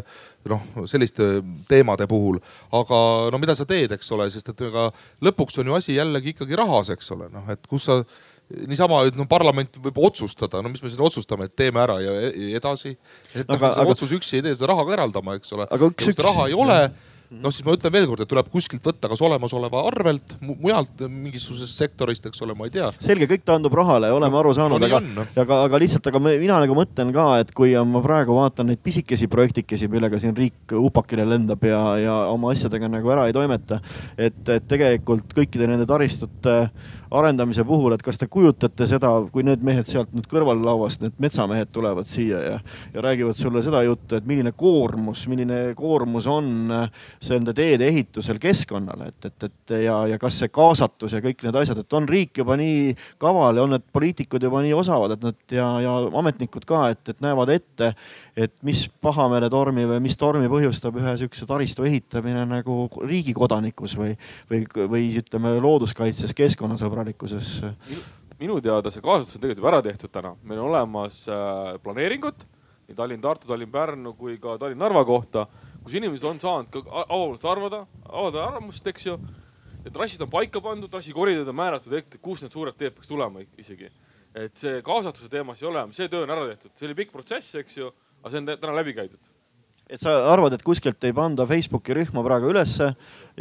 noh, 0.48 0.64
selliste 0.88 1.42
teemade 1.68 2.08
puhul. 2.08 2.40
aga 2.72 3.02
no 3.34 3.42
mida 3.42 3.56
sa 3.56 3.68
teed, 3.68 3.92
eks 3.98 4.12
ole, 4.16 4.30
sest 4.32 4.54
et 4.54 4.66
ega 4.70 4.90
lõpuks 5.26 5.60
on 5.60 5.72
ju 5.72 5.80
asi 5.80 5.98
jällegi 5.98 6.36
ikkagi 6.36 6.60
rahas, 6.60 6.94
eks 6.96 7.12
ole, 7.18 7.28
noh 7.34 7.52
et 7.52 7.68
kus 7.68 7.90
sa 7.90 8.00
niisama, 8.50 9.04
et 9.06 9.18
no 9.18 9.28
parlament 9.30 9.76
võib 9.84 10.00
otsustada, 10.08 10.64
no 10.64 10.72
mis 10.72 10.82
me 10.82 10.90
siin 10.90 11.04
otsustame, 11.06 11.50
et 11.50 11.56
teeme 11.58 11.82
ära 11.84 12.00
ja 12.02 12.16
edasi. 12.58 12.96
et 13.34 13.46
noh, 13.50 13.60
see 13.60 13.84
aga... 13.84 13.92
otsus 13.92 14.16
üksi 14.16 14.40
ei 14.40 14.46
tee, 14.46 14.56
seda 14.56 14.72
raha 14.72 14.88
ka 14.88 14.98
eraldama, 15.02 15.36
eks 15.42 15.58
ole. 15.58 15.68
aga 15.70 15.92
üks, 15.92 16.14
üks. 16.14 16.24
raha 16.24 16.48
ei 16.50 16.58
ole 16.58 16.82
Mhm. 16.88 17.18
Noh, 17.30 17.54
siis 17.54 17.66
ma 17.66 17.76
ütlen 17.78 17.94
veelkord, 17.94 18.24
et 18.24 18.30
tuleb 18.30 18.48
kuskilt 18.52 18.86
võtta, 18.86 19.10
kas 19.12 19.22
olemasoleva 19.26 19.84
arvelt, 19.90 20.34
mujalt 20.42 21.04
mingisugusest 21.06 21.78
sektorist, 21.78 22.26
eks 22.26 22.42
ole, 22.46 22.56
ma 22.58 22.66
ei 22.66 22.74
tea. 22.74 22.90
selge, 23.04 23.28
kõik 23.30 23.46
taandub 23.46 23.76
rahale, 23.78 24.10
oleme 24.16 24.34
no, 24.34 24.42
aru 24.42 24.54
saanud 24.58 24.82
no,, 24.82 24.90
aga, 24.90 25.02
no. 25.06 25.26
aga, 25.44 25.60
aga 25.68 25.82
lihtsalt, 25.84 26.10
aga 26.10 26.22
me, 26.26 26.36
mina 26.42 26.58
nagu 26.64 26.78
mõtlen 26.78 27.14
ka, 27.16 27.28
et 27.44 27.54
kui 27.56 27.76
ma 27.90 28.02
praegu 28.06 28.38
vaatan 28.38 28.72
neid 28.72 28.82
pisikesi 28.86 29.30
projektikesi, 29.32 29.90
millega 29.92 30.20
siin 30.22 30.34
riik 30.38 30.74
upakile 30.80 31.28
lendab 31.30 31.66
ja, 31.70 31.82
ja 32.02 32.16
oma 32.34 32.54
asjadega 32.56 32.90
nagu 32.90 33.14
ära 33.14 33.28
ei 33.30 33.36
toimeta. 33.36 33.82
et, 34.18 34.42
et 34.50 34.66
tegelikult 34.70 35.36
kõikide 35.38 35.70
nende 35.70 35.86
taristute 35.90 36.58
arendamise 37.12 37.64
puhul, 37.66 37.94
et 37.96 38.04
kas 38.06 38.20
te 38.22 38.28
kujutate 38.30 38.86
seda, 38.90 39.12
kui 39.34 39.44
need 39.46 39.64
mehed 39.66 39.88
sealt 39.90 40.12
nüüd 40.14 40.28
kõrvallauast, 40.30 41.02
need 41.04 41.16
metsamehed 41.22 41.72
tulevad 41.74 42.08
siia 42.08 42.42
ja, 42.44 42.58
ja 42.94 43.04
räägivad 43.04 43.38
sulle 43.38 43.64
seda 43.66 43.82
juttu, 43.86 44.18
et 44.18 44.28
milline 44.30 44.54
koormus, 44.58 45.26
milline 45.32 45.74
koormus 45.78 46.28
on 46.30 46.70
see 47.18 47.40
nende 47.40 47.56
teede 47.58 47.88
ehitusel 47.90 48.40
keskkonnale, 48.42 49.10
et, 49.10 49.30
et, 49.32 49.48
et 49.50 49.76
ja, 49.86 49.98
ja 50.14 50.20
kas 50.22 50.38
see 50.44 50.54
kaasatus 50.54 51.18
ja 51.18 51.24
kõik 51.24 51.42
need 51.48 51.60
asjad, 51.64 51.82
et 51.82 51.98
on 51.98 52.08
riik 52.10 52.44
juba 52.44 52.58
nii 52.60 52.94
kaval 53.22 53.58
ja 53.58 53.66
on 53.66 53.74
need 53.76 53.88
poliitikud 53.94 54.46
juba 54.46 54.62
nii 54.66 54.76
osavad, 54.78 55.18
et 55.18 55.26
nad 55.26 55.56
ja, 55.56 55.70
ja 55.86 55.96
ametnikud 56.22 56.68
ka, 56.70 56.86
et, 56.94 57.02
et 57.10 57.26
näevad 57.26 57.54
ette, 57.56 57.94
et 58.40 58.54
mis 58.66 58.86
pahameeletormi 59.02 59.88
või 59.90 60.00
mis 60.06 60.18
tormi 60.20 60.50
põhjustab 60.52 61.02
ühe 61.02 61.16
sihukese 61.20 61.48
taristu 61.50 61.88
ehitamine 61.90 62.46
nagu 62.48 62.86
riigi 63.02 63.34
kodanikus 63.36 63.98
või, 64.00 64.14
või, 64.52 64.64
või 64.86 65.10
ütleme 65.20 65.56
looduskaitses, 65.60 66.38
keskkonnasõbralikkuses. 67.08 67.64
minu 68.40 68.62
teada 68.62 68.90
see 68.90 69.02
kaasatus 69.04 69.36
on 69.36 69.42
tegelikult 69.42 69.60
juba 69.60 69.72
ära 69.74 69.82
tehtud 69.84 70.12
täna, 70.12 70.36
meil 70.44 70.60
on 70.60 70.70
olemas 70.70 71.28
äh, 71.28 71.78
planeeringud 71.84 72.46
nii 72.88 72.96
Tallinn-Tartu, 72.96 73.48
Tallinn-Pärnu 73.48 74.16
kui 74.18 74.38
ka 74.40 74.58
Tallinn-Narva 74.58 75.04
kohta, 75.06 75.46
kus 75.84 75.94
inimesed 76.00 76.26
on 76.26 76.40
saanud 76.40 76.70
ka 76.72 76.82
avalikult 77.04 77.46
arvada, 77.46 77.82
avaldada 78.08 78.46
arvamust, 78.48 78.88
eks 78.88 79.06
ju. 79.06 79.18
ja 79.84 79.92
trassid 79.92 80.24
on 80.24 80.30
paika 80.30 80.62
pandud, 80.62 80.90
trassikoridorid 80.90 81.48
on 81.48 81.56
määratud, 81.56 81.94
kus 82.22 82.42
need 82.42 82.56
suured 82.56 82.78
teed 82.78 82.96
peaks 82.96 83.08
tulema 83.08 83.44
isegi. 83.58 83.92
et 84.34 84.56
see 84.56 84.82
kaasatuse 84.82 85.30
teemas 85.30 85.62
ei 85.62 85.68
ole, 85.68 85.88
see 85.92 86.08
töö 86.08 86.24
on 86.24 86.32
ära 86.32 86.48
tehtud, 86.48 86.72
see 86.76 86.88
oli 86.88 86.96
pikk 86.96 87.12
protsess, 87.12 87.56
eks 87.60 87.78
ju 87.78 87.92
aga 88.22 88.32
see 88.32 88.42
on 88.42 88.50
täna 88.56 88.76
läbi 88.80 88.96
käidud 88.96 89.39
et 89.90 90.02
sa 90.02 90.14
arvad, 90.30 90.54
et 90.54 90.64
kuskilt 90.66 91.04
ei 91.08 91.14
panda 91.16 91.46
Facebooki 91.50 91.96
rühma 91.98 92.22
praegu 92.26 92.52
ülesse 92.52 92.92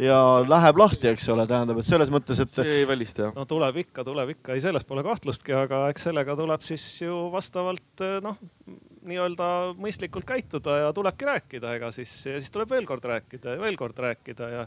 ja 0.01 0.19
läheb 0.45 0.79
lahti, 0.81 1.11
eks 1.11 1.27
ole, 1.33 1.45
tähendab, 1.49 1.81
et 1.81 1.87
selles 1.87 2.09
mõttes, 2.13 2.41
et. 2.41 2.53
see 2.57 2.79
ei 2.81 2.87
välista 2.89 3.27
jah. 3.27 3.35
no 3.37 3.45
tuleb 3.49 3.81
ikka, 3.83 4.05
tuleb 4.07 4.33
ikka, 4.35 4.55
ei 4.55 4.63
selles 4.63 4.87
pole 4.89 5.03
kahtlustki, 5.05 5.53
aga 5.55 5.83
eks 5.93 6.07
sellega 6.09 6.37
tuleb 6.39 6.65
siis 6.65 6.85
ju 7.03 7.17
vastavalt 7.33 8.05
noh, 8.25 8.39
nii-öelda 9.09 9.49
mõistlikult 9.79 10.27
käituda 10.29 10.79
ja 10.85 10.95
tulebki 10.95 11.29
rääkida, 11.29 11.75
ega 11.77 11.91
siis, 11.95 12.13
ja 12.25 12.39
siis 12.41 12.53
tuleb 12.55 12.73
veel 12.73 12.89
kord 12.89 13.05
rääkida 13.05 13.55
ja 13.55 13.61
veel 13.61 13.77
kord 13.79 14.01
rääkida 14.07 14.49
ja 14.55 14.65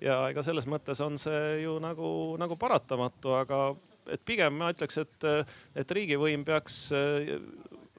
ja 0.00 0.16
ega 0.32 0.40
selles 0.44 0.64
mõttes 0.70 1.00
on 1.04 1.18
see 1.20 1.60
ju 1.66 1.76
nagu, 1.82 2.10
nagu 2.40 2.56
paratamatu, 2.56 3.34
aga 3.36 3.58
et 4.10 4.22
pigem 4.24 4.56
ma 4.56 4.70
ütleks, 4.72 4.96
et, 5.02 5.28
et 5.76 5.92
riigivõim 5.92 6.44
peaks 6.46 6.86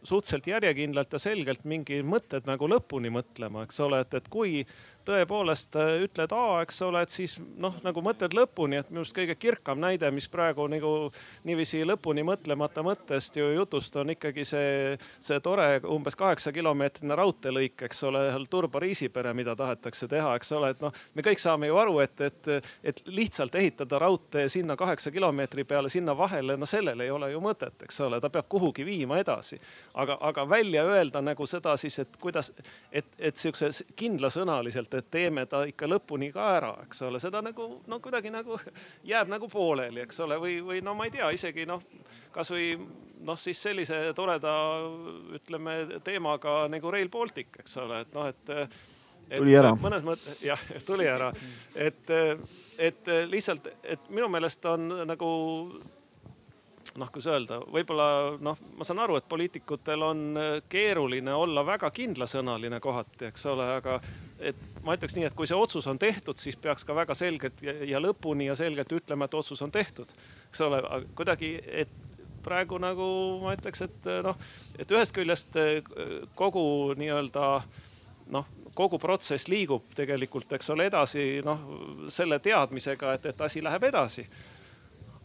suhteliselt 0.04 0.48
järjekindlalt 0.48 1.14
ja 1.14 1.20
selgelt 1.22 1.66
mingi 1.70 2.02
mõtted 2.04 2.48
nagu 2.50 2.68
lõpuni 2.70 3.12
mõtlema, 3.14 3.66
eks 3.68 3.80
ole, 3.86 4.02
et, 4.06 4.14
et 4.18 4.30
kui 4.32 4.64
tõepoolest 5.06 5.76
äh, 5.82 5.92
ütled 6.06 6.34
A, 6.36 6.62
eks 6.62 6.82
ole, 6.86 7.02
et 7.04 7.14
siis 7.14 7.36
noh, 7.40 7.76
nagu 7.86 8.04
mõtled 8.06 8.36
lõpuni, 8.38 8.80
et 8.82 8.90
minu 8.92 9.02
arust 9.02 9.16
kõige 9.18 9.36
kirkam 9.40 9.82
näide, 9.82 10.10
mis 10.14 10.28
praegu 10.32 10.68
nagu 10.72 10.92
niiviisi 11.48 11.82
lõpuni 11.88 12.26
mõtlemata 12.28 12.84
mõttest 12.86 13.38
ju 13.38 13.50
jutust 13.56 13.96
on 14.02 14.14
ikkagi 14.14 14.46
see, 14.48 14.98
see 15.20 15.40
tore 15.44 15.68
umbes 15.90 16.18
kaheksa 16.20 16.54
kilomeetrine 16.56 17.18
raudteelõik, 17.18 17.86
eks 17.88 18.04
ole, 18.10 18.24
seal 18.32 18.48
Turba-Riisipere, 18.52 19.34
mida 19.38 19.56
tahetakse 19.58 20.10
teha, 20.12 20.36
eks 20.38 20.54
ole, 20.58 20.74
et 20.76 20.84
noh, 20.86 20.94
me 21.18 21.26
kõik 21.26 21.42
saame 21.42 21.70
ju 21.72 21.80
aru, 21.82 21.98
et, 22.06 22.26
et, 22.28 22.52
et 22.94 23.04
lihtsalt 23.10 23.56
ehitada 23.58 24.02
raudtee 24.02 24.48
sinna 24.52 24.78
kaheksa 24.80 25.14
kilomeetri 25.14 25.66
peale, 25.68 25.90
sinna 25.90 26.16
vahele, 26.18 26.58
no 26.58 26.70
sellel 26.70 27.02
ei 27.02 27.14
ole 27.14 27.32
ju 27.34 27.42
mõtet, 27.44 27.78
eks 27.88 28.02
ole, 28.06 28.22
ta 28.22 28.30
peab 28.34 28.50
kuhugi 28.52 28.86
viima 28.86 29.20
edasi. 29.22 29.60
Aga, 29.94 30.18
aga 30.22 30.46
välja 30.50 30.84
öelda 30.88 31.22
nagu 31.22 31.46
seda 31.48 31.76
siis, 31.78 32.00
et 32.00 32.18
kuidas, 32.22 32.52
et, 32.92 33.08
et 33.20 33.38
sihukese 33.38 33.86
kindlasõnaliselt 34.00 34.94
et, 34.94 35.10
teeme 35.12 35.46
ta 35.50 35.64
ikka 35.70 35.90
lõpuni 35.90 36.32
ka 36.34 36.48
ära, 36.58 36.72
eks 36.86 37.02
ole, 37.08 37.20
seda 37.24 37.42
nagu 37.46 37.68
no 37.88 38.00
kuidagi 38.04 38.32
nagu 38.34 38.60
jääb 39.12 39.32
nagu 39.32 39.50
pooleli, 39.52 40.06
eks 40.06 40.24
ole, 40.26 40.40
või, 40.42 40.60
või 40.66 40.82
no 40.86 40.96
ma 40.98 41.08
ei 41.08 41.16
tea, 41.18 41.30
isegi 41.36 41.68
noh, 41.70 41.84
kasvõi 42.32 42.74
noh, 43.26 43.38
siis 43.40 43.62
sellise 43.62 44.04
toreda, 44.18 44.56
ütleme 45.38 45.78
teemaga 46.06 46.66
nagu 46.72 46.92
Rail 46.92 47.12
Baltic, 47.12 47.62
eks 47.64 47.78
ole, 47.84 48.02
et 48.06 48.18
noh, 48.18 48.32
et 48.32 48.58
et 49.32 49.40
tuli 49.40 49.56
ära. 49.56 49.72
mõnes 49.80 50.04
mõttes 50.04 50.42
jah, 50.44 50.60
tuli 50.84 51.08
ära, 51.08 51.30
et, 51.76 52.10
et 52.78 53.12
lihtsalt, 53.32 53.70
et 53.84 54.10
minu 54.12 54.28
meelest 54.32 54.66
on 54.68 54.90
nagu 55.08 55.30
noh, 57.00 57.10
kuidas 57.12 57.30
öelda, 57.32 57.60
võib-olla 57.72 58.08
noh, 58.44 58.60
ma 58.78 58.88
saan 58.88 59.02
aru, 59.04 59.18
et 59.20 59.28
poliitikutel 59.30 60.04
on 60.06 60.22
äh, 60.40 60.52
keeruline 60.72 61.34
olla 61.36 61.64
väga 61.66 61.92
kindlasõnaline 61.96 62.82
kohati, 62.84 63.30
eks 63.30 63.46
ole, 63.52 63.68
aga 63.78 63.98
et 64.40 64.60
ma 64.86 64.96
ütleks 64.98 65.16
nii, 65.18 65.28
et 65.30 65.38
kui 65.38 65.50
see 65.50 65.58
otsus 65.58 65.88
on 65.92 66.00
tehtud, 66.02 66.40
siis 66.42 66.58
peaks 66.60 66.86
ka 66.88 66.96
väga 66.98 67.16
selgelt 67.18 67.62
ja, 67.66 67.76
ja 67.94 68.02
lõpuni 68.04 68.50
ja 68.50 68.56
selgelt 68.60 68.92
ütlema, 68.98 69.28
et 69.28 69.38
otsus 69.38 69.62
on 69.64 69.72
tehtud, 69.72 70.12
eks 70.50 70.64
ole, 70.68 70.82
kuidagi, 71.18 71.54
et 71.84 71.92
praegu 72.42 72.80
nagu 72.82 73.08
ma 73.44 73.56
ütleks, 73.58 73.86
et 73.88 74.10
äh, 74.12 74.24
noh, 74.26 74.40
et 74.80 74.92
ühest 74.92 75.16
küljest 75.16 75.60
äh, 75.62 75.80
kogu 76.36 76.64
nii-öelda 77.00 77.54
noh, 78.32 78.50
kogu 78.78 79.00
protsess 79.02 79.50
liigub 79.52 79.92
tegelikult, 79.96 80.52
eks 80.56 80.72
ole, 80.74 80.88
edasi 80.92 81.26
noh, 81.46 81.64
selle 82.14 82.40
teadmisega, 82.44 83.18
et, 83.18 83.32
et 83.34 83.48
asi 83.48 83.64
läheb 83.64 83.90
edasi 83.92 84.28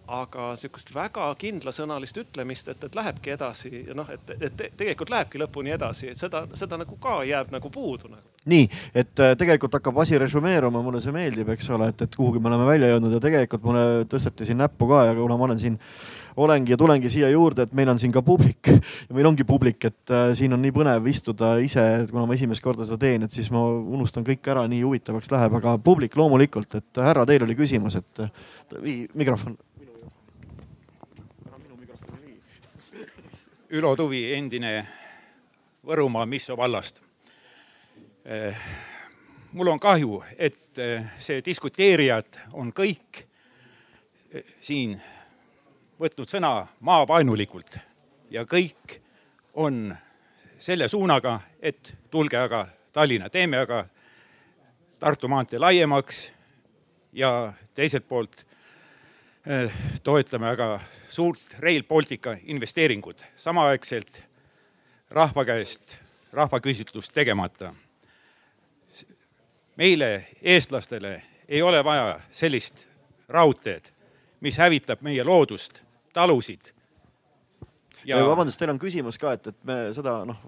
aga 0.06 0.52
sihukest 0.58 0.92
väga 0.94 1.26
kindlasõnalist 1.40 2.18
ütlemist, 2.20 2.68
et, 2.70 2.82
et 2.86 2.98
lähebki 2.98 3.32
edasi 3.34 3.72
ja 3.88 3.94
noh, 3.98 4.08
et, 4.12 4.34
et 4.38 4.60
tegelikult 4.78 5.10
lähebki 5.10 5.40
lõpuni 5.42 5.74
edasi, 5.74 6.12
et 6.12 6.20
seda, 6.20 6.44
seda 6.58 6.78
nagu 6.80 6.98
ka 7.02 7.18
jääb 7.26 7.50
nagu 7.54 7.70
puudu 7.72 8.10
nagu. 8.12 8.22
nii, 8.46 8.68
et 8.94 9.22
äh, 9.22 9.34
tegelikult 9.38 9.74
hakkab 9.78 9.98
asi 10.04 10.18
resümeeruma, 10.22 10.82
mulle 10.84 11.00
see 11.02 11.14
meeldib, 11.14 11.50
eks 11.56 11.70
ole, 11.74 11.90
et, 11.90 12.06
et 12.06 12.14
kuhugi 12.14 12.42
me 12.42 12.52
oleme 12.52 12.68
välja 12.68 12.92
jõudnud 12.92 13.16
ja 13.16 13.22
tegelikult 13.22 13.66
mulle 13.66 14.06
tõsteti 14.10 14.46
siin 14.46 14.62
näppu 14.62 14.88
ka 14.90 15.08
ja 15.08 15.18
kuna 15.18 15.38
ma 15.38 15.50
olen 15.50 15.60
siin 15.62 15.80
olengi 16.36 16.74
ja 16.74 16.78
tulengi 16.78 17.10
siia 17.10 17.28
juurde, 17.32 17.64
et 17.66 17.74
meil 17.74 17.90
on 17.90 17.98
siin 17.98 18.12
ka 18.14 18.22
publik 18.22 18.70
ja 18.70 19.16
meil 19.16 19.26
ongi 19.26 19.44
publik, 19.48 19.88
et 19.88 20.14
äh, 20.14 20.30
siin 20.38 20.54
on 20.54 20.62
nii 20.62 20.74
põnev 20.76 21.10
istuda 21.10 21.56
ise, 21.64 21.84
kuna 22.12 22.26
ma 22.28 22.36
esimest 22.36 22.62
korda 22.64 22.86
seda 22.86 23.00
teen, 23.02 23.26
et 23.26 23.34
siis 23.34 23.50
ma 23.54 23.64
unustan 23.66 24.26
kõik 24.26 24.46
ära, 24.52 24.66
nii 24.70 24.84
huvitavaks 24.84 25.32
läheb, 25.34 25.58
aga 25.58 25.76
publik 25.82 26.14
loomulikult, 26.18 26.78
et 26.78 27.02
härra, 27.02 27.26
teil 27.26 27.46
oli 27.46 27.58
küsimus, 27.58 27.98
et 27.98 28.22
äh, 28.22 28.44
mikrofon 29.16 29.56
Ülo 33.74 33.96
Tuvi, 33.98 34.20
endine 34.30 34.86
Võrumaa 35.82 36.22
Misso 36.30 36.54
vallast. 36.54 37.00
Eh, 38.24 38.54
mul 39.58 39.72
on 39.72 39.80
kahju, 39.82 40.20
et 40.38 40.78
eh, 40.78 41.08
see 41.18 41.42
diskuteerijad 41.42 42.38
on 42.54 42.70
kõik 42.70 43.24
eh, 44.30 44.46
siin 44.62 44.94
võtnud 45.98 46.30
sõna 46.30 46.52
maavaenulikult 46.78 47.80
ja 48.30 48.46
kõik 48.46 49.00
on 49.58 49.90
selle 50.62 50.86
suunaga, 50.86 51.40
et 51.58 51.90
tulge 52.10 52.38
aga 52.38 52.68
Tallinna, 52.94 53.32
teeme 53.34 53.64
aga 53.66 53.82
Tartu 55.02 55.26
maantee 55.26 55.58
laiemaks 55.58 56.28
ja 57.18 57.50
teiselt 57.74 58.06
poolt 58.06 58.46
toetame 60.02 60.48
aga 60.48 60.80
suurt 61.10 61.40
Rail 61.58 61.84
Baltica 61.86 62.36
investeeringut, 62.44 63.22
samaaegselt 63.36 64.22
rahva 65.10 65.44
käest 65.44 65.96
rahvaküsitlust 66.32 67.14
tegemata. 67.14 67.74
meile, 69.76 70.26
eestlastele, 70.42 71.22
ei 71.48 71.62
ole 71.62 71.84
vaja 71.84 72.20
sellist 72.32 72.86
raudteed, 73.28 73.84
mis 74.40 74.58
hävitab 74.58 75.02
meie 75.02 75.24
loodust, 75.24 75.80
talusid. 76.12 76.72
ja 78.04 78.16
vabandust, 78.26 78.58
teil 78.58 78.70
on 78.70 78.78
küsimus 78.78 79.18
ka, 79.18 79.32
et, 79.32 79.46
et 79.46 79.64
me 79.64 79.76
seda 79.94 80.24
noh, 80.24 80.42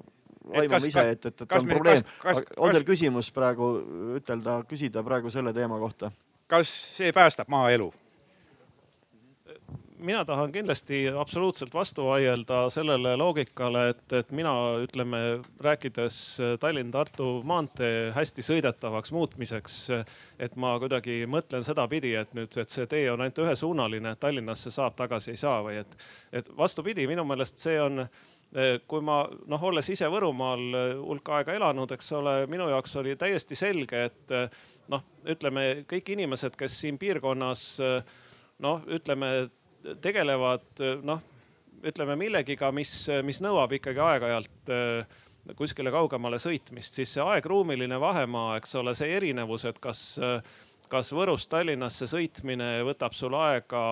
aimame 0.55 0.86
ise, 0.88 1.11
et, 1.11 1.26
et, 1.26 1.40
et 1.42 1.53
on 1.53 1.66
me, 1.66 1.74
probleem. 1.74 2.03
on 2.57 2.72
teil 2.72 2.84
küsimus 2.88 3.30
praegu 3.30 3.70
ütelda, 4.16 4.62
küsida 4.68 5.05
praegu 5.05 5.30
selle 5.30 5.53
teema 5.53 5.78
kohta? 5.78 6.11
kas 6.49 6.72
see 6.96 7.12
päästab 7.12 7.49
maaelu? 7.53 7.92
Mina 9.99 10.24
tahan 10.24 10.53
kindlasti 10.53 11.09
absoluutselt 11.09 11.74
vastu 11.74 12.05
vaielda 12.05 12.70
sellele 12.70 13.16
loogikale, 13.16 13.88
et, 13.92 14.12
et 14.12 14.30
mina 14.32 14.53
ütleme, 14.82 15.18
rääkides 15.61 16.18
Tallinn-Tartu 16.61 17.28
maantee 17.49 18.11
hästi 18.14 18.44
sõidetavaks 18.46 19.12
muutmiseks, 19.14 19.78
et 20.38 20.57
ma 20.57 20.76
kuidagi 20.80 21.20
mõtlen 21.30 21.66
sedapidi, 21.66 22.14
et 22.20 22.34
nüüd, 22.38 22.55
et 22.61 22.72
see 22.72 22.86
tee 22.90 23.07
on 23.12 23.24
ainult 23.24 23.42
ühesuunaline, 23.44 24.14
Tallinnasse 24.20 24.72
saab, 24.74 24.96
tagasi 24.99 25.34
ei 25.34 25.40
saa 25.40 25.61
või 25.66 25.80
et, 25.82 25.99
et 26.32 26.51
vastupidi, 26.57 27.07
minu 27.11 27.26
meelest 27.28 27.62
see 27.62 27.80
on 27.82 28.07
kui 28.88 29.03
ma 29.05 29.18
noh, 29.28 29.64
olles 29.68 29.90
ise 29.92 30.09
Võrumaal 30.09 30.62
hulk 31.03 31.28
aega 31.36 31.53
elanud, 31.59 31.90
eks 31.92 32.14
ole, 32.16 32.38
minu 32.49 32.70
jaoks 32.70 32.96
oli 32.96 33.12
täiesti 33.20 33.59
selge, 33.59 34.07
et 34.09 34.32
noh, 34.88 35.05
ütleme 35.28 35.84
kõik 35.90 36.14
inimesed, 36.14 36.57
kes 36.57 36.78
siin 36.80 36.96
piirkonnas 36.99 37.66
noh, 38.64 38.82
ütleme 38.88 39.51
tegelevad 40.03 40.83
noh, 41.07 41.22
ütleme 41.87 42.16
millegiga, 42.18 42.70
mis, 42.74 42.93
mis 43.24 43.43
nõuab 43.45 43.76
ikkagi 43.79 44.03
aeg-ajalt 44.03 44.72
äh, 44.74 45.18
kuskile 45.59 45.93
kaugemale 45.95 46.41
sõitmist, 46.43 46.99
siis 46.99 47.14
see 47.16 47.24
aegruumiline 47.24 47.99
vahemaa, 48.01 48.57
eks 48.59 48.74
ole, 48.81 48.95
see 48.99 49.11
erinevus, 49.16 49.64
et 49.68 49.79
kas, 49.81 50.03
kas 50.93 51.12
Võrust 51.16 51.49
Tallinnasse 51.53 52.09
sõitmine 52.11 52.83
võtab 52.85 53.16
sul 53.16 53.37
aega 53.39 53.83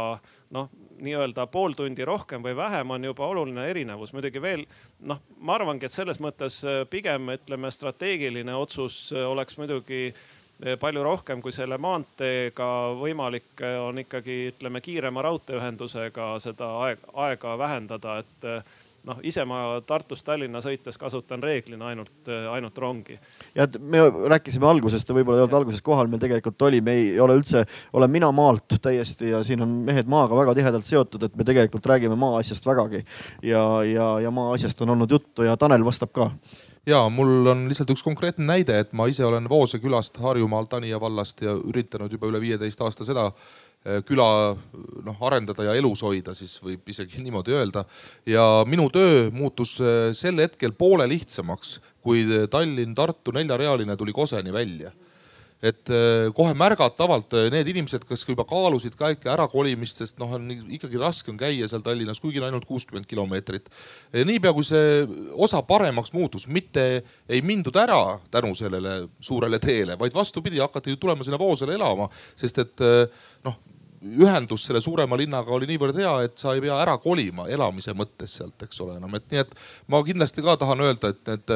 noh, 0.53 0.69
nii-öelda 1.01 1.47
pool 1.53 1.77
tundi 1.79 2.05
rohkem 2.05 2.45
või 2.45 2.57
vähem, 2.59 2.93
on 2.93 3.09
juba 3.09 3.29
oluline 3.31 3.69
erinevus. 3.71 4.13
muidugi 4.13 4.43
veel 4.43 4.67
noh, 5.01 5.23
ma 5.39 5.57
arvangi, 5.57 5.89
et 5.89 5.97
selles 5.97 6.21
mõttes 6.21 6.61
pigem 6.93 7.33
ütleme, 7.39 7.73
strateegiline 7.73 8.57
otsus 8.57 9.07
oleks 9.17 9.57
muidugi 9.57 10.11
Eh, 10.11 10.46
palju 10.81 11.03
rohkem 11.05 11.43
kui 11.45 11.53
selle 11.53 11.77
maanteega 11.79 12.67
võimalik 12.97 13.61
eh, 13.61 13.77
on 13.81 14.01
ikkagi 14.01 14.37
ütleme 14.55 14.81
kiirema 14.81 15.25
raudteeühendusega 15.27 16.31
seda 16.41 16.71
aeg, 16.87 17.03
aega 17.13 17.57
vähendada, 17.61 18.19
et 18.25 18.49
eh, 18.49 18.79
noh, 19.07 19.21
ise 19.27 19.45
ma 19.49 19.61
Tartust 19.87 20.27
Tallinna 20.27 20.61
sõites 20.65 20.99
kasutan 21.01 21.43
reeglina 21.45 21.91
ainult, 21.93 22.31
ainult 22.53 22.79
rongi. 22.79 23.19
ja 23.55 23.69
me 23.81 24.05
rääkisime 24.35 24.69
algusest, 24.69 25.07
te 25.07 25.17
võib-olla 25.17 25.41
ei 25.41 25.47
olnud 25.47 25.59
alguses 25.61 25.83
kohal, 25.87 26.11
meil 26.11 26.23
tegelikult 26.23 26.67
oli, 26.69 26.83
me 26.85 26.97
ei 26.99 27.11
ole 27.23 27.39
üldse, 27.39 27.65
olen 27.97 28.13
mina 28.13 28.31
maalt 28.35 28.79
täiesti 28.83 29.33
ja 29.33 29.43
siin 29.47 29.63
on 29.65 29.75
mehed 29.87 30.11
maaga 30.11 30.39
väga 30.39 30.57
tihedalt 30.59 30.89
seotud, 30.89 31.27
et 31.29 31.37
me 31.37 31.47
tegelikult 31.47 31.87
räägime 31.87 32.19
maaasjast 32.21 32.67
vägagi. 32.67 33.05
ja, 33.43 33.67
ja, 33.85 34.09
ja 34.21 34.31
maaasjast 34.31 34.83
on 34.83 34.97
olnud 34.97 35.11
juttu 35.11 35.47
ja 35.47 35.57
Tanel 35.57 35.85
vastab 35.85 36.13
ka 36.13 36.31
ja 36.87 37.09
mul 37.11 37.47
on 37.51 37.67
lihtsalt 37.69 37.91
üks 37.95 38.05
konkreetne 38.07 38.47
näide, 38.47 38.79
et 38.81 38.93
ma 38.97 39.09
ise 39.11 39.25
olen 39.27 39.49
Voose 39.51 39.81
külast 39.83 40.19
Harjumaalt, 40.23 40.77
Anija 40.79 41.01
vallast 41.03 41.43
ja 41.43 41.57
üritanud 41.57 42.13
juba 42.13 42.31
üle 42.31 42.41
viieteist 42.43 42.81
aasta 42.81 43.07
seda 43.07 43.27
eh, 43.27 43.66
küla 44.07 44.29
noh 45.07 45.25
arendada 45.29 45.69
ja 45.69 45.75
elus 45.79 46.03
hoida, 46.07 46.35
siis 46.35 46.57
võib 46.63 46.87
isegi 46.91 47.23
niimoodi 47.27 47.55
öelda. 47.57 47.85
ja 48.27 48.65
minu 48.69 48.89
töö 48.91 49.31
muutus 49.35 49.77
eh, 49.81 50.13
sel 50.17 50.43
hetkel 50.43 50.75
poole 50.77 51.09
lihtsamaks, 51.11 51.79
kui 52.07 52.25
Tallinn-Tartu 52.51 53.35
neljarealine 53.35 53.97
tuli 53.99 54.15
Koseni 54.15 54.53
välja 54.55 54.93
et 55.65 55.89
kohe 56.37 56.53
märgatavalt 56.53 57.33
need 57.53 57.69
inimesed, 57.73 58.03
kes 58.07 58.27
juba 58.29 58.45
kaalusid 58.49 58.97
ka 58.99 59.09
ikka 59.15 59.31
ärakolimist, 59.33 60.03
sest 60.03 60.19
noh, 60.21 60.35
on 60.37 60.51
ikkagi 60.53 61.01
raske 61.01 61.33
on 61.33 61.39
käia 61.41 61.69
seal 61.71 61.85
Tallinnas, 61.85 62.21
kuigi 62.21 62.43
on 62.43 62.49
ainult 62.51 62.67
kuuskümmend 62.69 63.09
kilomeetrit. 63.09 63.71
niipea 64.29 64.53
kui 64.53 64.67
see 64.69 65.07
osa 65.33 65.63
paremaks 65.67 66.13
muutus, 66.13 66.45
mitte 66.47 66.85
ei 67.29 67.41
mindud 67.41 67.77
ära 67.81 68.19
tänu 68.31 68.53
sellele 68.55 69.07
suurele 69.21 69.59
teele, 69.63 69.97
vaid 69.99 70.15
vastupidi, 70.15 70.61
hakati 70.61 70.93
ju 70.93 71.01
tulema 71.01 71.25
sinna 71.25 71.41
Voosele 71.41 71.75
elama, 71.79 72.11
sest 72.37 72.61
et 72.61 72.85
noh 73.49 73.57
ühendus 74.15 74.67
selle 74.67 74.81
suurema 74.85 75.19
linnaga 75.19 75.53
oli 75.55 75.69
niivõrd 75.71 75.99
hea, 76.01 76.15
et 76.27 76.39
sa 76.39 76.55
ei 76.55 76.63
pea 76.65 76.79
ära 76.83 76.97
kolima 77.03 77.49
elamise 77.53 77.95
mõttes 77.97 78.39
sealt, 78.39 78.63
eks 78.63 78.81
ole 78.85 78.97
enam, 79.01 79.15
et 79.19 79.27
nii 79.33 79.43
et 79.43 79.55
ma 79.93 80.03
kindlasti 80.07 80.45
ka 80.45 80.57
tahan 80.61 80.85
öelda, 80.87 81.13
et 81.13 81.33
need 81.33 81.55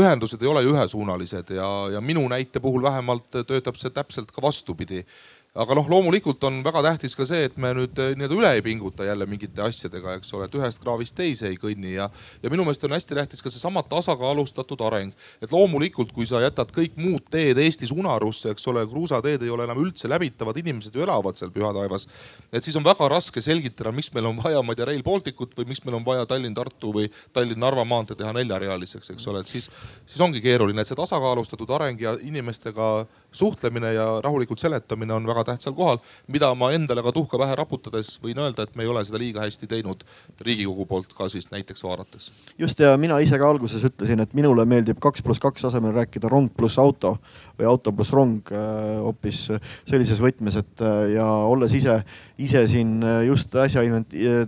ühendused 0.00 0.42
ei 0.42 0.50
ole 0.50 0.62
ühesuunalised 0.70 1.50
ja, 1.56 1.68
ja 1.96 2.00
minu 2.04 2.22
näite 2.30 2.62
puhul 2.62 2.84
vähemalt 2.86 3.42
töötab 3.48 3.78
see 3.80 3.90
täpselt 3.94 4.30
ka 4.30 4.42
vastupidi 4.44 5.02
aga 5.50 5.74
noh, 5.74 5.88
loomulikult 5.90 6.44
on 6.46 6.60
väga 6.62 6.80
tähtis 6.84 7.16
ka 7.18 7.24
see, 7.26 7.42
et 7.48 7.56
me 7.58 7.72
nüüd 7.74 7.98
eh, 7.98 8.12
nii-öelda 8.14 8.36
üle 8.36 8.50
ei 8.54 8.62
pinguta 8.62 9.02
jälle 9.02 9.26
mingite 9.26 9.64
asjadega, 9.64 10.12
eks 10.20 10.30
ole, 10.36 10.46
et 10.46 10.52
ühest 10.54 10.78
kraavist 10.82 11.16
teise 11.18 11.48
ei 11.48 11.56
kõnni 11.58 11.96
ja, 11.96 12.06
ja 12.38 12.52
minu 12.52 12.62
meelest 12.62 12.84
on 12.86 12.94
hästi 12.94 13.16
tähtis 13.18 13.42
ka 13.42 13.50
seesama 13.50 13.82
tasakaalustatud 13.90 14.78
areng. 14.86 15.10
et 15.42 15.50
loomulikult, 15.50 16.12
kui 16.14 16.28
sa 16.30 16.38
jätad 16.44 16.70
kõik 16.70 16.94
muud 17.02 17.26
teed 17.34 17.58
Eestis 17.58 17.90
unarusse, 17.90 18.52
eks 18.54 18.68
ole, 18.70 18.84
kruusateed 18.86 19.42
ei 19.42 19.50
ole 19.50 19.66
enam 19.66 19.80
üldse 19.82 20.06
läbitavad, 20.08 20.60
inimesed 20.62 20.94
ju 20.94 21.02
elavad 21.02 21.34
seal 21.34 21.50
pühataevas. 21.50 22.06
et 22.52 22.62
siis 22.62 22.78
on 22.78 22.86
väga 22.86 23.10
raske 23.10 23.42
selgitada, 23.42 23.90
miks 23.90 24.14
meil 24.14 24.30
on 24.30 24.38
vaja, 24.38 24.62
ma 24.62 24.70
ei 24.70 24.78
tea, 24.78 24.86
Rail 24.92 25.02
Baltic 25.02 25.42
ut 25.42 25.58
või 25.58 25.72
miks 25.72 25.82
meil 25.82 25.98
on 25.98 26.06
vaja 26.06 26.30
Tallinn-Tartu 26.30 26.94
või 26.94 27.10
Tallinn-Narva 27.34 27.82
maantee 27.84 28.14
teha 28.14 28.30
neljarealiseks, 28.38 29.10
eks 29.16 29.26
ole, 29.26 29.42
et 29.42 29.50
siis, 29.50 29.66
siis 30.06 30.22
ongi 30.22 30.38
keeruline, 30.46 30.78
et 30.78 30.86
see 30.86 31.02
tasakaalustatud 31.02 31.74
areng 31.74 32.06
ja 32.06 32.14
inimestega 32.22 32.92
suhtlemine 33.32 33.92
ja 33.94 34.06
rahulikult 34.22 34.62
seletamine 34.62 35.14
on 35.14 35.26
väga 35.26 35.39
tähtsal 35.44 35.74
kohal, 35.76 36.00
mida 36.28 36.52
ma 36.54 36.70
endale 36.76 37.02
ka 37.02 37.12
tuhka 37.12 37.38
pähe 37.40 37.56
raputades 37.58 38.16
võin 38.22 38.38
öelda, 38.42 38.66
et 38.66 38.76
me 38.76 38.84
ei 38.86 38.90
ole 38.90 39.04
seda 39.06 39.20
liiga 39.20 39.44
hästi 39.44 39.68
teinud 39.70 40.04
Riigikogu 40.40 40.86
poolt 40.86 41.14
ka 41.16 41.28
siis 41.28 41.50
näiteks 41.50 41.84
vaadates. 41.84 42.30
just 42.58 42.80
ja 42.80 42.96
mina 42.96 43.18
ise 43.18 43.38
ka 43.38 43.50
alguses 43.50 43.84
ütlesin, 43.84 44.20
et 44.20 44.34
minule 44.34 44.64
meeldib 44.64 45.00
kaks 45.00 45.22
pluss 45.22 45.40
kaks 45.40 45.64
asemel 45.70 45.94
rääkida 45.96 46.28
rong 46.28 46.50
pluss 46.56 46.78
auto 46.78 47.16
või 47.58 47.68
auto 47.68 47.92
pluss 47.92 48.12
rong 48.16 48.52
äh, 48.52 48.98
hoopis 49.04 49.46
sellises 49.88 50.20
võtmes, 50.22 50.56
et 50.60 50.84
äh, 50.84 51.14
ja 51.16 51.26
olles 51.26 51.74
ise, 51.76 52.00
ise 52.38 52.66
siin 52.70 52.98
äh, 53.04 53.22
just 53.28 53.54
äsja 53.54 53.84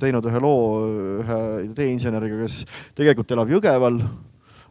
teinud 0.01 0.29
ühe 0.29 0.43
loo 0.43 0.61
ühe 1.23 1.41
teeinseneriga, 1.77 2.43
kes 2.45 2.63
tegelikult 2.99 3.35
elab 3.37 3.51
Jõgeval 3.53 4.01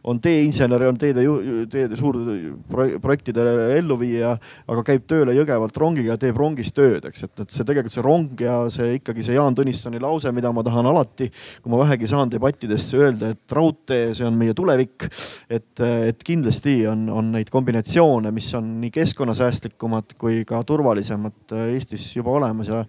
on 0.04 0.18
teeinsener, 0.20 0.82
on 0.88 0.98
teede, 0.98 1.22
teede 1.70 1.96
suurprojektide 1.98 3.44
elluviija, 3.76 4.32
aga 4.70 4.82
käib 4.86 5.04
tööle 5.10 5.34
Jõgevalt 5.36 5.78
rongiga 5.78 6.14
ja 6.14 6.18
teeb 6.20 6.38
rongis 6.40 6.72
tööd, 6.74 7.06
eks, 7.06 7.26
et, 7.28 7.44
et 7.44 7.54
see 7.54 7.66
tegelikult 7.68 7.94
see 7.94 8.04
rong 8.04 8.42
ja 8.42 8.56
see 8.72 8.96
ikkagi 8.98 9.26
see 9.26 9.36
Jaan 9.36 9.56
Tõnissoni 9.58 10.02
lause, 10.02 10.32
mida 10.34 10.50
ma 10.54 10.64
tahan 10.66 10.90
alati, 10.90 11.30
kui 11.62 11.72
ma 11.72 11.80
vähegi 11.84 12.10
saan 12.10 12.32
debattidesse 12.32 12.98
öelda, 12.98 13.32
et 13.36 13.56
raudtee, 13.58 14.10
see 14.18 14.26
on 14.26 14.36
meie 14.38 14.56
tulevik. 14.58 15.06
et, 15.52 15.70
et 16.10 16.26
kindlasti 16.26 16.80
on, 16.90 17.06
on 17.12 17.32
neid 17.36 17.50
kombinatsioone, 17.52 18.34
mis 18.34 18.50
on 18.58 18.74
nii 18.82 18.90
keskkonnasäästlikumad 18.94 20.16
kui 20.18 20.42
ka 20.48 20.64
turvalisemad 20.66 21.54
Eestis 21.68 22.10
juba 22.16 22.34
olemas 22.34 22.70
ja, 22.72 22.82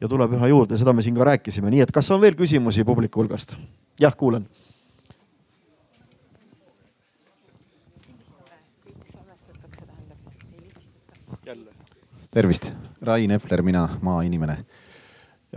ja 0.00 0.08
tuleb 0.10 0.36
üha 0.36 0.52
juurde, 0.52 0.76
seda 0.80 0.92
me 0.92 1.04
siin 1.04 1.16
ka 1.16 1.32
rääkisime, 1.32 1.72
nii 1.72 1.86
et 1.86 1.94
kas 1.94 2.12
on 2.12 2.20
veel 2.20 2.36
küsimusi 2.36 2.84
publiku 2.84 3.24
hulgast? 3.24 3.56
jah, 3.98 4.14
kuulan 4.14 4.44
tervist, 12.30 12.72
Rain 13.02 13.30
Epler, 13.30 13.62
mina, 13.64 13.86
maainimene. 14.04 14.58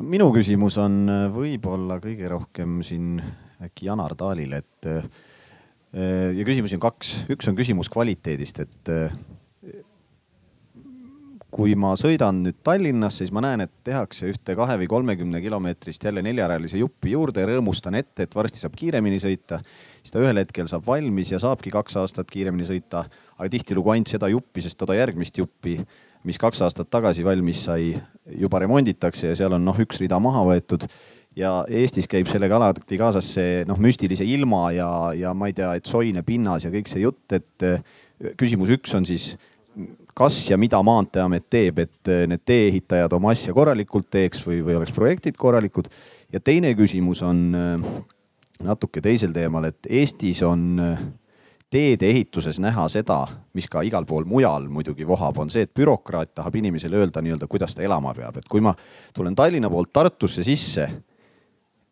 minu 0.07 0.29
küsimus 0.31 0.77
on 0.79 1.03
äh, 1.11 1.25
võib-olla 1.33 1.97
kõige 1.99 2.29
rohkem 2.31 2.79
siin 2.87 3.19
äkki 3.61 3.89
Janar 3.89 4.15
Taalile, 4.15 4.61
et 4.63 4.87
äh, 4.87 5.03
ja 6.37 6.45
küsimusi 6.47 6.77
on 6.77 6.85
kaks, 6.85 7.15
üks 7.35 7.49
on 7.51 7.57
küsimus 7.57 7.91
kvaliteedist, 7.91 8.63
et 8.63 8.91
äh, 8.93 9.11
kui 11.51 11.73
ma 11.75 11.91
sõidan 11.99 12.39
nüüd 12.45 12.61
Tallinnas, 12.63 13.17
siis 13.19 13.33
ma 13.35 13.43
näen, 13.43 13.65
et 13.65 13.73
tehakse 13.83 14.29
ühte 14.31 14.55
kahe 14.55 14.77
või 14.79 14.87
kolmekümne 14.93 15.41
kilomeetrist 15.43 16.05
jälle 16.07 16.23
neljarealise 16.23 16.79
juppi 16.79 17.11
juurde, 17.11 17.43
rõõmustan 17.49 17.97
ette, 17.99 18.23
et 18.23 18.37
varsti 18.37 18.63
saab 18.63 18.77
kiiremini 18.79 19.19
sõita. 19.19 19.59
siis 19.99 20.15
ta 20.15 20.23
ühel 20.23 20.39
hetkel 20.39 20.71
saab 20.71 20.87
valmis 20.87 21.33
ja 21.33 21.41
saabki 21.43 21.73
kaks 21.75 21.99
aastat 21.99 22.31
kiiremini 22.31 22.63
sõita, 22.69 23.03
aga 23.35 23.49
tihtilugu 23.51 23.91
ainult 23.91 24.15
seda 24.15 24.31
juppi, 24.31 24.63
sest 24.63 24.79
toda 24.79 24.95
järgmist 24.95 25.37
juppi 25.37 25.75
mis 26.27 26.39
kaks 26.41 26.61
aastat 26.65 26.89
tagasi 26.91 27.25
valmis 27.25 27.63
sai, 27.67 27.91
juba 28.37 28.61
remonditakse 28.61 29.31
ja 29.31 29.37
seal 29.37 29.55
on 29.57 29.65
noh, 29.65 29.77
üks 29.81 30.01
rida 30.01 30.19
maha 30.21 30.43
võetud. 30.51 30.87
ja 31.35 31.61
Eestis 31.71 32.09
käib 32.11 32.27
sellega 32.27 32.57
alati 32.57 32.97
kaasas 32.99 33.29
see 33.37 33.61
noh, 33.67 33.79
müstilise 33.79 34.25
ilma 34.27 34.65
ja, 34.75 34.89
ja 35.15 35.33
ma 35.33 35.47
ei 35.47 35.55
tea, 35.55 35.73
et 35.79 35.87
soine 35.87 36.23
pinnas 36.27 36.65
ja 36.65 36.71
kõik 36.73 36.91
see 36.91 37.05
jutt, 37.05 37.25
et 37.31 37.65
eh, 37.65 37.79
küsimus 38.37 38.73
üks 38.75 38.93
on 38.97 39.07
siis, 39.07 39.35
kas 40.13 40.41
ja 40.49 40.57
mida 40.59 40.81
Maanteeamet 40.83 41.47
teeb, 41.49 41.79
et 41.85 42.11
eh, 42.11 42.25
need 42.27 42.43
tee-ehitajad 42.45 43.15
oma 43.15 43.31
asja 43.31 43.55
korralikult 43.55 44.09
teeks 44.11 44.43
või, 44.45 44.59
või 44.65 44.77
oleks 44.81 44.91
projektid 44.95 45.39
korralikud. 45.39 45.87
ja 46.33 46.43
teine 46.43 46.75
küsimus 46.75 47.23
on 47.23 47.47
eh, 47.55 47.89
natuke 48.61 49.01
teisel 49.01 49.31
teemal, 49.33 49.71
et 49.71 49.87
Eestis 49.89 50.43
on 50.45 50.83
teedeehituses 51.71 52.59
näha 52.59 52.87
seda, 52.91 53.21
mis 53.55 53.69
ka 53.71 53.81
igal 53.87 54.05
pool 54.05 54.25
mujal 54.27 54.67
muidugi 54.69 55.07
vohab, 55.07 55.37
on 55.39 55.49
see, 55.49 55.63
et 55.63 55.73
bürokraat 55.73 56.33
tahab 56.35 56.55
inimesele 56.59 56.99
öelda 56.99 57.23
nii-öelda, 57.23 57.47
kuidas 57.47 57.75
ta 57.75 57.85
elama 57.85 58.13
peab, 58.17 58.41
et 58.41 58.49
kui 58.51 58.61
ma 58.61 58.73
tulen 59.15 59.35
Tallinna 59.35 59.69
poolt 59.71 59.93
Tartusse 59.93 60.43
sisse 60.43 60.87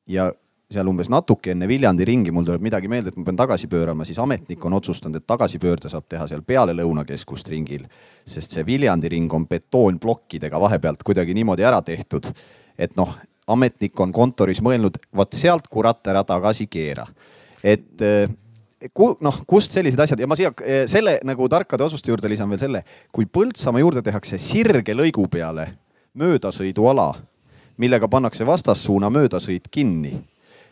ja 0.07 0.27
seal 0.69 0.89
umbes 0.91 1.07
natuke 1.09 1.53
enne 1.53 1.67
Viljandi 1.67 2.05
ringi 2.05 2.33
mul 2.35 2.45
tuleb 2.45 2.61
midagi 2.61 2.91
meelde, 2.91 3.13
et 3.13 3.17
ma 3.17 3.25
pean 3.25 3.39
tagasi 3.39 3.69
pöörama, 3.71 4.05
siis 4.05 4.19
ametnik 4.21 4.65
on 4.67 4.75
otsustanud, 4.77 5.17
et 5.17 5.27
tagasipöörde 5.27 5.89
saab 5.89 6.05
teha 6.11 6.27
seal 6.29 6.43
peale 6.45 6.75
Lõunakeskust 6.77 7.49
ringil. 7.49 7.87
sest 8.25 8.51
see 8.53 8.65
Viljandi 8.65 9.09
ring 9.09 9.33
on 9.33 9.47
betoonplokkidega 9.47 10.59
vahepealt 10.61 11.01
kuidagi 11.07 11.33
niimoodi 11.33 11.65
ära 11.65 11.81
tehtud, 11.81 12.27
et 12.77 12.99
noh, 12.99 13.15
ametnik 13.47 13.99
on 13.99 14.11
kontoris 14.13 14.61
mõelnud, 14.61 14.99
vot 15.15 15.33
sealt 15.33 15.67
kurat 15.67 16.07
ära 16.07 16.23
tagasi 16.23 16.67
keera. 16.67 17.07
et 17.63 18.01
ku, 18.93 19.11
noh, 19.23 19.41
kust 19.47 19.75
sellised 19.75 19.99
asjad 19.99 20.21
ja 20.21 20.27
ma 20.29 20.37
siia 20.39 20.51
eh, 20.63 20.83
selle 20.89 21.17
nagu 21.27 21.47
tarkade 21.51 21.83
otsuste 21.85 22.11
juurde 22.11 22.31
lisan 22.31 22.49
veel 22.51 22.61
selle, 22.61 22.83
kui 23.15 23.27
Põltsamaa 23.27 23.83
juurde 23.83 24.03
tehakse 24.05 24.39
sirge 24.41 24.95
lõigu 24.95 25.27
peale 25.31 25.67
möödasõiduala, 26.19 27.11
millega 27.79 28.09
pannakse 28.11 28.47
vastassuuna 28.47 29.11
möödasõit 29.13 29.69
kinni. 29.71 30.19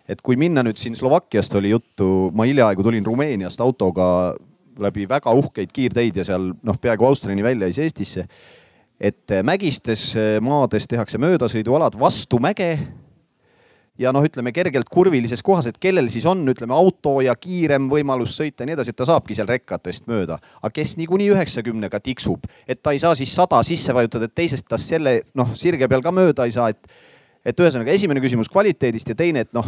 et 0.08 0.22
kui 0.24 0.38
minna 0.40 0.64
nüüd 0.64 0.78
siin 0.80 0.96
Slovakkiast 0.96 1.56
oli 1.60 1.70
juttu, 1.70 2.32
ma 2.34 2.46
hiljaaegu 2.48 2.84
tulin 2.84 3.06
Rumeeniast 3.06 3.60
autoga 3.60 4.36
läbi 4.80 5.04
väga 5.10 5.34
uhkeid 5.36 5.74
kiirteid 5.74 6.16
ja 6.16 6.24
seal 6.24 6.54
noh, 6.64 6.78
peaaegu 6.80 7.06
Austriani 7.06 7.44
välja 7.44 7.68
siis 7.68 7.80
Eestisse. 7.80 8.28
et 9.00 9.36
mägistes 9.44 10.16
maades 10.42 10.88
tehakse 10.88 11.18
möödasõidualad 11.18 12.00
vastu 12.00 12.40
mäge 12.40 12.88
ja 14.00 14.14
noh, 14.14 14.26
ütleme 14.26 14.54
kergelt 14.56 14.90
kurvilises 14.94 15.44
kohas, 15.46 15.70
et 15.70 15.80
kellel 15.82 16.10
siis 16.14 16.26
on, 16.30 16.44
ütleme 16.50 16.76
auto 16.76 17.18
ja 17.26 17.36
kiirem 17.36 17.90
võimalus 17.92 18.36
sõita 18.38 18.64
ja 18.64 18.70
nii 18.70 18.78
edasi, 18.78 18.94
et 18.94 19.00
ta 19.00 19.08
saabki 19.10 19.38
seal 19.38 19.50
rekkatest 19.50 20.08
mööda. 20.12 20.40
aga 20.62 20.72
kes 20.74 20.98
niikuinii 21.02 21.32
üheksakümnega 21.34 22.00
tiksub, 22.04 22.48
et 22.68 22.82
ta 22.84 22.94
ei 22.96 23.00
saa 23.04 23.16
siis 23.16 23.34
sada 23.36 23.64
sisse 23.64 23.94
vajutada, 23.94 24.26
et 24.26 24.36
teisest 24.36 24.68
tast 24.68 24.90
selle 24.90 25.22
noh, 25.34 25.54
sirge 25.56 25.88
peal 25.88 26.02
ka 26.06 26.12
mööda 26.12 26.46
ei 26.46 26.56
saa, 26.56 26.70
et 26.70 26.88
et 27.48 27.60
ühesõnaga 27.64 27.94
esimene 27.96 28.20
küsimus 28.20 28.50
kvaliteedist 28.52 29.08
ja 29.08 29.16
teine, 29.16 29.46
et 29.46 29.54
noh, 29.56 29.66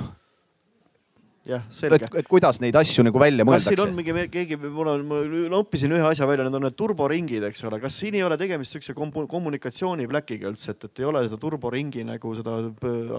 jah, 1.50 1.64
selge. 1.74 2.08
et 2.20 2.28
kuidas 2.30 2.60
neid 2.64 2.76
asju 2.80 3.04
nagu 3.08 3.22
välja 3.22 3.46
mõeldakse. 3.48 3.74
kas 3.74 3.80
siin 3.80 3.84
on 3.86 3.96
mingi, 3.98 4.26
keegi, 4.34 4.58
mul 4.64 4.92
on, 4.94 5.06
ma 5.10 5.20
noppisin 5.54 5.94
ühe 5.96 6.06
asja 6.10 6.28
välja, 6.30 6.46
need 6.48 6.58
on 6.60 6.66
need 6.68 6.78
turboringid, 6.80 7.46
eks 7.50 7.64
ole, 7.70 7.80
kas 7.84 7.98
siin 8.02 8.18
ei 8.20 8.24
ole 8.26 8.38
tegemist 8.40 8.76
siukse 8.76 8.96
kommunikatsioonipläkiga 8.96 10.52
üldse, 10.52 10.76
et, 10.76 10.88
et 10.90 11.04
ei 11.04 11.10
ole 11.10 11.24
seda 11.28 11.40
turboringi 11.42 12.06
nagu 12.08 12.34
seda 12.38 12.58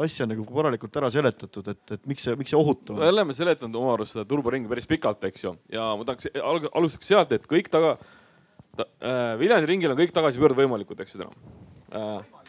asja 0.05 0.29
nagu 0.31 0.47
korralikult 0.49 1.01
ära 1.03 1.13
seletatud, 1.15 1.73
et, 1.75 1.83
et 1.99 2.11
miks 2.11 2.27
see, 2.29 2.39
miks 2.41 2.55
see 2.55 2.61
ohutu 2.61 2.97
on? 2.97 3.03
me 3.03 3.13
oleme 3.13 3.37
seletanud 3.37 3.81
oma 3.83 3.97
arust 3.99 4.17
seda 4.17 4.27
turboringi 4.31 4.71
päris 4.71 4.89
pikalt, 4.91 5.27
eks 5.31 5.47
ju, 5.49 5.55
ja 5.75 5.91
ma 5.99 6.09
tahaks 6.09 6.31
alg-, 6.41 6.71
alustaks 6.73 7.13
sealt, 7.13 7.35
et 7.37 7.49
kõik 7.51 7.73
taga 7.73 7.97
äh,, 8.81 9.37
Viljandi 9.41 9.75
ringil 9.75 9.95
on 9.95 10.01
kõik 10.01 10.15
tagasipöördevõimalikud, 10.17 11.03
eks 11.03 11.17
ju 11.17 11.25
täna 11.25 11.35
äh, 11.91 12.40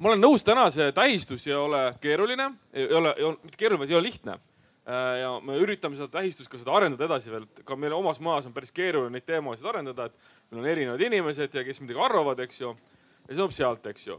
ma 0.00 0.10
olen 0.10 0.22
nõus, 0.22 0.42
täna 0.46 0.66
see 0.74 0.90
tähistus 0.94 1.46
ei 1.48 1.54
ole 1.56 1.84
keeruline, 2.02 2.50
ei 2.74 2.88
ole, 2.90 3.14
ei 3.18 3.26
ole 3.28 3.38
mitte 3.42 3.60
keeruline, 3.60 3.84
vaid 3.84 3.92
ei 3.92 3.98
ole 3.98 4.08
lihtne. 4.08 4.36
Äh, 4.84 5.10
ja 5.22 5.30
me 5.40 5.56
üritame 5.62 5.96
seda 5.96 6.10
tähistust 6.12 6.50
ka 6.52 6.60
seda 6.60 6.74
arendada 6.76 7.06
edasi 7.08 7.32
veel, 7.32 7.46
ka 7.64 7.76
meil 7.80 7.94
omas 7.96 8.20
majas 8.20 8.50
on 8.50 8.54
päris 8.56 8.72
keeruline 8.74 9.14
neid 9.14 9.24
teemasid 9.28 9.68
arendada, 9.70 10.10
et 10.10 10.50
meil 10.52 10.60
on 10.60 10.70
erinevad 10.74 11.04
inimesed 11.06 11.56
ja 11.56 11.64
kes 11.64 11.80
midagi 11.80 12.02
arvavad, 12.04 12.42
eks 12.44 12.60
ju. 12.60 12.74
ja 13.24 13.30
see 13.30 13.38
tuleb 13.38 13.54
sealt, 13.56 13.86
eks 13.88 14.08
ju. 14.10 14.18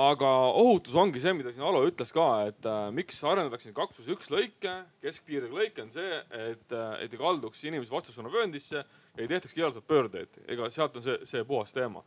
aga 0.00 0.30
ohutus 0.58 0.96
ongi 0.98 1.22
see, 1.22 1.34
mida 1.38 1.52
siin 1.54 1.66
Alo 1.66 1.84
ütles 1.86 2.10
ka, 2.14 2.26
et 2.50 2.66
äh, 2.66 2.88
miks 2.94 3.22
arendatakse 3.26 3.70
kaks 3.76 3.98
pluss 3.98 4.10
üks 4.16 4.32
lõike, 4.34 4.74
keskpiirdega 5.04 5.60
lõike 5.60 5.84
on 5.86 5.94
see, 5.94 6.22
et, 6.40 6.66
äh, 6.74 6.90
et 7.04 7.14
ei 7.14 7.22
kalduks 7.22 7.62
inimesed 7.70 7.94
vastassuunavööndisse 7.94 8.80
ja 8.80 9.22
ei 9.22 9.30
tehtaks 9.30 9.54
keelatud 9.54 9.86
pöördeid. 9.86 10.42
ega 10.50 10.70
sealt 10.74 10.98
on 10.98 11.06
see, 11.06 11.20
see 11.28 11.46
puhas 11.46 11.76
teema 11.76 12.02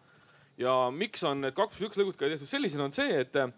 ja 0.58 0.74
miks 0.93 1.24
on 1.28 1.41
need 1.43 1.56
kaks 1.58 1.78
pluss 1.78 1.89
üks 1.89 2.01
lõigud 2.01 2.18
ka 2.20 2.30
tehtud 2.30 2.49
sellisena, 2.49 2.88
on 2.89 2.95
see, 2.95 3.20
et 3.24 3.36
eh, 3.41 3.54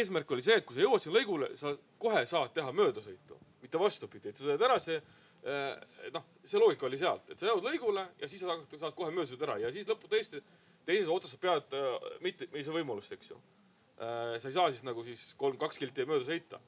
eesmärk 0.00 0.30
oli 0.30 0.44
see, 0.44 0.58
et 0.60 0.66
kui 0.66 0.76
sa 0.76 0.84
jõuad 0.84 1.02
sinna 1.02 1.18
lõigule, 1.18 1.50
sa 1.58 1.74
kohe 1.98 2.24
saad 2.28 2.54
teha 2.56 2.72
möödasõitu, 2.76 3.38
mitte 3.62 3.80
vastupidi, 3.80 4.30
et 4.30 4.38
sa 4.38 4.46
sõidad 4.46 4.68
ära, 4.68 4.78
see 4.82 5.00
eh, 5.00 6.10
noh, 6.14 6.28
see 6.44 6.60
loogika 6.60 6.86
oli 6.88 7.00
sealt, 7.00 7.30
et 7.30 7.40
sa 7.40 7.50
jõuad 7.50 7.66
lõigule 7.70 8.06
ja 8.20 8.30
siis 8.30 8.44
sa 8.44 8.58
saad 8.76 8.94
kohe 8.94 9.10
möödasõidu 9.14 9.48
ära 9.48 9.58
ja 9.66 9.74
siis 9.74 9.88
lõppu 9.90 10.10
tõesti 10.12 10.42
teises 10.86 11.10
otsas 11.10 11.34
sa 11.34 11.40
pead 11.40 11.76
äh, 11.76 12.08
mitte, 12.24 12.48
ei 12.52 12.64
saa 12.64 12.76
võimalust, 12.76 13.12
eks 13.16 13.32
ju 13.32 13.38
äh,. 13.38 14.36
sa 14.40 14.48
ei 14.48 14.56
saa 14.56 14.70
siis 14.72 14.84
nagu 14.86 15.04
siis 15.06 15.32
kolm, 15.40 15.56
kaks 15.60 15.80
kilti 15.80 16.06
mööda 16.08 16.26
sõita. 16.28 16.60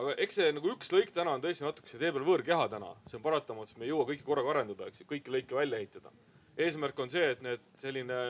aga 0.00 0.16
eks 0.24 0.40
see 0.40 0.50
nagu 0.56 0.72
üks 0.74 0.92
lõik 0.94 1.14
täna 1.14 1.36
on 1.36 1.44
tõesti 1.44 1.66
natuke 1.66 1.90
see 1.90 2.00
tee 2.00 2.12
peal 2.14 2.26
võõrkeha 2.26 2.68
täna, 2.72 2.90
see 3.06 3.18
on 3.20 3.24
paratamatus, 3.24 3.76
me 3.78 3.86
ei 3.86 3.92
jõua 3.92 4.08
kõiki 4.08 4.26
korraga 4.26 4.54
arendada, 4.54 4.88
eks 4.90 5.02
ju, 5.02 5.08
kõiki 5.10 5.34
lõike 5.34 5.56
välja 5.56 5.80
ehitada. 5.82 6.12
eesmärk 6.56 6.98
on 7.04 7.12
see, 7.12 7.26
et 7.36 7.42
need 7.46 7.66
selline 7.82 8.20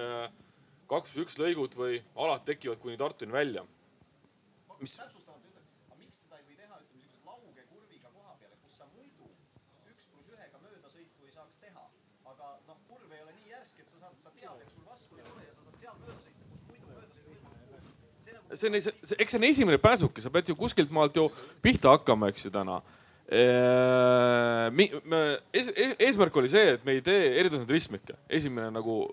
kaks 0.90 1.12
pluss 1.14 1.22
üks 1.22 1.38
lõigud 1.38 1.76
või 1.78 2.00
alad 2.18 2.42
tekivad 2.46 2.80
kuni 2.82 2.98
Tartuni 2.98 3.32
välja. 3.32 3.64
mis 4.80 4.96
see 18.56 18.68
on, 18.68 18.74
eks 18.74 19.30
see 19.30 19.38
on 19.38 19.44
esimene 19.46 19.78
pääsuke, 19.78 20.22
sa 20.22 20.30
pead 20.32 20.48
ju 20.50 20.56
kuskilt 20.58 20.90
maalt 20.90 21.16
ju 21.16 21.28
pihta 21.62 21.92
hakkama, 21.94 22.30
eks 22.32 22.48
ju 22.48 22.50
täna. 22.50 22.80
eesmärk 26.02 26.36
oli 26.36 26.50
see, 26.50 26.72
et 26.74 26.84
me 26.84 26.96
ei 26.98 27.04
tee 27.04 27.36
eritasandil 27.40 27.76
ristmikke, 27.76 28.16
esimene 28.28 28.72
nagu 28.74 29.04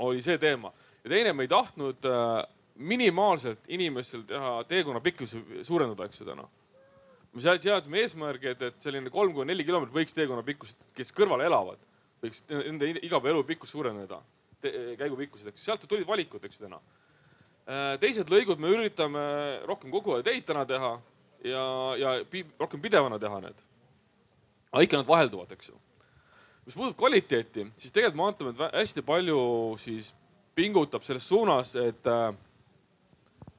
oli 0.00 0.22
see 0.24 0.38
teema 0.40 0.72
ja 1.04 1.12
teine, 1.12 1.32
me 1.32 1.46
ei 1.46 1.52
tahtnud 1.52 2.08
äh, 2.08 2.44
minimaalselt 2.74 3.68
inimestel 3.68 4.24
teha 4.28 4.54
teekonna 4.68 5.00
pikkusi 5.04 5.42
suurendada, 5.66 6.08
eks 6.08 6.20
ju 6.20 6.26
täna. 6.28 6.48
me 7.32 7.42
seadsime 7.44 8.00
eesmärgi, 8.00 8.54
et, 8.54 8.62
et 8.62 8.82
selline 8.82 9.10
kolm 9.10 9.34
kuni 9.34 9.52
neli 9.52 9.64
kilomeetrit 9.64 9.96
võiks 9.96 10.16
teekonna 10.16 10.42
pikkust, 10.46 10.88
kes 10.96 11.12
kõrval 11.14 11.44
elavad, 11.46 11.82
võiks 12.22 12.42
nende 12.48 12.94
igapäevaelu 13.00 13.44
pikkust 13.52 13.76
suurendada, 13.76 14.22
käigu 14.62 15.16
pikkused, 15.16 15.52
eks 15.52 15.68
sealt 15.68 15.86
tulid 15.88 16.08
valikud, 16.08 16.44
eks 16.44 16.58
ju 16.58 16.66
täna 16.66 16.80
Äh, 17.70 17.94
teised 18.02 18.30
lõigud 18.32 18.58
me 18.58 18.70
üritame 18.72 19.20
rohkem 19.68 19.92
kogu 19.92 20.16
aeg 20.16 20.24
teid 20.26 20.46
täna 20.48 20.64
teha 20.66 20.94
ja, 21.46 21.64
ja 22.00 22.14
rohkem 22.58 22.80
pidevana 22.82 23.18
teha 23.20 23.36
need. 23.44 23.60
aga 24.72 24.82
ikka 24.86 24.98
nad 24.98 25.06
vahelduvad, 25.06 25.52
eks 25.54 25.68
ju. 25.70 25.76
mis 26.64 26.74
puudutab 26.74 26.98
kvaliteeti, 26.98 27.68
siis 27.76 27.92
tegelikult 27.92 28.18
Maanteeamet 28.18 28.74
hästi 28.74 29.04
palju 29.06 29.38
siis 29.78 30.10
pingutab 30.60 31.04
selles 31.06 31.26
suunas, 31.28 31.72
et, 31.80 32.06
äh, 32.06 32.34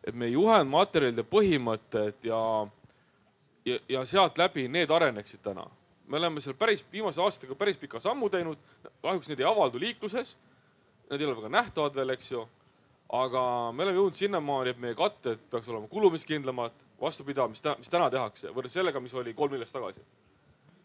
et 0.06 0.16
meie 0.16 0.34
juhendmaterjalide 0.36 1.26
põhimõtted 1.26 2.30
ja, 2.30 2.42
ja, 3.66 3.82
ja 3.90 4.06
sealt 4.06 4.38
läbi 4.38 4.68
need 4.70 4.94
areneksid 4.94 5.44
täna. 5.44 5.66
me 6.08 6.18
oleme 6.18 6.42
seal 6.42 6.56
päris 6.60 6.86
viimase 6.92 7.22
aastaga 7.22 7.56
päris 7.56 7.78
pika 7.78 8.00
sammu 8.00 8.30
teinud, 8.30 8.58
kahjuks 9.02 9.30
need 9.30 9.40
ei 9.40 9.46
avaldu 9.48 9.80
liikluses. 9.80 10.38
Need 11.10 11.22
ei 11.22 11.28
ole 11.28 11.38
väga 11.38 11.50
nähtavad 11.50 11.96
veel, 11.96 12.10
eks 12.16 12.32
ju 12.32 12.42
aga 13.12 13.44
me 13.76 13.84
oleme 13.84 14.00
jõudnud 14.00 14.18
sinnamaani, 14.18 14.72
et 14.72 14.80
meie 14.80 14.96
katted 14.96 15.40
peaks 15.52 15.70
olema 15.72 15.90
kulumiskindlamad, 15.92 16.76
vastupidavad, 17.02 17.52
mis, 17.52 17.64
mis 17.82 17.92
täna 17.92 18.08
tehakse 18.12 18.52
võrreldes 18.52 18.78
sellega, 18.78 19.02
mis 19.04 19.16
oli 19.20 19.34
kolm 19.36 19.52
miljonit 19.52 19.74
tagasi. 19.74 20.04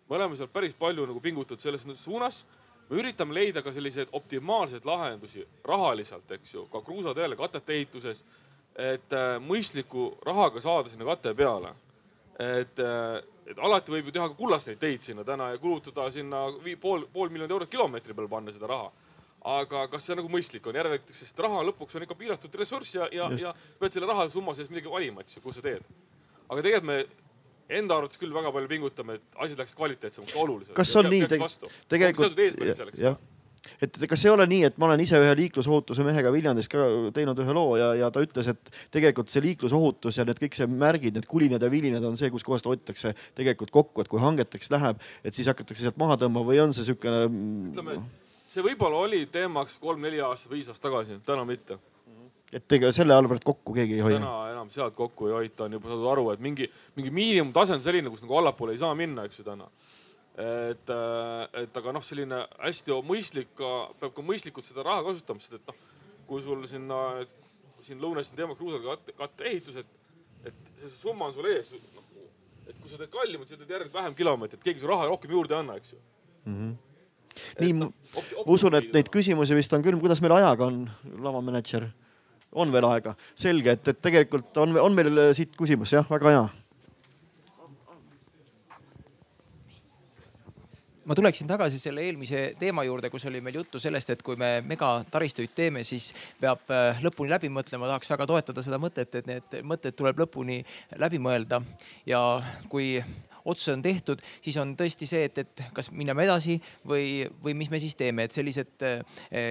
me 0.08 0.16
oleme 0.16 0.36
seal 0.38 0.50
päris 0.50 0.74
palju 0.74 1.06
nagu 1.06 1.20
pingutatud 1.20 1.62
selles 1.62 1.86
suunas. 2.02 2.44
Me 2.88 2.98
üritame 3.00 3.34
leida 3.34 3.62
ka 3.62 3.72
selliseid 3.72 4.12
optimaalseid 4.12 4.84
lahendusi 4.86 5.46
rahaliselt, 5.64 6.30
eks 6.38 6.54
ju, 6.54 6.66
ka 6.72 6.82
kruusateele 6.86 7.36
katete 7.36 7.74
ehituses, 7.74 8.24
et 8.76 9.16
äh, 9.16 9.38
mõistliku 9.42 10.12
rahaga 10.26 10.60
saada 10.60 10.92
sinna 10.92 11.08
kate 11.08 11.34
peale. 11.34 11.74
et, 12.38 12.78
äh, 12.78 13.22
et 13.46 13.58
alati 13.58 13.92
võib 13.92 14.10
ju 14.10 14.12
teha 14.12 14.28
ka 14.28 14.34
kullaseid 14.36 14.78
teid 14.78 15.00
sinna 15.00 15.24
täna 15.24 15.50
ja 15.50 15.58
kulutada 15.58 16.10
sinna 16.10 16.46
pool, 16.80 17.06
pool 17.12 17.28
miljonit 17.28 17.50
eurot 17.50 17.70
kilomeetri 17.70 18.14
peale 18.14 18.28
panna 18.28 18.52
seda 18.52 18.66
raha 18.66 18.90
aga 19.46 19.84
kas 19.90 20.06
see 20.06 20.16
nagu 20.18 20.30
mõistlik 20.30 20.64
on, 20.66 20.74
järelikult, 20.74 21.12
sest 21.14 21.38
raha 21.38 21.62
lõpuks 21.68 21.96
on 21.96 22.04
ikka 22.06 22.16
piiratud 22.18 22.54
ressurss 22.58 22.96
ja, 22.96 23.06
ja, 23.14 23.28
ja 23.38 23.52
pead 23.78 23.94
selle 23.94 24.08
rahasumma 24.10 24.54
sees 24.56 24.70
midagi 24.72 24.90
valima, 24.90 25.22
eks 25.22 25.38
ju, 25.38 25.42
kus 25.44 25.60
sa 25.60 25.62
teed. 25.62 25.86
aga 26.48 26.64
tegelikult 26.64 26.88
me 26.90 26.98
enda 27.68 27.96
arvates 27.98 28.20
küll 28.20 28.34
väga 28.34 28.52
palju 28.54 28.70
pingutame, 28.70 29.20
et 29.20 29.40
asjad 29.42 29.62
läheks 29.62 29.78
kvaliteetsemaks, 29.78 30.36
oluliselt. 30.42 30.76
kas 30.76 30.92
on 30.98 31.08
nii 31.10 31.24
te 31.30 31.38
tegelikult, 31.90 33.00
jah, 33.00 33.16
et 33.82 33.96
kas 34.08 34.24
ei 34.24 34.32
ole 34.32 34.46
nii, 34.50 34.62
et 34.68 34.76
ma 34.78 34.88
olen 34.88 35.02
ise 35.02 35.18
ühe 35.20 35.32
liiklusohutuse 35.40 36.04
mehega 36.06 36.32
Viljandist 36.34 36.70
ka 36.72 36.86
teinud 37.16 37.40
ühe 37.42 37.56
loo 37.56 37.78
ja, 37.80 37.92
ja 37.98 38.10
ta 38.14 38.22
ütles, 38.24 38.50
et 38.52 38.70
tegelikult 38.94 39.32
see 39.32 39.42
liiklusohutus 39.48 40.20
ja 40.20 40.26
need 40.28 40.42
kõik 40.42 40.58
see 40.58 40.68
märgid, 40.70 41.18
need 41.18 41.26
kulinad 41.30 41.64
ja 41.64 41.72
vilinad 41.72 42.06
on 42.06 42.18
see, 42.20 42.30
kuskohast 42.34 42.68
hoitakse 42.70 43.16
tegelikult 43.38 43.74
kokku, 43.74 44.04
et 44.04 44.12
kui 44.12 44.22
hangeteks 44.22 44.70
läheb, 44.74 45.02
et 45.24 45.34
siis 45.34 45.50
hakatakse 45.50 45.86
sealt 45.88 45.98
maha 46.00 46.18
tõmbama 46.22 46.52
või 46.52 46.62
on 46.62 46.76
see 46.76 46.86
siukene. 46.86 47.26
ütleme 47.72 47.98
see 48.50 48.64
võib-olla 48.64 49.02
oli 49.06 49.26
teemaks 49.32 49.76
kolm-neli 49.82 50.22
aastat, 50.24 50.52
viis 50.54 50.68
aastat 50.70 50.88
tagasi, 50.88 51.20
täna 51.26 51.44
mitte. 51.48 51.78
Et 52.54 52.72
ega 52.78 52.92
selle 52.94 53.14
arvelt 53.16 53.44
kokku 53.44 53.74
keegi 53.74 53.98
ei 53.98 54.04
hoia? 54.04 54.20
täna 54.20 54.34
enam 54.52 54.70
sealt 54.70 54.94
kokku 54.98 55.30
ei 55.30 55.34
hoita, 55.34 55.66
on 55.66 55.76
juba 55.78 55.90
saadud 55.90 56.10
aru, 56.12 56.26
et 56.34 56.42
mingi, 56.42 56.68
mingi 56.98 57.12
miinimumtase 57.14 57.74
on 57.74 57.82
selline, 57.84 58.12
kus 58.12 58.22
nagu 58.24 58.38
allapoole 58.40 58.76
ei 58.76 58.82
saa 58.82 58.94
minna, 58.98 59.26
eks 59.26 59.40
ju 59.40 59.46
täna. 59.46 59.66
et, 60.36 60.92
äh, 60.92 61.62
et 61.62 61.76
aga 61.80 61.96
noh, 61.96 62.04
selline 62.04 62.42
hästi 62.60 62.96
mõistlik, 63.06 63.52
peab 64.00 64.14
ka 64.14 64.24
mõistlikult 64.24 64.68
seda 64.68 64.84
raha 64.86 65.04
kasutama, 65.08 65.42
sest 65.42 65.58
et 65.58 65.70
noh, 65.70 65.82
kui 66.26 66.42
sul 66.44 66.64
sinna, 66.68 67.02
siin 67.86 68.02
lõunas 68.02 68.30
on 68.30 68.38
teema 68.38 68.56
kruusaga 68.58 68.96
katte, 68.96 69.14
katteehitus, 69.16 69.78
et, 69.82 69.94
et 70.50 70.74
see 70.82 70.90
summa 70.92 71.30
on 71.30 71.34
sul 71.34 71.46
ees 71.50 71.70
no,. 71.72 72.04
et 72.66 72.74
kui 72.82 72.90
sa 72.90 72.98
teed 72.98 73.12
kallimalt, 73.12 73.48
siis 73.48 73.60
teed 73.60 73.70
järelikult 73.70 73.94
vähem 73.94 74.14
kilomeetrit, 74.18 74.62
keegi 74.62 74.82
su 74.82 74.90
raha 74.90 75.06
rohkem 75.06 75.30
juurde 75.30 75.54
ei 75.54 75.62
anna, 75.62 75.78
eks 75.78 75.94
ju 75.94 76.02
mm. 76.44 76.58
-hmm 76.58 76.74
nii, 77.60 77.72
ma 77.76 77.88
usun, 78.48 78.74
et 78.78 78.92
neid 78.94 79.10
küsimusi 79.12 79.56
vist 79.56 79.72
on 79.76 79.82
küll, 79.84 79.98
kuidas 80.00 80.22
meil 80.24 80.32
ajaga 80.38 80.70
on, 80.70 80.86
lavamänedžer? 81.20 81.84
On 82.56 82.72
veel 82.72 82.88
aega, 82.88 83.16
selge, 83.36 83.76
et, 83.76 83.90
et 83.92 84.04
tegelikult 84.08 84.62
on, 84.62 84.78
on 84.80 84.94
meil 84.96 85.26
siit 85.36 85.52
küsimus, 85.58 85.92
jah, 85.94 86.06
väga 86.10 86.32
hea. 86.32 86.46
Ma 91.06 91.14
tuleksin 91.14 91.46
tagasi 91.46 91.78
selle 91.78 92.02
eelmise 92.02 92.40
teema 92.58 92.82
juurde, 92.82 93.06
kus 93.12 93.28
oli 93.30 93.38
meil 93.38 93.60
juttu 93.60 93.78
sellest, 93.78 94.08
et 94.10 94.22
kui 94.26 94.34
me 94.34 94.56
megataristuid 94.66 95.52
teeme, 95.54 95.84
siis 95.86 96.08
peab 96.40 96.66
äh, 96.74 96.98
lõpuni 97.04 97.30
läbi 97.30 97.46
mõtlema. 97.46 97.86
tahaks 97.86 98.10
väga 98.10 98.26
toetada 98.26 98.64
seda 98.66 98.80
mõtet, 98.82 99.14
et 99.14 99.28
need 99.30 99.54
mõtted 99.62 99.94
tuleb 99.94 100.18
lõpuni 100.24 100.56
läbi 100.98 101.20
mõelda. 101.22 101.60
Ja 102.10 102.24
kui 102.72 102.96
otsus 103.46 103.72
on 103.74 103.82
tehtud, 103.84 104.22
siis 104.44 104.56
on 104.60 104.74
tõesti 104.78 105.08
see, 105.08 105.26
et, 105.30 105.38
et 105.44 105.64
kas 105.76 105.90
mineme 105.94 106.26
edasi 106.26 106.58
või, 106.86 107.26
või 107.42 107.56
mis 107.58 107.70
me 107.72 107.80
siis 107.82 107.96
teeme, 107.98 108.26
et 108.26 108.36
sellised 108.36 108.86
eh, 108.86 109.00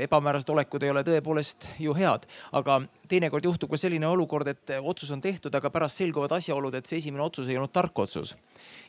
ebamäärased 0.05 0.51
olekud 0.53 0.83
ei 0.83 0.93
ole 0.93 1.05
tõepoolest 1.07 1.69
ju 1.81 1.95
head. 1.97 2.27
aga 2.51 2.81
teinekord 3.09 3.45
juhtub 3.45 3.71
ka 3.71 3.79
selline 3.79 4.07
olukord, 4.07 4.47
et 4.51 4.77
otsus 4.81 5.11
on 5.15 5.21
tehtud, 5.21 5.55
aga 5.55 5.71
pärast 5.73 6.01
selguvad 6.01 6.37
asjaolud, 6.37 6.75
et 6.75 6.85
see 6.89 6.99
esimene 7.03 7.23
otsus 7.23 7.49
ei 7.49 7.57
olnud 7.59 7.73
tark 7.73 8.05
otsus 8.05 8.35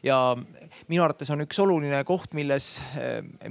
ja 0.06 0.18
minu 0.90 1.02
arvates 1.04 1.30
on 1.34 1.42
üks 1.44 1.58
oluline 1.62 1.98
koht, 2.06 2.34
milles, 2.36 2.76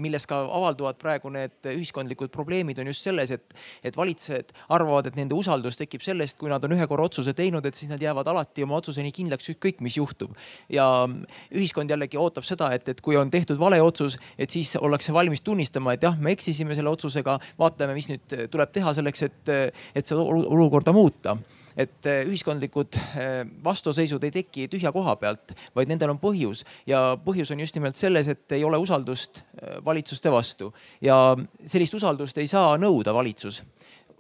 milles 0.02 0.28
ka 0.30 0.42
avalduvad 0.46 1.00
praegu 1.02 1.32
need 1.34 1.70
ühiskondlikud 1.74 2.32
probleemid, 2.34 2.80
on 2.82 2.90
just 2.92 3.06
selles, 3.08 3.34
et, 3.36 3.56
et 3.86 3.98
valitsejad 3.98 4.54
arvavad, 4.76 5.10
et 5.10 5.20
nende 5.20 5.36
usaldus 5.38 5.80
tekib 5.80 6.04
sellest, 6.06 6.38
kui 6.40 6.52
nad 6.52 6.64
on 6.66 6.76
ühe 6.76 6.88
korra 6.90 7.08
otsuse 7.10 7.36
teinud, 7.38 7.66
et 7.66 7.78
siis 7.78 7.92
nad 7.92 8.02
jäävad 8.02 8.30
alati 8.32 8.66
oma 8.66 8.80
otsuseni 8.80 9.14
kindlaks, 9.16 9.52
ükskõik 9.56 9.84
mis 9.86 10.00
juhtub. 10.00 10.36
ja 10.70 10.88
ühiskond 11.52 11.92
jällegi 11.92 12.20
ootab 12.20 12.48
seda, 12.48 12.72
et, 12.76 12.88
et 12.90 13.02
kui 13.04 13.18
on 13.20 13.32
tehtud 13.32 13.60
vale 13.60 13.82
otsus, 13.84 14.18
et 14.38 14.52
siis 14.52 14.76
ollakse 14.80 15.14
valmis 15.14 15.44
tunnistama, 15.46 15.96
et 15.96 16.08
jah, 16.08 16.18
me 16.20 16.34
eksisime 16.36 16.78
selle 16.78 16.92
otsusega, 16.94 17.40
vaatame, 17.60 17.98
mis 17.98 18.10
nüüd 18.12 18.40
tuleb 18.52 18.74
teha 18.76 18.96
selleks, 18.96 19.28
et, 19.28 19.54
et 19.96 20.06
seda 20.06 20.24
olukorda 20.24 20.94
muuta 20.96 21.38
et 21.78 22.08
eh, 22.10 22.24
ühiskondlikud 22.30 22.98
eh, 23.20 23.42
vastuseisud 23.64 24.24
ei 24.26 24.34
teki 24.34 24.70
tühja 24.72 24.92
koha 24.96 25.18
pealt, 25.20 25.54
vaid 25.76 25.92
nendel 25.92 26.14
on 26.14 26.22
põhjus. 26.22 26.64
Ja 26.88 27.18
põhjus 27.22 27.52
on 27.54 27.62
just 27.64 27.76
nimelt 27.76 28.00
selles, 28.00 28.30
et 28.32 28.58
ei 28.58 28.64
ole 28.68 28.80
usaldust 28.82 29.44
eh, 29.44 29.78
valitsuste 29.86 30.32
vastu. 30.34 30.72
Ja 31.04 31.36
sellist 31.68 31.98
usaldust 32.00 32.40
ei 32.42 32.50
saa 32.52 32.76
nõuda 32.82 33.14
valitsus. 33.16 33.62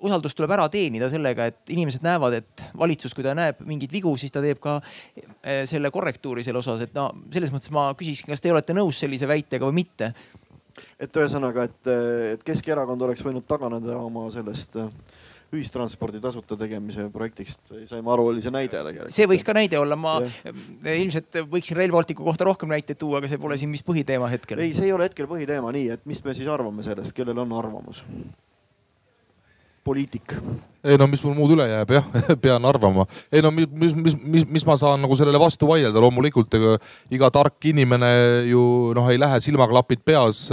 Usaldust 0.05 0.35
tuleb 0.37 0.51
ära 0.51 0.67
teenida 0.69 1.07
sellega, 1.09 1.47
et 1.49 1.71
inimesed 1.71 2.03
näevad, 2.05 2.35
et 2.41 2.63
valitsus, 2.77 3.15
kui 3.15 3.23
ta 3.23 3.31
näeb 3.37 3.63
mingeid 3.65 3.93
vigu, 3.95 4.11
siis 4.19 4.33
ta 4.33 4.41
teeb 4.43 4.59
ka 4.61 4.75
selle 5.65 5.89
korrektuuri 5.89 6.43
selle 6.43 6.59
osas, 6.59 6.83
et 6.83 6.91
no 6.93 7.07
selles 7.31 7.53
mõttes 7.53 7.71
ma 7.73 7.87
küsiksin, 7.97 8.27
kas 8.29 8.43
te 8.43 8.51
olete 8.51 8.75
nõus 8.75 8.99
sellise 9.01 9.25
väitega 9.29 9.65
või 9.65 9.79
mitte? 9.79 10.11
et 10.99 11.15
ühesõnaga, 11.15 11.69
et, 11.69 11.89
et 12.35 12.43
Keskerakond 12.45 13.01
oleks 13.07 13.23
võinud 13.25 13.47
taganeda 13.47 13.95
oma 13.95 14.25
sellest 14.33 14.75
äh, 14.81 14.89
ühistranspordi 15.53 16.21
tasuta 16.23 16.57
tegemise 16.59 17.07
projektist, 17.13 17.59
saime 17.89 18.11
aru, 18.13 18.29
oli 18.31 18.43
see 18.43 18.53
näide 18.53 18.79
tegelikult. 18.79 19.15
see 19.15 19.27
võiks 19.29 19.45
ka 19.45 19.55
näide 19.57 19.79
olla, 19.79 19.97
ma 19.99 20.17
ja. 20.23 20.55
ilmselt 20.95 21.41
võiksin 21.51 21.79
Rail 21.79 21.93
Balticu 21.93 22.25
kohta 22.25 22.47
rohkem 22.47 22.73
näiteid 22.73 22.99
tuua, 23.01 23.21
aga 23.21 23.29
see 23.31 23.41
pole 23.41 23.59
siin 23.61 23.73
vist 23.75 23.85
põhiteema 23.87 24.31
hetkel. 24.31 24.63
ei, 24.63 24.73
see 24.77 24.89
ei 24.89 24.95
ole 24.95 25.09
hetkel 25.09 25.29
põhiteema, 25.29 25.73
nii 25.75 25.93
et 25.97 26.09
mis 26.09 26.23
me 26.25 26.35
siis 26.37 26.49
arvame 26.51 26.85
sellest, 26.85 27.15
kellel 27.15 27.45
on 27.45 27.55
arvamus? 27.59 28.03
poliitik. 29.85 30.33
ei 30.83 30.97
no 30.97 31.05
mis 31.09 31.21
mul 31.25 31.35
muud 31.37 31.51
üle 31.53 31.65
jääb 31.69 31.91
jah 31.93 32.05
pean 32.43 32.65
arvama. 32.65 33.05
ei 33.29 33.43
no 33.45 33.51
mis, 33.53 33.67
mis, 33.69 33.93
mis, 33.93 34.15
mis, 34.17 34.45
mis 34.57 34.65
ma 34.65 34.77
saan 34.81 35.03
nagu 35.05 35.17
sellele 35.17 35.37
vastu 35.41 35.69
vaielda, 35.69 36.01
loomulikult 36.01 36.57
ega 36.57 36.73
iga 37.13 37.29
tark 37.33 37.69
inimene 37.69 38.09
ju 38.49 38.63
noh, 38.97 39.09
ei 39.13 39.21
lähe 39.21 39.37
silmaklapid 39.45 40.01
peas 40.05 40.47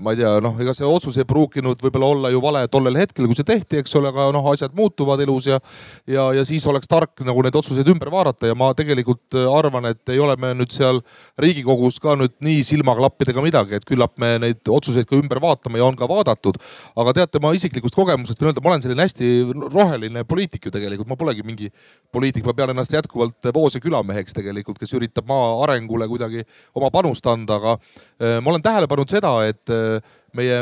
ma 0.00 0.12
ei 0.12 0.16
tea, 0.16 0.30
noh, 0.40 0.54
ega 0.62 0.72
see 0.76 0.86
otsus 0.88 1.18
ei 1.20 1.26
pruukinud 1.28 1.80
võib-olla 1.82 2.08
olla 2.14 2.30
ju 2.32 2.40
vale 2.40 2.62
tollel 2.72 2.96
hetkel, 2.96 3.26
kui 3.28 3.36
see 3.36 3.46
tehti, 3.46 3.80
eks 3.82 3.92
ole, 3.98 4.08
aga 4.08 4.30
noh, 4.32 4.46
asjad 4.52 4.72
muutuvad 4.76 5.20
elus 5.20 5.48
ja, 5.50 5.58
ja, 6.08 6.24
ja 6.32 6.44
siis 6.48 6.64
oleks 6.70 6.88
tark 6.88 7.20
nagu 7.26 7.42
neid 7.44 7.56
otsuseid 7.58 7.88
ümber 7.92 8.08
vaadata 8.12 8.48
ja 8.48 8.56
ma 8.58 8.70
tegelikult 8.76 9.36
äh, 9.36 9.48
arvan, 9.52 9.90
et 9.92 10.12
ei 10.14 10.20
ole 10.22 10.36
me 10.40 10.54
nüüd 10.56 10.72
seal 10.72 11.02
Riigikogus 11.42 11.98
ka 12.02 12.14
nüüd 12.16 12.34
nii 12.44 12.62
silmaklappidega 12.64 13.44
midagi, 13.44 13.76
et 13.78 13.88
küllap 13.88 14.16
me 14.22 14.34
neid 14.42 14.72
otsuseid 14.72 15.08
ka 15.10 15.18
ümber 15.18 15.42
vaatame 15.44 15.82
ja 15.82 15.88
on 15.88 15.98
ka 15.98 16.08
vaadatud. 16.08 16.56
aga 16.96 17.14
teate, 17.20 17.42
ma 17.42 17.52
isiklikust 17.56 17.96
kogemusest 17.98 18.40
võin 18.40 18.52
öelda, 18.52 18.64
ma 18.64 18.72
olen 18.72 18.86
selline 18.86 19.06
hästi 19.06 19.30
roheline 19.74 20.24
poliitik 20.28 20.66
ju 20.66 20.72
tegelikult, 20.72 21.10
ma 21.10 21.20
polegi 21.20 21.44
mingi 21.44 21.68
poliitik, 22.12 22.46
ma 22.48 22.56
pean 22.56 22.72
ennast 22.72 22.96
jätkuvalt 22.96 23.52
Voose 23.52 23.80
külameheks 23.84 24.32
tegelikult, 24.36 24.80
kes 24.80 24.96
üritab 24.96 25.28
maa 25.28 25.52
arengule 25.66 26.08
kuidagi 26.08 26.46
oma 26.78 26.88
panust 26.94 27.26
anda, 27.28 27.60
aga 27.60 27.76
äh, 27.76 28.40
ma 28.40 28.54
olen 28.54 28.64
tähele 28.64 28.88
pannud 28.88 29.12
seda, 29.12 29.36
et 29.44 29.68
uh, 29.82 30.00
meie 30.36 30.58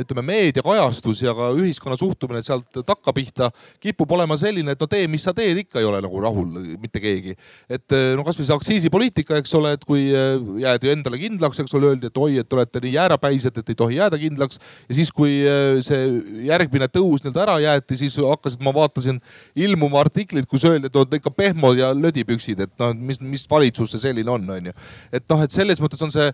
ütleme 0.00 0.22
meediakajastus 0.28 1.22
ja 1.24 1.34
ka 1.36 1.50
ühiskonna 1.56 1.98
suhtumine 1.98 2.42
sealt 2.44 2.80
takkapihta 2.86 3.50
kipub 3.82 4.12
olema 4.14 4.36
selline, 4.38 4.74
et 4.74 4.80
no 4.80 4.88
tee, 4.90 5.06
mis 5.10 5.24
sa 5.26 5.34
teed, 5.36 5.64
ikka 5.64 5.80
ei 5.82 5.88
ole 5.88 6.00
nagu 6.04 6.22
rahul 6.22 6.46
mitte 6.78 7.00
keegi. 7.02 7.34
et 7.68 7.96
no 8.16 8.24
kasvõi 8.26 8.46
see 8.46 8.56
aktsiisipoliitika, 8.56 9.38
eks 9.40 9.54
ole, 9.58 9.74
et 9.76 9.84
kui 9.88 10.08
äh, 10.14 10.38
jäädi 10.62 10.92
endale 10.92 11.18
kindlaks, 11.20 11.60
eks 11.62 11.74
ole, 11.76 11.92
öeldi, 11.92 12.10
et 12.10 12.20
oi, 12.20 12.38
et 12.42 12.56
olete 12.56 12.82
nii 12.84 12.94
jäärapäised, 12.94 13.60
et 13.60 13.72
ei 13.72 13.78
tohi 13.78 13.98
jääda 13.98 14.18
kindlaks. 14.20 14.60
ja 14.88 14.98
siis, 14.98 15.12
kui 15.14 15.40
äh, 15.46 15.80
see 15.84 16.02
järgmine 16.48 16.88
tõus 16.92 17.24
nii-öelda 17.24 17.44
ära 17.46 17.58
jäeti, 17.64 17.98
siis 18.04 18.18
hakkasid, 18.22 18.62
ma 18.64 18.74
vaatasin 18.74 19.20
ilmuma 19.56 20.02
artikleid, 20.04 20.46
kus 20.50 20.66
öeldi, 20.68 20.90
et 20.90 20.96
on 20.96 21.18
ikka 21.18 21.32
pehmod 21.34 21.78
ja 21.80 21.90
lödipüksid, 21.96 22.64
et 22.66 22.74
noh, 22.80 22.94
mis, 22.94 23.20
mis 23.24 23.46
valitsus 23.50 23.94
see 23.94 24.06
selline 24.08 24.30
on, 24.32 24.46
onju. 24.58 24.74
et 25.12 25.26
noh, 25.30 25.42
et 25.44 25.54
selles 25.54 25.82
mõttes 25.82 26.02
on 26.04 26.14
see 26.14 26.30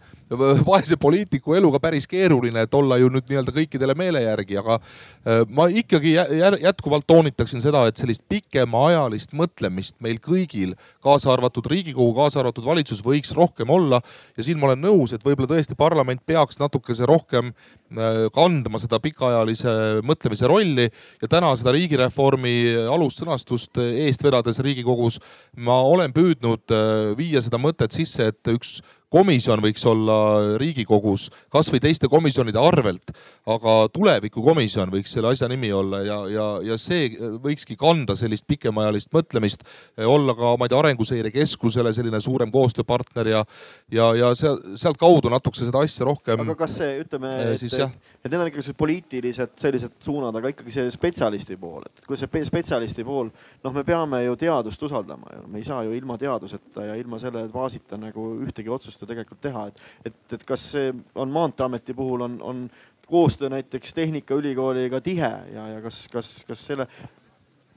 vaese 0.66 0.98
poliitiku 1.00 1.56
elu 1.58 1.72
ka 1.74 1.82
päris 1.88 2.08
keeruline, 2.10 2.64
et 2.64 2.73
et 2.74 2.80
olla 2.80 2.98
ju 2.98 3.10
nüüd 3.12 3.30
nii-öelda 3.30 3.54
kõikidele 3.54 3.94
meele 3.98 4.22
järgi, 4.24 4.58
aga 4.58 4.78
äh, 4.80 5.42
ma 5.48 5.68
ikkagi 5.70 6.16
jätkuvalt 6.64 7.06
toonitaksin 7.06 7.62
seda, 7.62 7.84
et 7.88 8.00
sellist 8.00 8.24
pikemaajalist 8.30 9.34
mõtlemist 9.36 9.96
meil 10.04 10.18
kõigil, 10.22 10.74
kaasa 11.04 11.32
arvatud 11.34 11.66
Riigikogu, 11.70 12.14
kaasa 12.16 12.42
arvatud 12.42 12.66
valitsus, 12.66 13.02
võiks 13.04 13.32
rohkem 13.36 13.70
olla. 13.70 14.00
ja 14.36 14.44
siin 14.44 14.58
ma 14.58 14.70
olen 14.70 14.82
nõus, 14.82 15.14
et 15.14 15.24
võib-olla 15.24 15.54
tõesti 15.54 15.76
parlament 15.78 16.22
peaks 16.26 16.58
natukese 16.58 17.06
rohkem 17.06 17.52
äh, 17.52 18.26
kandma 18.34 18.80
seda 18.82 19.00
pikaajalise 19.02 20.02
mõtlemise 20.02 20.50
rolli 20.50 20.88
ja 21.22 21.30
täna 21.30 21.54
seda 21.56 21.74
riigireformi 21.76 22.56
alussõnastust 22.90 23.78
eest 23.84 24.24
vedades 24.24 24.58
Riigikogus 24.64 25.20
ma 25.56 25.78
olen 25.84 26.12
püüdnud 26.14 26.74
äh, 26.74 27.14
viia 27.18 27.42
seda 27.44 27.60
mõtet 27.60 27.94
sisse, 27.94 28.32
et 28.32 28.54
üks 28.54 28.80
komisjon 29.14 29.62
võiks 29.62 29.84
olla 29.86 30.16
Riigikogus 30.60 31.28
kasvõi 31.52 31.80
teiste 31.82 32.08
komisjonide 32.10 32.58
arvelt, 32.58 33.12
aga 33.50 33.76
tulevikukomisjon 33.94 34.90
võiks 34.94 35.14
selle 35.14 35.30
asja 35.34 35.48
nimi 35.50 35.70
olla 35.74 36.00
ja, 36.04 36.18
ja, 36.32 36.46
ja 36.72 36.78
see 36.80 37.12
võikski 37.44 37.76
kanda 37.80 38.16
sellist 38.18 38.46
pikemaajalist 38.50 39.12
mõtlemist, 39.14 39.62
olla 40.02 40.34
ka, 40.36 40.54
ma 40.58 40.66
ei 40.66 40.72
tea, 40.72 40.80
Arenguseire 40.80 41.32
Keskusele 41.34 41.92
selline 41.94 42.20
suurem 42.24 42.50
koostööpartner 42.54 43.30
ja, 43.30 43.44
ja, 43.92 44.10
ja 44.18 44.32
seal, 44.38 44.58
sealtkaudu 44.80 45.30
natukese 45.32 45.68
seda 45.68 45.84
asja 45.84 46.08
rohkem. 46.08 46.42
aga 46.46 46.58
kas 46.64 46.78
see, 46.80 46.90
ütleme, 47.04 47.30
et, 47.54 47.64
et 47.64 48.30
need 48.30 48.40
on 48.40 48.50
ikkagi 48.50 48.64
sellised 48.64 48.80
poliitilised 48.80 49.54
sellised 49.60 49.96
suunad, 50.04 50.34
aga 50.40 50.50
ikkagi 50.52 50.74
see 50.74 50.90
spetsialisti 50.94 51.58
pool, 51.60 51.84
et 51.86 52.04
kui 52.08 52.18
see 52.18 52.44
spetsialisti 52.48 53.06
pool, 53.06 53.30
noh, 53.64 53.74
me 53.76 53.84
peame 53.86 54.24
ju 54.24 54.36
teadust 54.40 54.82
usaldama 54.88 55.38
ju, 55.38 55.46
me 55.52 55.62
ei 55.62 55.66
saa 55.66 55.84
ju 55.86 55.94
ilma 55.96 56.18
teaduseta 56.20 56.88
ja 56.90 56.98
ilma 56.98 57.20
selle 57.22 57.46
baasita 57.52 57.98
nagu 58.00 58.26
ühtegi 58.44 58.72
otsust 58.72 59.03
koostöö 59.04 59.12
tegelikult 59.12 59.40
teha, 59.40 59.66
et, 59.68 59.80
et, 60.06 60.32
et 60.32 60.44
kas 60.44 60.70
see 60.72 60.92
on 61.14 61.30
Maanteeameti 61.30 61.94
puhul 61.94 62.24
on, 62.24 62.40
on 62.42 62.70
koostöö 63.06 63.50
näiteks 63.50 63.94
Tehnikaülikooliga 63.94 65.00
tihe 65.00 65.30
ja, 65.52 65.68
ja 65.68 65.82
kas, 65.82 66.08
kas, 66.12 66.44
kas 66.48 66.66
selle, 66.66 66.88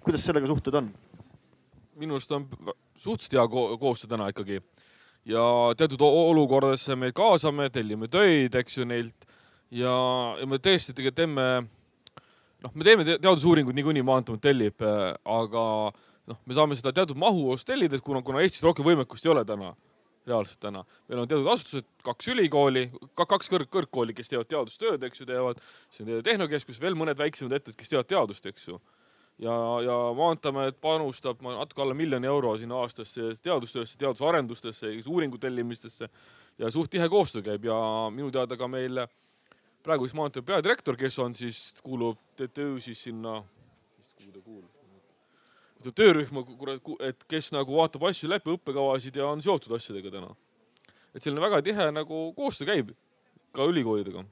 kuidas 0.04 0.26
sellega 0.26 0.48
suhted 0.48 0.74
on? 0.74 0.92
minu 1.98 2.14
arust 2.14 2.32
on 2.32 2.48
suhteliselt 2.96 3.34
hea 3.34 3.48
ko 3.48 3.78
koostöö 3.78 4.10
täna 4.10 4.28
ikkagi. 4.30 4.62
Ja 5.26 5.74
teatud 5.78 6.02
olukordadesse 6.02 6.96
me 6.96 7.12
kaasame, 7.12 7.70
tellime 7.74 8.08
töid, 8.08 8.54
eks 8.56 8.78
ju, 8.78 8.86
neilt. 8.86 9.26
Ja, 9.74 10.38
ja 10.40 10.46
me 10.48 10.60
tõesti 10.62 10.94
tegelikult 10.94 11.18
teeme, 11.18 11.48
noh, 12.64 12.76
me 12.78 12.86
teeme 12.86 13.04
teadusuuringuid 13.10 13.76
niikuinii 13.76 14.06
Maanteeamet 14.06 14.46
tellib, 14.46 14.86
aga 15.26 15.66
noh, 16.30 16.40
me 16.46 16.56
saame 16.56 16.78
seda 16.78 16.94
teatud 16.96 17.18
mahus 17.20 17.66
tellida, 17.66 17.98
kuna, 18.06 18.22
kuna 18.22 18.46
Eestis 18.46 18.64
rohkem 18.64 18.86
võimekust 18.88 19.26
ei 19.26 19.34
ole 19.34 19.44
täna 19.50 19.74
reaalselt 20.28 20.60
täna. 20.60 20.84
meil 21.08 21.22
on 21.22 21.28
teatud 21.28 21.48
asutused, 21.52 21.88
kaks 22.04 22.30
ülikooli, 22.34 22.88
kaks 23.16 23.50
kõrg, 23.52 23.70
kõrgkooli, 23.74 24.16
kes 24.18 24.32
teevad 24.32 24.50
teadustööd, 24.52 25.04
eks 25.08 25.22
ju, 25.22 25.28
teevad. 25.30 25.62
siis 25.90 26.08
on 26.08 26.24
Tehnokeskus, 26.24 26.82
veel 26.82 26.98
mõned 27.00 27.18
väiksemad 27.20 27.56
ettevõtted, 27.58 27.80
kes 27.80 27.94
teevad 27.94 28.10
teadust, 28.12 28.46
eks 28.46 28.68
ju. 28.68 28.80
ja, 29.44 29.56
ja 29.86 29.98
Maanteeamet 30.18 30.82
panustab 30.82 31.42
natuke 31.46 31.82
alla 31.82 31.98
miljoni 31.98 32.28
euro 32.28 32.58
sinna 32.58 32.82
aastasse 32.84 33.34
teadustöösse, 33.42 33.98
teadusarendustesse, 33.98 34.94
uuringu 35.08 35.38
tellimistesse 35.38 36.10
ja 36.58 36.72
suht 36.72 36.92
tihe 36.92 37.10
koostöö 37.10 37.46
käib 37.46 37.66
ja 37.66 37.78
minu 38.12 38.32
teada 38.32 38.58
ka 38.58 38.68
meil 38.68 39.06
praegu 39.84 40.08
siis 40.08 40.18
Maanteeameti 40.18 40.54
peadirektor, 40.54 40.98
kes 40.98 41.20
on 41.20 41.36
siis, 41.36 41.74
kuulub 41.84 42.20
TTÜ 42.36 42.74
siis 42.82 43.04
sinna, 43.04 43.44
kuhu 44.18 44.32
ta 44.32 44.42
kuulub 44.42 44.77
töörühma, 45.86 46.44
et 47.08 47.24
kes 47.30 47.52
nagu 47.56 47.78
vaatab 47.78 48.08
asju 48.10 48.30
läbi, 48.32 48.56
õppekavasid 48.58 49.20
ja 49.20 49.28
on 49.30 49.42
seotud 49.42 49.76
asjadega 49.78 50.12
täna. 50.12 50.36
et 51.16 51.24
selline 51.24 51.42
väga 51.42 51.62
tihe 51.66 51.92
nagu 51.92 52.34
koostöö 52.38 52.68
käib 52.68 52.92
ka 53.52 53.66
ülikoolidega. 53.66 54.26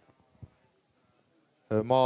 ma 1.83 1.99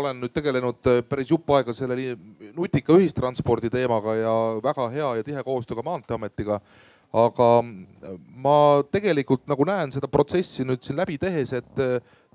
olen 0.00 0.20
nüüd 0.20 0.32
tegelenud 0.34 0.82
päris 1.08 1.30
jupp 1.30 1.50
aega 1.50 1.72
selle 1.72 2.16
nutika 2.54 2.92
ühistranspordi 2.92 3.70
teemaga 3.70 4.16
ja 4.16 4.34
väga 4.62 4.88
hea 4.90 5.14
ja 5.16 5.24
tihe 5.24 5.42
koostöö 5.42 5.76
ka 5.76 5.82
Maanteeametiga 5.82 6.60
aga 7.16 7.48
ma 8.42 8.82
tegelikult 8.92 9.46
nagu 9.48 9.66
näen 9.68 9.92
seda 9.94 10.08
protsessi 10.10 10.66
nüüd 10.66 10.82
siin 10.84 10.98
läbi 10.98 11.18
tehes, 11.20 11.52
et 11.56 11.82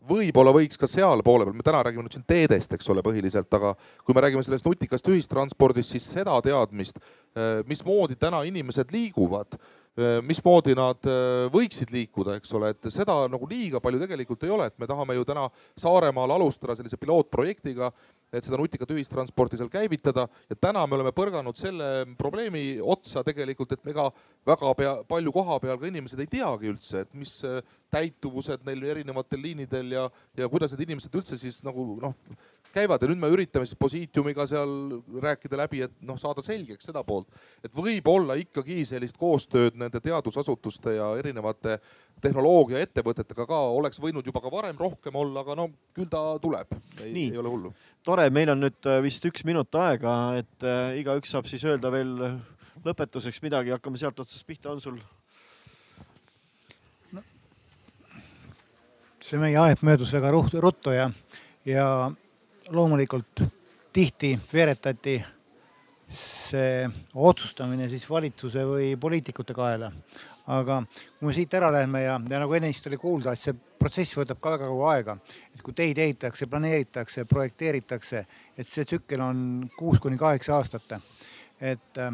võib-olla 0.07 0.53
võiks 0.55 0.79
ka 0.79 0.89
seal 0.89 1.21
poole 1.25 1.45
peal, 1.45 1.57
me 1.57 1.65
täna 1.65 1.81
räägime 1.85 2.05
nüüd 2.05 2.15
siin 2.15 2.25
teedest, 2.27 2.73
eks 2.73 2.89
ole, 2.93 3.03
põhiliselt, 3.05 3.51
aga 3.57 3.73
kui 4.05 4.15
me 4.17 4.23
räägime 4.25 4.43
sellest 4.45 4.65
nutikast 4.65 5.07
ühistranspordist, 5.11 5.93
siis 5.93 6.07
seda 6.15 6.37
teadmist, 6.45 7.01
eh, 7.35 7.61
mismoodi 7.69 8.17
täna 8.19 8.41
inimesed 8.47 8.93
liiguvad, 8.93 9.59
eh, 9.97 10.17
mismoodi 10.25 10.75
nad 10.77 11.05
eh, 11.05 11.49
võiksid 11.53 11.93
liikuda, 11.93 12.39
eks 12.39 12.53
ole, 12.57 12.73
et 12.73 12.91
seda 12.93 13.27
nagu 13.31 13.49
liiga 13.49 13.81
palju 13.83 14.01
tegelikult 14.01 14.47
ei 14.47 14.55
ole, 14.55 14.71
et 14.71 14.79
me 14.79 14.89
tahame 14.89 15.17
ju 15.19 15.27
täna 15.27 15.49
Saaremaal 15.77 16.37
alustada 16.37 16.75
sellise 16.75 16.97
pilootprojektiga 16.97 17.91
et 18.31 18.45
seda 18.45 18.59
nutikat 18.59 18.91
ühistransporti 18.95 19.59
seal 19.59 19.69
käivitada. 19.71 20.27
Ja 20.49 20.57
täna 20.67 20.85
me 20.87 20.97
oleme 20.97 21.11
põrganud 21.15 21.57
selle 21.59 21.89
probleemi 22.19 22.79
otsa 22.79 23.25
tegelikult, 23.27 23.75
et 23.75 23.91
ega 23.91 24.07
väga 24.47 24.73
pea, 24.79 24.95
palju 25.09 25.33
koha 25.35 25.59
peal 25.63 25.79
ka 25.81 25.89
inimesed 25.89 26.23
ei 26.23 26.31
teagi 26.31 26.71
üldse, 26.71 27.03
et 27.03 27.13
mis 27.17 27.33
äh, 27.47 27.59
täituvused 27.91 28.63
neil 28.67 28.87
erinevatel 28.93 29.43
liinidel 29.43 29.97
ja, 29.97 30.07
ja 30.37 30.49
kuidas 30.51 30.73
need 30.73 30.87
inimesed 30.87 31.19
üldse 31.19 31.39
siis 31.41 31.59
nagu 31.67 31.85
noh, 32.01 32.15
käivad 32.73 33.01
ja 33.01 33.09
nüüd 33.11 33.21
me 33.21 33.29
üritame 33.33 33.67
siis 33.67 33.79
Positiumiga 33.79 34.45
seal 34.49 34.71
rääkida 35.23 35.59
läbi, 35.59 35.83
et 35.87 35.93
noh, 36.05 36.19
saada 36.19 36.43
selgeks 36.45 36.87
seda 36.89 37.03
poolt, 37.07 37.27
et 37.63 37.73
võib-olla 37.75 38.37
ikkagi 38.39 38.81
sellist 38.87 39.19
koostööd 39.21 39.77
nende 39.79 40.01
teadusasutuste 40.03 40.95
ja 40.97 41.11
erinevate 41.19 41.79
tehnoloogiaettevõtetega 42.21 43.47
ka 43.49 43.59
oleks 43.73 43.99
võinud 44.01 44.25
juba 44.27 44.43
ka 44.43 44.51
varem 44.53 44.77
rohkem 44.79 45.15
olla, 45.17 45.41
aga 45.41 45.57
no 45.57 45.67
küll 45.95 46.09
ta 46.11 46.21
tuleb, 46.41 46.75
ei 47.03 47.29
ole 47.37 47.49
hullu. 47.49 47.73
tore, 48.03 48.29
meil 48.29 48.53
on 48.53 48.61
nüüd 48.65 48.89
äh, 48.89 49.01
vist 49.03 49.25
üks 49.25 49.45
minut 49.47 49.73
aega, 49.75 50.15
et 50.41 50.67
äh, 50.67 50.99
igaüks 51.01 51.33
saab 51.33 51.49
siis 51.49 51.65
öelda 51.65 51.91
veel 51.93 52.13
lõpetuseks 52.85 53.41
midagi, 53.43 53.73
hakkame 53.75 53.99
sealt 54.01 54.19
otsast 54.21 54.47
pihta, 54.47 54.71
on 54.73 54.81
sul? 54.81 55.01
See 59.21 59.39
meie 59.39 59.55
aeg 59.61 59.83
möödus 59.85 60.11
väga 60.15 60.31
ruttu 60.33 60.91
ja, 60.91 61.05
ja 61.65 61.85
loomulikult 62.71 63.43
tihti 63.93 64.39
veeretati 64.53 65.19
see 66.11 66.89
otsustamine 67.15 67.87
siis 67.91 68.03
valitsuse 68.09 68.63
või 68.67 68.95
poliitikute 68.99 69.55
kaela. 69.55 69.91
aga 70.51 70.81
kui 71.19 71.27
me 71.27 71.33
siit 71.33 71.53
ära 71.53 71.69
läheme 71.71 72.01
ja, 72.01 72.15
ja 72.29 72.39
nagu 72.41 72.53
ennist 72.57 72.87
oli 72.89 72.97
kuulda, 72.99 73.31
et 73.31 73.39
see 73.39 73.53
protsess 73.79 74.17
võtab 74.17 74.39
ka 74.41 74.55
väga 74.55 74.67
kaua 74.67 74.89
aega, 74.95 75.15
et 75.53 75.61
kui 75.63 75.73
teid 75.77 75.97
ehitatakse, 76.01 76.47
planeeritakse, 76.49 77.25
projekteeritakse, 77.29 78.25
et 78.57 78.67
see 78.67 78.87
tsükkel 78.89 79.21
on 79.23 79.69
kuus 79.77 80.01
kuni 80.01 80.17
kaheksa 80.17 80.57
aastat. 80.57 80.97
et 81.61 81.97
äh, 81.97 82.11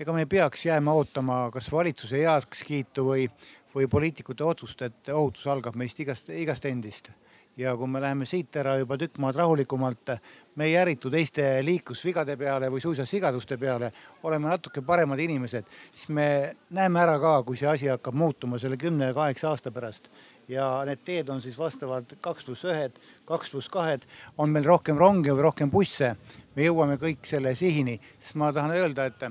ega 0.00 0.12
me 0.12 0.26
ei 0.26 0.26
peaks 0.26 0.66
jääma 0.66 0.92
ootama 0.92 1.40
kas 1.54 1.72
valitsuse 1.72 2.20
heakskiitu 2.24 3.06
või, 3.06 3.28
või 3.74 3.88
poliitikute 3.88 4.44
otsust, 4.44 4.82
et 4.82 5.08
ohutus 5.14 5.46
algab 5.46 5.76
meist 5.76 6.00
igast, 6.00 6.28
igast 6.28 6.66
endist 6.66 7.12
ja 7.56 7.76
kui 7.76 7.88
me 7.88 8.00
läheme 8.00 8.26
siit 8.26 8.56
ära 8.56 8.76
juba 8.78 8.96
tükk 8.98 9.18
maad 9.20 9.36
rahulikumalt, 9.36 10.14
me 10.56 10.66
ei 10.68 10.76
ärritu 10.76 11.10
teiste 11.10 11.44
liiklusvigade 11.64 12.36
peale 12.36 12.70
või 12.72 12.80
suisa 12.82 13.04
sigaduste 13.06 13.58
peale, 13.58 13.92
oleme 14.22 14.48
natuke 14.48 14.82
paremad 14.86 15.18
inimesed, 15.20 15.68
siis 15.92 16.08
me 16.08 16.26
näeme 16.70 17.00
ära 17.02 17.18
ka, 17.20 17.40
kui 17.42 17.56
see 17.60 17.68
asi 17.68 17.90
hakkab 17.90 18.14
muutuma 18.14 18.58
selle 18.58 18.76
kümne 18.80 19.10
ja 19.10 19.16
kaheksa 19.16 19.50
aasta 19.50 19.72
pärast 19.74 20.10
ja 20.50 20.66
need 20.86 21.02
teed 21.06 21.28
on 21.30 21.42
siis 21.42 21.58
vastavalt 21.58 22.16
kaks 22.20 22.46
pluss 22.48 22.66
ühed, 22.66 22.96
kaks 23.28 23.52
pluss 23.52 23.70
kahed, 23.72 24.06
on 24.38 24.50
meil 24.50 24.66
rohkem 24.66 24.98
ronge 24.98 25.32
või 25.32 25.46
rohkem 25.46 25.70
busse. 25.70 26.16
me 26.56 26.66
jõuame 26.66 26.96
kõik 26.98 27.26
selle 27.26 27.54
sihini, 27.54 28.00
sest 28.18 28.34
ma 28.34 28.52
tahan 28.52 28.74
öelda, 28.74 29.06
et 29.06 29.22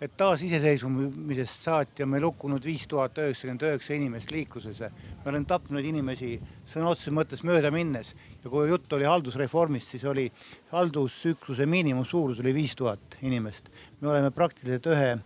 et 0.00 0.12
taasiseseisvumisest 0.16 1.66
saati 1.66 2.04
on 2.04 2.08
meil 2.14 2.24
hukkunud 2.24 2.64
viis 2.64 2.86
tuhat 2.88 3.18
üheksakümmend 3.20 3.64
üheksa 3.68 3.94
inimest 3.94 4.30
liikluses. 4.32 4.80
me 4.80 5.28
oleme 5.32 5.44
tapnud 5.44 5.84
inimesi 5.84 6.38
sõna 6.72 6.94
otseses 6.94 7.12
mõttes 7.12 7.44
mööda 7.44 7.70
minnes 7.70 8.14
ja 8.44 8.50
kui 8.50 8.68
jutt 8.68 8.92
oli 8.96 9.04
haldusreformist, 9.04 9.92
siis 9.92 10.04
oli 10.08 10.30
haldusüksuse 10.72 11.66
miinimumsuurus 11.66 12.40
oli 12.40 12.54
viis 12.54 12.74
tuhat 12.76 13.18
inimest. 13.22 13.68
me 14.00 14.08
oleme 14.08 14.30
praktiliselt 14.30 14.86
ühe 14.86 15.18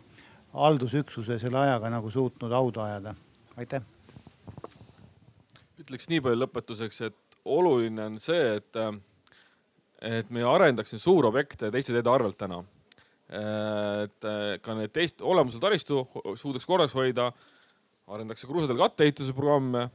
haldusüksuse 0.53 1.39
selle 1.39 1.59
ajaga 1.59 1.91
nagu 1.91 2.11
suutnud 2.11 2.51
hauda 2.51 2.85
ajada. 2.85 3.15
aitäh. 3.57 3.83
ütleks 5.79 6.11
nii 6.11 6.21
palju 6.21 6.43
lõpetuseks, 6.43 7.03
et 7.07 7.39
oluline 7.45 8.11
on 8.11 8.19
see, 8.19 8.57
et, 8.57 8.77
et 10.03 10.31
me 10.31 10.43
arendaks 10.43 10.93
neid 10.93 11.03
suurobjekte 11.03 11.71
teiste 11.71 11.93
teede 11.93 12.11
arvelt 12.11 12.39
täna 12.39 12.65
et 13.35 14.27
äh, 14.29 14.55
ka 14.63 14.77
need 14.79 14.93
teist, 14.95 15.23
olemusel 15.25 15.63
taristu 15.63 16.05
suudaks 16.39 16.67
korras 16.69 16.95
hoida, 16.95 17.31
arendatakse 18.07 18.49
kruusadel 18.49 18.79
katteehituse 18.79 19.35
programme 19.35 19.89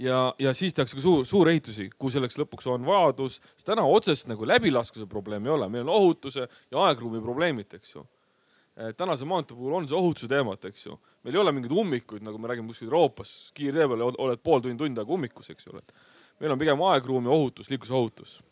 ja, 0.00 0.34
ja 0.38 0.52
siis 0.54 0.74
tehakse 0.76 0.98
ka 0.98 1.02
suur, 1.02 1.24
suurehitusi, 1.26 1.88
kui 1.98 2.12
selleks 2.12 2.38
lõpuks 2.40 2.68
on 2.70 2.84
vajadus, 2.86 3.40
sest 3.54 3.68
täna 3.70 3.86
otsest 3.88 4.28
nagu 4.30 4.46
läbilaskuse 4.46 5.08
probleemi 5.10 5.50
ei 5.50 5.56
ole, 5.56 5.70
meil 5.72 5.86
on 5.88 5.94
ohutuse 5.96 6.46
ja 6.46 6.86
aegruumi 6.88 7.22
probleemid, 7.24 7.74
eks 7.78 7.96
ju. 7.96 8.06
tänase 8.98 9.24
maantee 9.24 9.56
puhul 9.56 9.76
on 9.78 9.88
see 9.88 9.98
ohutuse 9.98 10.28
teemat, 10.28 10.64
eks 10.70 10.86
ju. 10.86 10.98
meil 11.24 11.38
ei 11.38 11.42
ole 11.42 11.52
mingeid 11.56 11.72
ummikuid, 11.72 12.24
nagu 12.26 12.38
me 12.38 12.50
räägime 12.50 12.70
kuskil 12.70 12.90
Euroopas, 12.90 13.52
kiirtee 13.54 13.88
peal 13.88 14.02
oled 14.10 14.42
pool 14.42 14.60
tundi, 14.60 14.78
tund 14.78 14.98
aega 14.98 15.18
ummikus, 15.18 15.50
eks 15.54 15.70
ju, 15.70 15.80
meil 16.42 16.54
on 16.54 16.60
pigem 16.60 16.82
aegruumi 16.92 17.30
ohutus, 17.30 17.70
liiklusohutus 17.72 18.42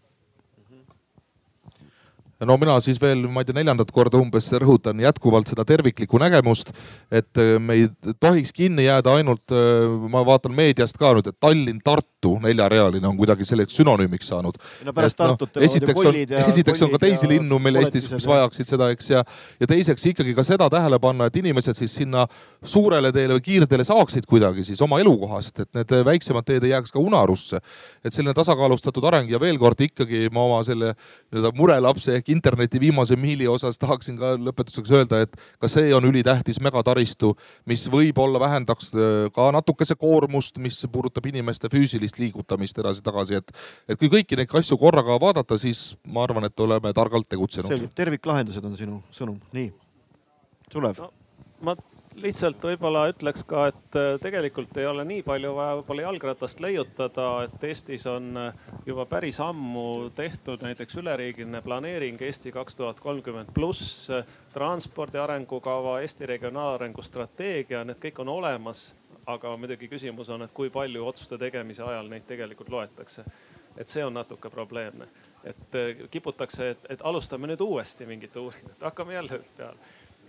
no 2.46 2.56
mina 2.60 2.74
siis 2.82 2.98
veel, 3.02 3.24
ma 3.30 3.42
ei 3.42 3.48
tea, 3.48 3.56
neljandat 3.56 3.90
korda 3.94 4.18
umbes 4.20 4.48
rõhutan 4.60 5.00
jätkuvalt 5.02 5.50
seda 5.50 5.64
terviklikku 5.68 6.20
nägemust, 6.22 6.72
et 7.12 7.40
äh, 7.40 7.54
me 7.62 7.78
ei 7.78 8.14
tohiks 8.22 8.52
kinni 8.56 8.86
jääda 8.86 9.16
ainult, 9.20 9.44
äh, 9.54 9.86
ma 10.12 10.24
vaatan 10.26 10.54
meediast 10.56 10.98
ka 11.00 11.12
nüüd, 11.16 11.28
et 11.30 11.38
Tallinn-Tartu 11.42 12.34
neljarealine 12.42 13.08
on 13.08 13.18
kuidagi 13.18 13.46
selleks 13.46 13.76
sünonüümiks 13.78 14.30
saanud. 14.32 14.58
no 14.86 14.94
pärast 14.96 15.18
no, 15.18 15.32
Tartut 15.32 15.58
no, 15.58 15.64
esiteks 15.66 16.08
on, 16.10 16.18
esiteks 16.46 16.84
on 16.86 16.92
ka 16.94 17.02
teisi 17.02 17.30
linnu 17.30 17.58
meil 17.62 17.80
Eestis, 17.82 18.08
mis 18.12 18.26
vajaksid 18.28 18.70
seda, 18.74 18.90
eks, 18.94 19.10
ja, 19.14 19.24
ja 19.60 19.70
teiseks 19.70 20.06
ikkagi 20.12 20.34
ka 20.38 20.46
seda 20.46 20.68
tähele 20.72 20.98
panna, 21.02 21.28
et 21.30 21.38
inimesed 21.42 21.78
siis 21.78 21.94
sinna 22.02 22.26
suurele 22.64 23.12
teele 23.14 23.38
või 23.38 23.46
kiirteele 23.46 23.86
saaksid 23.86 24.26
kuidagi 24.30 24.66
siis 24.66 24.82
oma 24.82 25.00
elukohast, 25.02 25.62
et 25.64 25.70
need 25.78 25.96
väiksemad 26.06 26.46
teed 26.46 26.66
ei 26.66 26.74
jääks 26.74 26.94
ka 26.94 27.02
unarusse. 27.02 27.62
et 28.04 28.12
selline 28.12 28.34
tasakaalustatud 28.34 29.04
areng 29.04 29.30
ja 29.30 29.40
veel 29.40 29.58
kord 29.58 29.80
ikkagi 29.80 30.28
ma 30.32 30.42
oma 30.46 30.62
selle 30.66 30.92
nii-öelda 30.94 31.52
murelapse 31.58 32.16
ehk 32.18 32.31
interneti 32.32 32.80
viimase 32.80 33.16
miili 33.20 33.46
osas 33.50 33.78
tahaksin 33.80 34.18
ka 34.20 34.34
lõpetuseks 34.40 34.92
öelda, 34.96 35.22
et 35.26 35.36
ka 35.60 35.70
see 35.70 35.92
on 35.96 36.06
ülitähtis 36.08 36.60
megataristu, 36.64 37.34
mis 37.68 37.84
võib-olla 37.92 38.40
vähendaks 38.42 38.92
äh, 38.96 39.28
ka 39.34 39.50
natukese 39.54 39.96
koormust, 40.00 40.58
mis 40.62 40.80
puudutab 40.92 41.28
inimeste 41.30 41.70
füüsilist 41.72 42.18
liigutamist 42.22 42.78
edasi-tagasi, 42.82 43.40
et, 43.42 43.54
et 43.88 44.00
kui 44.00 44.10
kõiki 44.12 44.38
neid 44.38 44.52
asju 44.62 44.78
korraga 44.80 45.18
vaadata, 45.22 45.58
siis 45.60 45.92
ma 46.06 46.26
arvan, 46.26 46.48
et 46.48 46.66
oleme 46.66 46.92
targalt 46.96 47.28
tegutsenud. 47.30 47.72
selge, 47.72 47.92
terviklahendused 47.96 48.64
on 48.66 48.76
sinu 48.78 49.00
sõnum, 49.14 49.40
nii. 49.56 49.72
Sulev 50.72 50.98
no,. 51.02 51.10
ma 51.60 51.76
lihtsalt 52.20 52.64
võib-olla 52.64 53.06
ütleks 53.10 53.44
ka, 53.48 53.66
et 53.70 53.96
äh, 53.98 54.14
tegelikult 54.22 54.76
ei 54.80 54.86
ole 54.88 55.04
nii 55.08 55.22
palju 55.26 55.52
vaja 55.56 55.76
võib-olla 55.78 56.06
jalgratast 56.06 56.60
leiutada, 56.64 57.28
et 57.46 57.64
Eestis 57.68 58.04
on 58.10 58.28
äh, 58.38 58.64
juba 58.86 59.06
päris 59.08 59.38
ammu 59.42 60.10
tehtud 60.16 60.64
näiteks 60.64 60.98
üleriigiline 61.00 61.62
planeering 61.64 62.20
Eesti 62.22 62.52
kaks 62.52 62.76
tuhat 62.78 63.00
kolmkümmend 63.00 63.52
pluss, 63.54 64.10
äh, 64.10 64.26
transpordi 64.52 65.20
arengukava, 65.22 66.00
Eesti 66.02 66.28
regionaalarengu 66.34 67.04
strateegia, 67.06 67.84
need 67.88 68.02
kõik 68.02 68.20
on 68.24 68.34
olemas. 68.40 68.92
aga 69.26 69.52
muidugi 69.56 69.86
küsimus 69.86 70.32
on, 70.34 70.42
et 70.42 70.50
kui 70.50 70.70
palju 70.70 71.04
otsuste 71.06 71.36
tegemise 71.38 71.82
ajal 71.86 72.08
neid 72.10 72.24
tegelikult 72.26 72.68
loetakse. 72.68 73.24
et 73.76 73.88
see 73.88 74.04
on 74.04 74.12
natuke 74.14 74.50
probleemne, 74.50 75.06
et 75.44 76.08
kiputakse, 76.10 76.70
et, 76.88 77.00
alustame 77.02 77.46
nüüd 77.46 77.60
uuesti 77.60 78.06
mingit 78.06 78.36
uuringut, 78.36 78.82
hakkame 78.82 79.14
jälle 79.14 79.38
peale 79.56 79.78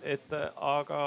et 0.04 0.34
aga 0.56 1.04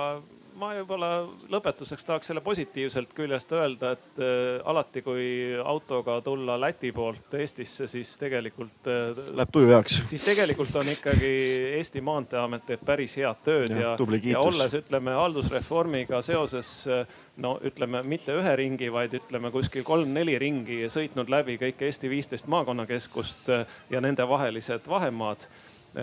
ma 0.57 0.71
võib-olla 0.79 1.09
lõpetuseks 1.53 2.07
tahaks 2.09 2.31
selle 2.31 2.41
positiivselt 2.45 3.13
küljest 3.17 3.53
öelda, 3.57 3.93
et 3.97 4.21
äh, 4.23 4.61
alati, 4.69 5.03
kui 5.05 5.27
autoga 5.61 6.19
tulla 6.25 6.57
Läti 6.61 6.93
poolt 6.97 7.35
Eestisse, 7.37 7.89
siis 7.91 8.15
tegelikult 8.21 8.89
äh,. 8.91 9.21
Läheb 9.37 9.53
tuju 9.53 9.71
heaks. 9.75 10.01
siis 10.11 10.25
tegelikult 10.25 10.75
on 10.81 10.89
ikkagi 10.95 11.33
Eesti 11.77 12.01
Maanteeamet 12.05 12.67
teeb 12.71 12.85
päris 12.89 13.17
head 13.21 13.45
tööd 13.45 13.75
ja, 13.75 13.95
ja, 13.95 14.21
ja 14.33 14.41
olles, 14.41 14.77
ütleme 14.81 15.17
haldusreformiga 15.19 16.23
seoses 16.25 16.73
äh, 16.89 17.05
no 17.43 17.57
ütleme 17.65 18.03
mitte 18.07 18.37
ühe 18.37 18.57
ringi, 18.57 18.91
vaid 18.93 19.17
ütleme 19.21 19.53
kuskil 19.55 19.85
kolm-neli 19.87 20.39
ringi 20.41 20.85
sõitnud 20.93 21.31
läbi 21.33 21.61
kõik 21.61 21.85
Eesti 21.89 22.11
viisteist 22.13 22.49
maakonnakeskust 22.53 23.51
äh, 23.53 23.81
ja 23.93 24.01
nende 24.05 24.29
vahelised 24.29 24.89
vahemaad 24.89 25.49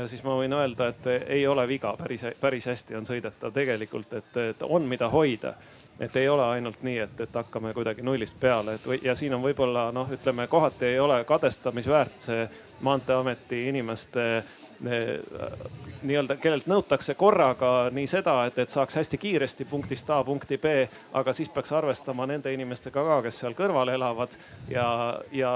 siis 0.05 0.23
ma 0.25 0.35
võin 0.39 0.53
öelda, 0.53 0.87
et 0.89 1.07
ei 1.27 1.47
ole 1.47 1.67
viga, 1.67 1.93
päris, 1.97 2.25
päris 2.41 2.65
hästi 2.71 2.97
on 2.97 3.05
sõidetav 3.05 3.53
tegelikult, 3.53 4.13
et, 4.17 4.65
on, 4.65 4.87
mida 4.89 5.09
hoida. 5.09 5.53
et 5.99 6.15
ei 6.17 6.29
ole 6.29 6.43
ainult 6.55 6.81
nii, 6.81 6.97
et, 6.97 7.19
et 7.21 7.35
hakkame 7.35 7.73
kuidagi 7.73 8.01
nullist 8.01 8.39
peale, 8.39 8.73
et 8.73 8.87
või, 8.87 8.97
ja 9.05 9.15
siin 9.15 9.33
on 9.33 9.43
võib-olla 9.43 9.91
noh, 9.93 10.09
ütleme 10.11 10.47
kohati 10.47 10.85
ei 10.85 10.99
ole 10.99 11.23
kadestamisväärt 11.23 12.25
see 12.25 12.47
maanteeameti 12.81 13.67
inimeste 13.69 14.43
nii-öelda, 16.03 16.35
kellelt 16.41 16.67
nõutakse 16.67 17.15
korraga 17.15 17.89
nii 17.93 18.07
seda, 18.09 18.35
et, 18.49 18.57
et 18.59 18.73
saaks 18.73 18.97
hästi 18.99 19.17
kiiresti 19.21 19.65
punktist 19.69 20.09
A 20.09 20.19
punkti 20.25 20.57
B, 20.57 20.73
aga 21.13 21.33
siis 21.33 21.49
peaks 21.53 21.71
arvestama 21.71 22.27
nende 22.27 22.53
inimestega 22.53 23.05
ka, 23.07 23.21
kes 23.27 23.43
seal 23.43 23.55
kõrval 23.57 23.93
elavad. 23.93 24.35
Ja, 24.69 24.87
ja 25.31 25.53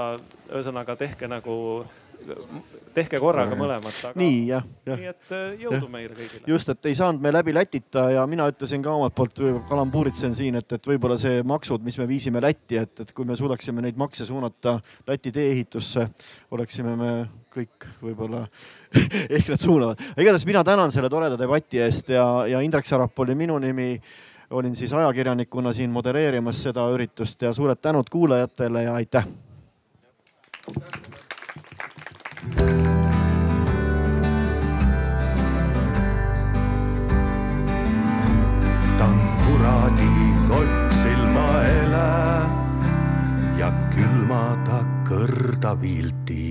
ühesõnaga 0.48 0.96
tehke 0.96 1.28
nagu 1.28 1.58
tehke 2.94 3.20
korraga 3.22 3.56
mõlemat. 3.58 3.98
nii 4.18 4.36
jah, 4.48 4.64
jah. 4.86 4.98
nii 5.00 5.10
et 5.10 5.32
äh, 5.34 5.44
jõudu 5.62 5.80
ja. 5.86 5.90
meile 5.92 6.16
kõigile. 6.16 6.42
just, 6.50 6.68
et 6.72 6.88
ei 6.90 6.96
saanud 6.98 7.22
me 7.24 7.32
läbi 7.32 7.54
Lätita 7.54 8.08
ja 8.14 8.24
mina 8.30 8.48
ütlesin 8.50 8.84
ka 8.84 8.94
omalt 8.94 9.14
poolt, 9.16 9.42
kalambuuritsen 9.68 10.34
siin, 10.38 10.58
et, 10.60 10.72
et 10.72 10.88
võib-olla 10.90 11.18
see 11.20 11.42
maksud, 11.46 11.84
mis 11.86 11.98
me 12.00 12.08
viisime 12.10 12.42
Lätti, 12.44 12.78
et, 12.82 12.94
et 13.04 13.12
kui 13.16 13.28
me 13.28 13.36
suudaksime 13.38 13.84
neid 13.84 13.98
makse 14.00 14.26
suunata 14.28 14.78
Läti 15.08 15.32
tee-ehitusse, 15.34 16.08
oleksime 16.56 16.96
me 16.98 17.12
kõik 17.54 17.88
võib-olla 18.02 18.44
ehk 19.36 19.52
nad 19.52 19.60
suunavad. 19.60 20.02
igatahes 20.16 20.46
mina 20.48 20.64
tänan 20.64 20.94
selle 20.94 21.10
toreda 21.12 21.38
debati 21.40 21.82
eest 21.84 22.12
ja, 22.14 22.24
ja 22.48 22.62
Indrek 22.64 22.86
Sarap 22.88 23.18
oli 23.24 23.36
minu 23.38 23.58
nimi 23.62 23.94
olin 24.50 24.76
siis 24.76 24.92
ajakirjanikuna 24.92 25.72
siin 25.76 25.90
modereerimas 25.92 26.62
seda 26.62 26.86
üritust 26.94 27.42
ja 27.42 27.52
suured 27.52 27.80
tänud 27.82 28.08
kuulajatele 28.10 28.82
ja 28.82 28.94
aitäh. 28.94 29.28
Kuradi 39.44 40.10
kott 40.48 40.92
silmaele 41.00 42.10
ja 43.58 43.70
külma 43.94 44.44
ta 44.66 44.80
kõrda 45.08 45.72
vilti 45.80 46.47